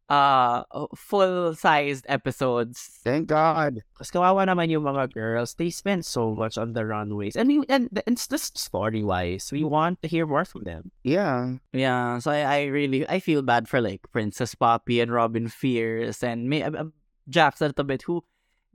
uh 0.09 0.63
full 0.95 1.55
sized 1.55 2.07
episodes 2.09 3.01
Thank 3.03 3.29
God. 3.29 3.83
Kasi 3.99 4.11
kawawa 4.13 4.47
naman 4.47 4.71
yung 4.71 4.83
mga 4.83 5.15
girls. 5.15 5.55
They 5.55 5.71
spend 5.71 6.05
so 6.05 6.35
much 6.35 6.59
on 6.59 6.75
the 6.75 6.85
runways. 6.85 7.35
And, 7.35 7.49
we, 7.49 7.63
and, 7.69 7.89
and 8.07 8.15
it's 8.19 8.27
just 8.27 8.59
story-wise. 8.59 9.51
We 9.51 9.65
want 9.65 10.03
to 10.03 10.09
hear 10.09 10.27
more 10.27 10.45
from 10.45 10.65
them. 10.65 10.91
Yeah. 11.03 11.63
yeah 11.73 12.19
so 12.19 12.31
i, 12.31 12.43
I 12.43 12.59
really 12.65 13.09
i 13.09 13.21
feel 13.21 13.43
bad 13.43 13.69
for 13.69 13.81
like 13.81 14.03
princess 14.13 14.55
poppy 14.55 15.01
and 15.01 15.13
robin 15.13 15.49
fierce 15.49 16.23
and 16.23 16.49
may 16.49 16.63
uh, 16.63 16.91
jax 17.29 17.61
a 17.61 17.69
little 17.69 17.85
bit 17.85 18.03
who 18.03 18.25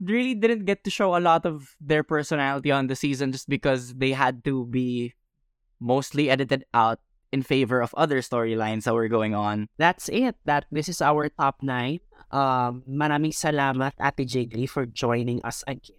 really 0.00 0.34
didn't 0.34 0.64
get 0.64 0.84
to 0.84 0.90
show 0.90 1.16
a 1.16 1.22
lot 1.22 1.46
of 1.46 1.76
their 1.80 2.02
personality 2.02 2.70
on 2.70 2.86
the 2.86 2.96
season 2.96 3.32
just 3.32 3.48
because 3.48 3.94
they 3.94 4.10
had 4.10 4.44
to 4.44 4.66
be 4.66 5.14
mostly 5.80 6.30
edited 6.30 6.64
out 6.74 6.98
in 7.32 7.42
favor 7.42 7.80
of 7.80 7.96
other 7.96 8.20
storylines 8.20 8.84
that 8.84 8.94
were 8.94 9.08
going 9.08 9.34
on. 9.34 9.68
That's 9.78 10.08
it. 10.12 10.36
That 10.44 10.68
This 10.70 10.88
is 10.88 11.00
our 11.00 11.28
top 11.32 11.64
nine. 11.64 12.00
Um, 12.30 12.84
maraming 12.88 13.32
salamat, 13.32 13.92
Ate 14.00 14.28
Jiggly, 14.28 14.68
for 14.68 14.86
joining 14.86 15.44
us 15.44 15.64
again. 15.66 15.96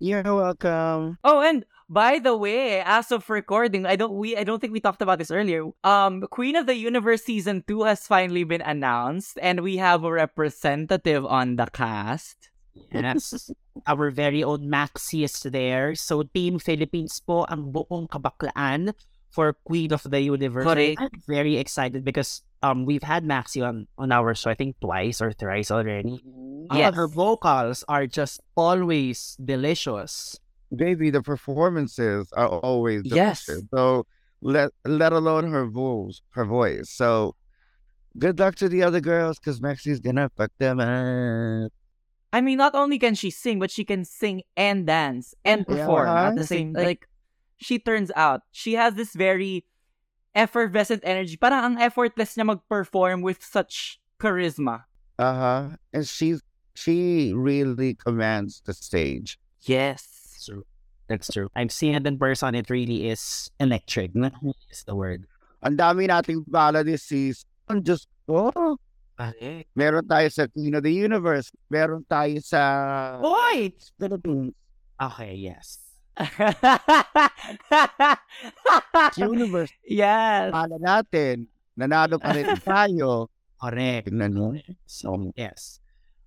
You're 0.00 0.24
welcome. 0.24 1.18
Oh, 1.22 1.44
and 1.44 1.66
by 1.90 2.18
the 2.18 2.34
way, 2.34 2.80
as 2.80 3.12
of 3.12 3.28
recording, 3.28 3.84
I 3.84 4.00
don't 4.00 4.16
we 4.16 4.32
I 4.32 4.48
don't 4.48 4.58
think 4.58 4.72
we 4.72 4.80
talked 4.80 5.02
about 5.02 5.20
this 5.20 5.30
earlier. 5.30 5.68
Um, 5.84 6.24
Queen 6.32 6.56
of 6.56 6.64
the 6.64 6.78
Universe 6.78 7.28
season 7.28 7.62
two 7.68 7.84
has 7.84 8.08
finally 8.08 8.48
been 8.48 8.64
announced, 8.64 9.36
and 9.42 9.60
we 9.60 9.76
have 9.76 10.00
a 10.02 10.10
representative 10.10 11.26
on 11.26 11.60
the 11.60 11.68
cast. 11.68 12.48
Yes. 12.88 13.52
our 13.86 14.10
very 14.10 14.42
own 14.44 14.68
Maxie 14.68 15.24
is 15.24 15.36
there. 15.44 15.94
So, 15.94 16.22
Team 16.22 16.58
Philippines 16.58 17.20
po 17.20 17.44
ang 17.48 17.72
buong 17.72 18.08
kabaklaan 18.08 18.92
for 19.30 19.54
Queen 19.64 19.92
of 19.92 20.02
the 20.02 20.20
Universe. 20.20 20.64
Correct. 20.64 21.00
I'm 21.00 21.10
very 21.26 21.56
excited 21.56 22.04
because 22.04 22.42
um 22.62 22.84
we've 22.84 23.02
had 23.02 23.24
Maxie 23.24 23.62
on, 23.62 23.86
on 23.96 24.12
our 24.12 24.34
show, 24.34 24.50
I 24.50 24.54
think 24.54 24.76
twice 24.80 25.20
or 25.20 25.32
thrice 25.32 25.70
already. 25.70 26.20
Yes. 26.72 26.92
Uh, 26.92 26.92
her 26.92 27.08
vocals 27.08 27.84
are 27.88 28.06
just 28.06 28.40
always 28.56 29.36
delicious. 29.42 30.38
Baby, 30.74 31.10
the 31.10 31.22
performances 31.22 32.30
are 32.36 32.46
always 32.48 33.02
Yes. 33.04 33.46
delicious. 33.46 33.64
So 33.74 34.06
let 34.42 34.70
let 34.84 35.12
alone 35.12 35.50
her 35.50 35.66
voice, 35.66 36.22
her 36.30 36.44
voice. 36.44 36.90
So 36.90 37.34
good 38.18 38.38
luck 38.38 38.54
to 38.56 38.68
the 38.68 38.82
other 38.82 39.00
girls 39.00 39.38
because 39.38 39.60
Maxie's 39.60 40.00
gonna 40.00 40.30
fuck 40.36 40.50
them 40.58 40.80
up. 40.80 41.72
I 42.32 42.40
mean, 42.40 42.58
not 42.58 42.74
only 42.76 42.98
can 42.98 43.14
she 43.16 43.30
sing, 43.30 43.58
but 43.58 43.70
she 43.72 43.84
can 43.84 44.04
sing 44.04 44.42
and 44.56 44.86
dance 44.86 45.34
and 45.44 45.66
Yeah. 45.66 45.74
perform 45.82 46.08
at 46.08 46.36
the 46.36 46.46
same. 46.46 46.72
Like, 46.72 47.08
she 47.60 47.78
turns 47.78 48.10
out 48.16 48.42
she 48.50 48.74
has 48.74 48.94
this 48.94 49.12
very 49.12 49.64
effervescent 50.34 51.04
energy. 51.04 51.36
Parang 51.36 51.76
ang 51.76 51.76
effortless 51.78 52.34
niya 52.34 52.56
mag-perform 52.56 53.20
with 53.20 53.44
such 53.44 54.00
charisma. 54.18 54.88
Uh 55.20 55.34
huh. 55.36 55.62
And 55.92 56.08
she's 56.08 56.40
she 56.74 57.32
really 57.36 57.94
commands 57.94 58.62
the 58.64 58.72
stage. 58.72 59.38
Yes. 59.68 60.08
That's 60.32 60.46
true. 60.46 60.64
That's 61.08 61.28
true. 61.28 61.48
I've 61.54 61.72
seen 61.72 61.94
it 61.94 62.06
in 62.06 62.16
person. 62.16 62.54
It 62.54 62.70
really 62.70 63.10
is 63.10 63.50
electric. 63.60 64.12
Is 64.70 64.84
the 64.86 64.94
word. 64.96 65.26
Ang 65.62 65.76
dami 65.76 66.08
nating 66.08 66.48
bala 66.48 66.84
this 66.84 67.04
season. 67.04 67.44
Just 67.82 68.08
oh, 68.28 68.78
meron 69.76 70.06
tayo 70.08 70.32
sa 70.32 70.46
Queen 70.48 70.74
of 70.74 70.82
the 70.82 70.94
Universe. 70.94 71.52
Meron 71.68 72.06
tayo 72.08 72.40
sa 72.40 73.20
Boy! 73.20 73.74
Philippines. 73.98 74.56
Okay, 74.96 75.34
yes. 75.36 75.89
Universe. 79.16 79.72
yes. 79.86 80.52
Bala 80.52 80.78
natin. 80.78 81.46
Nanalo 81.78 82.20
pa 82.20 82.32
rin 82.36 82.46
tayo. 82.66 83.28
Correct. 83.60 84.10
Mo. 84.12 84.54
So, 84.86 85.32
yes. 85.36 85.80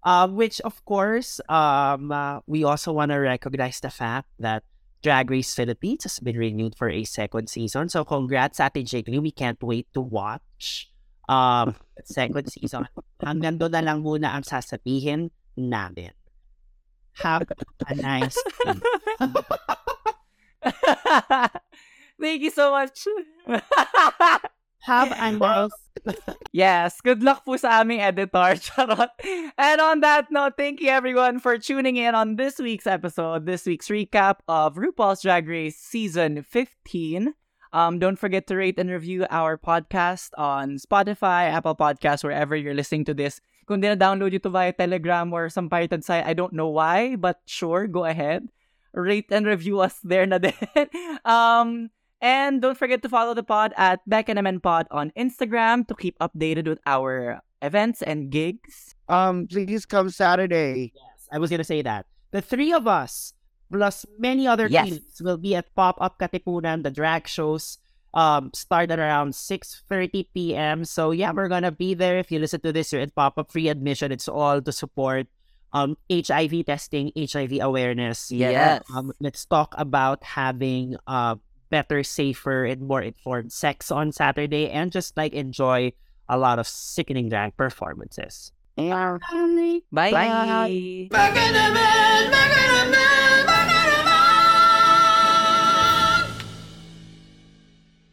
Um, 0.03 0.35
which, 0.35 0.59
of 0.61 0.83
course, 0.85 1.39
um, 1.47 2.11
uh, 2.11 2.39
we 2.45 2.63
also 2.63 2.91
want 2.91 3.11
to 3.11 3.17
recognize 3.17 3.79
the 3.79 3.89
fact 3.89 4.27
that 4.39 4.63
Drag 5.01 5.29
Race 5.31 5.55
Philippines 5.55 6.03
has 6.03 6.19
been 6.19 6.37
renewed 6.37 6.75
for 6.75 6.89
a 6.89 7.03
second 7.03 7.49
season. 7.49 7.89
So, 7.89 8.05
congrats, 8.05 8.59
Ate 8.59 8.85
Jiggly. 8.85 9.21
We 9.21 9.31
can't 9.31 9.61
wait 9.63 9.87
to 9.93 10.01
watch 10.01 10.91
um, 11.27 11.75
second 12.03 12.51
season. 12.51 12.87
Hanggang 13.23 13.59
doon 13.59 13.71
na 13.71 13.81
lang 13.83 14.03
muna 14.03 14.35
ang 14.35 14.43
sasabihin 14.43 15.31
namin. 15.55 16.11
Have 17.15 17.51
a 17.87 17.95
nice. 17.95 18.37
Thank 22.21 22.41
you 22.41 22.51
so 22.51 22.71
much. 22.71 23.05
Have 24.79 25.11
a 25.11 25.31
nice 25.31 25.71
yes, 26.51 26.99
good 27.01 27.23
luck 27.23 27.45
po 27.45 27.55
sa 27.57 27.81
aming 27.81 28.01
editor. 28.01 28.55
Charot. 28.63 29.09
And 29.57 29.79
on 29.81 29.99
that 30.01 30.31
note, 30.31 30.53
thank 30.57 30.81
you 30.81 30.89
everyone 30.89 31.39
for 31.39 31.57
tuning 31.57 31.97
in 31.97 32.15
on 32.15 32.35
this 32.35 32.59
week's 32.59 32.87
episode, 32.87 33.45
this 33.45 33.65
week's 33.65 33.87
recap 33.87 34.43
of 34.47 34.75
RuPaul's 34.75 35.21
Drag 35.21 35.47
Race 35.47 35.77
Season 35.77 36.43
15. 36.43 37.33
Um, 37.73 37.97
don't 37.97 38.17
forget 38.17 38.45
to 38.47 38.55
rate 38.55 38.77
and 38.77 38.89
review 38.89 39.25
our 39.31 39.57
podcast 39.57 40.29
on 40.37 40.77
Spotify, 40.77 41.49
Apple 41.49 41.75
Podcasts, 41.75 42.23
wherever 42.23 42.55
you're 42.55 42.77
listening 42.77 43.05
to 43.05 43.13
this. 43.13 43.41
Kung 43.65 43.79
na-download 43.79 44.31
nyo 44.35 44.39
to 44.43 44.49
via 44.51 44.73
Telegram 44.73 45.31
or 45.31 45.47
some 45.49 45.69
pirated 45.69 46.03
site, 46.03 46.25
I 46.27 46.33
don't 46.33 46.53
know 46.53 46.67
why, 46.69 47.15
but 47.15 47.39
sure, 47.45 47.87
go 47.87 48.03
ahead. 48.05 48.49
Rate 48.93 49.31
and 49.31 49.47
review 49.47 49.79
us 49.79 49.97
there 50.03 50.25
na 50.27 50.37
din. 50.37 50.53
um, 51.25 51.89
And 52.23 52.63
don't 52.63 52.79
forget 52.79 53.03
to 53.03 53.11
follow 53.11 53.35
the 53.35 53.43
pod 53.43 53.75
at 53.75 53.99
Beck 54.07 54.31
and 54.31 54.39
Naman 54.39 54.63
Pod 54.63 54.87
on 54.95 55.11
Instagram 55.11 55.83
to 55.91 55.95
keep 55.95 56.15
updated 56.23 56.71
with 56.71 56.79
our 56.87 57.43
events 57.59 57.99
and 57.99 58.31
gigs. 58.31 58.95
Um, 59.11 59.43
please 59.43 59.83
come 59.83 60.07
Saturday. 60.07 60.95
Yes, 60.95 61.27
I 61.27 61.39
was 61.39 61.51
gonna 61.51 61.67
say 61.67 61.83
that. 61.83 62.07
The 62.31 62.39
three 62.39 62.71
of 62.71 62.87
us, 62.87 63.35
plus 63.67 64.07
many 64.15 64.47
other 64.47 64.71
Yes. 64.71 64.87
teams, 64.87 65.19
will 65.19 65.35
be 65.35 65.51
at 65.51 65.75
Pop 65.75 65.99
Up 65.99 66.15
Katipunan. 66.15 66.87
The 66.87 66.95
drag 66.95 67.27
shows 67.27 67.82
um 68.13 68.51
start 68.53 68.91
at 68.91 68.99
around 68.99 69.33
6.30 69.33 70.27
p.m. 70.33 70.85
So 70.85 71.11
yeah, 71.11 71.31
we're 71.31 71.47
gonna 71.49 71.71
be 71.71 71.93
there. 71.93 72.17
If 72.19 72.31
you 72.31 72.39
listen 72.39 72.61
to 72.61 72.71
this, 72.71 72.91
you're 72.93 73.01
at 73.01 73.15
Pop 73.15 73.37
Up 73.37 73.51
free 73.51 73.69
admission. 73.69 74.11
It's 74.11 74.27
all 74.27 74.61
to 74.61 74.71
support 74.71 75.27
um 75.73 75.97
HIV 76.11 76.65
testing, 76.65 77.11
HIV 77.17 77.59
awareness. 77.61 78.31
Yes. 78.31 78.51
Um, 78.95 79.11
let's 79.19 79.45
talk 79.45 79.73
about 79.77 80.23
having 80.23 80.95
uh 81.07 81.35
better, 81.69 82.03
safer, 82.03 82.65
and 82.65 82.85
more 82.85 83.01
informed 83.01 83.51
sex 83.51 83.89
on 83.89 84.11
Saturday 84.11 84.69
and 84.69 84.91
just 84.91 85.17
like 85.17 85.33
enjoy 85.33 85.91
a 86.29 86.37
lot 86.37 86.59
of 86.59 86.67
sickening 86.67 87.29
drag 87.29 87.57
performances. 87.57 88.51
Yeah. 88.77 89.17
Bye. 89.91 90.11
Bye. 90.11 90.11
Bye. 90.11 91.07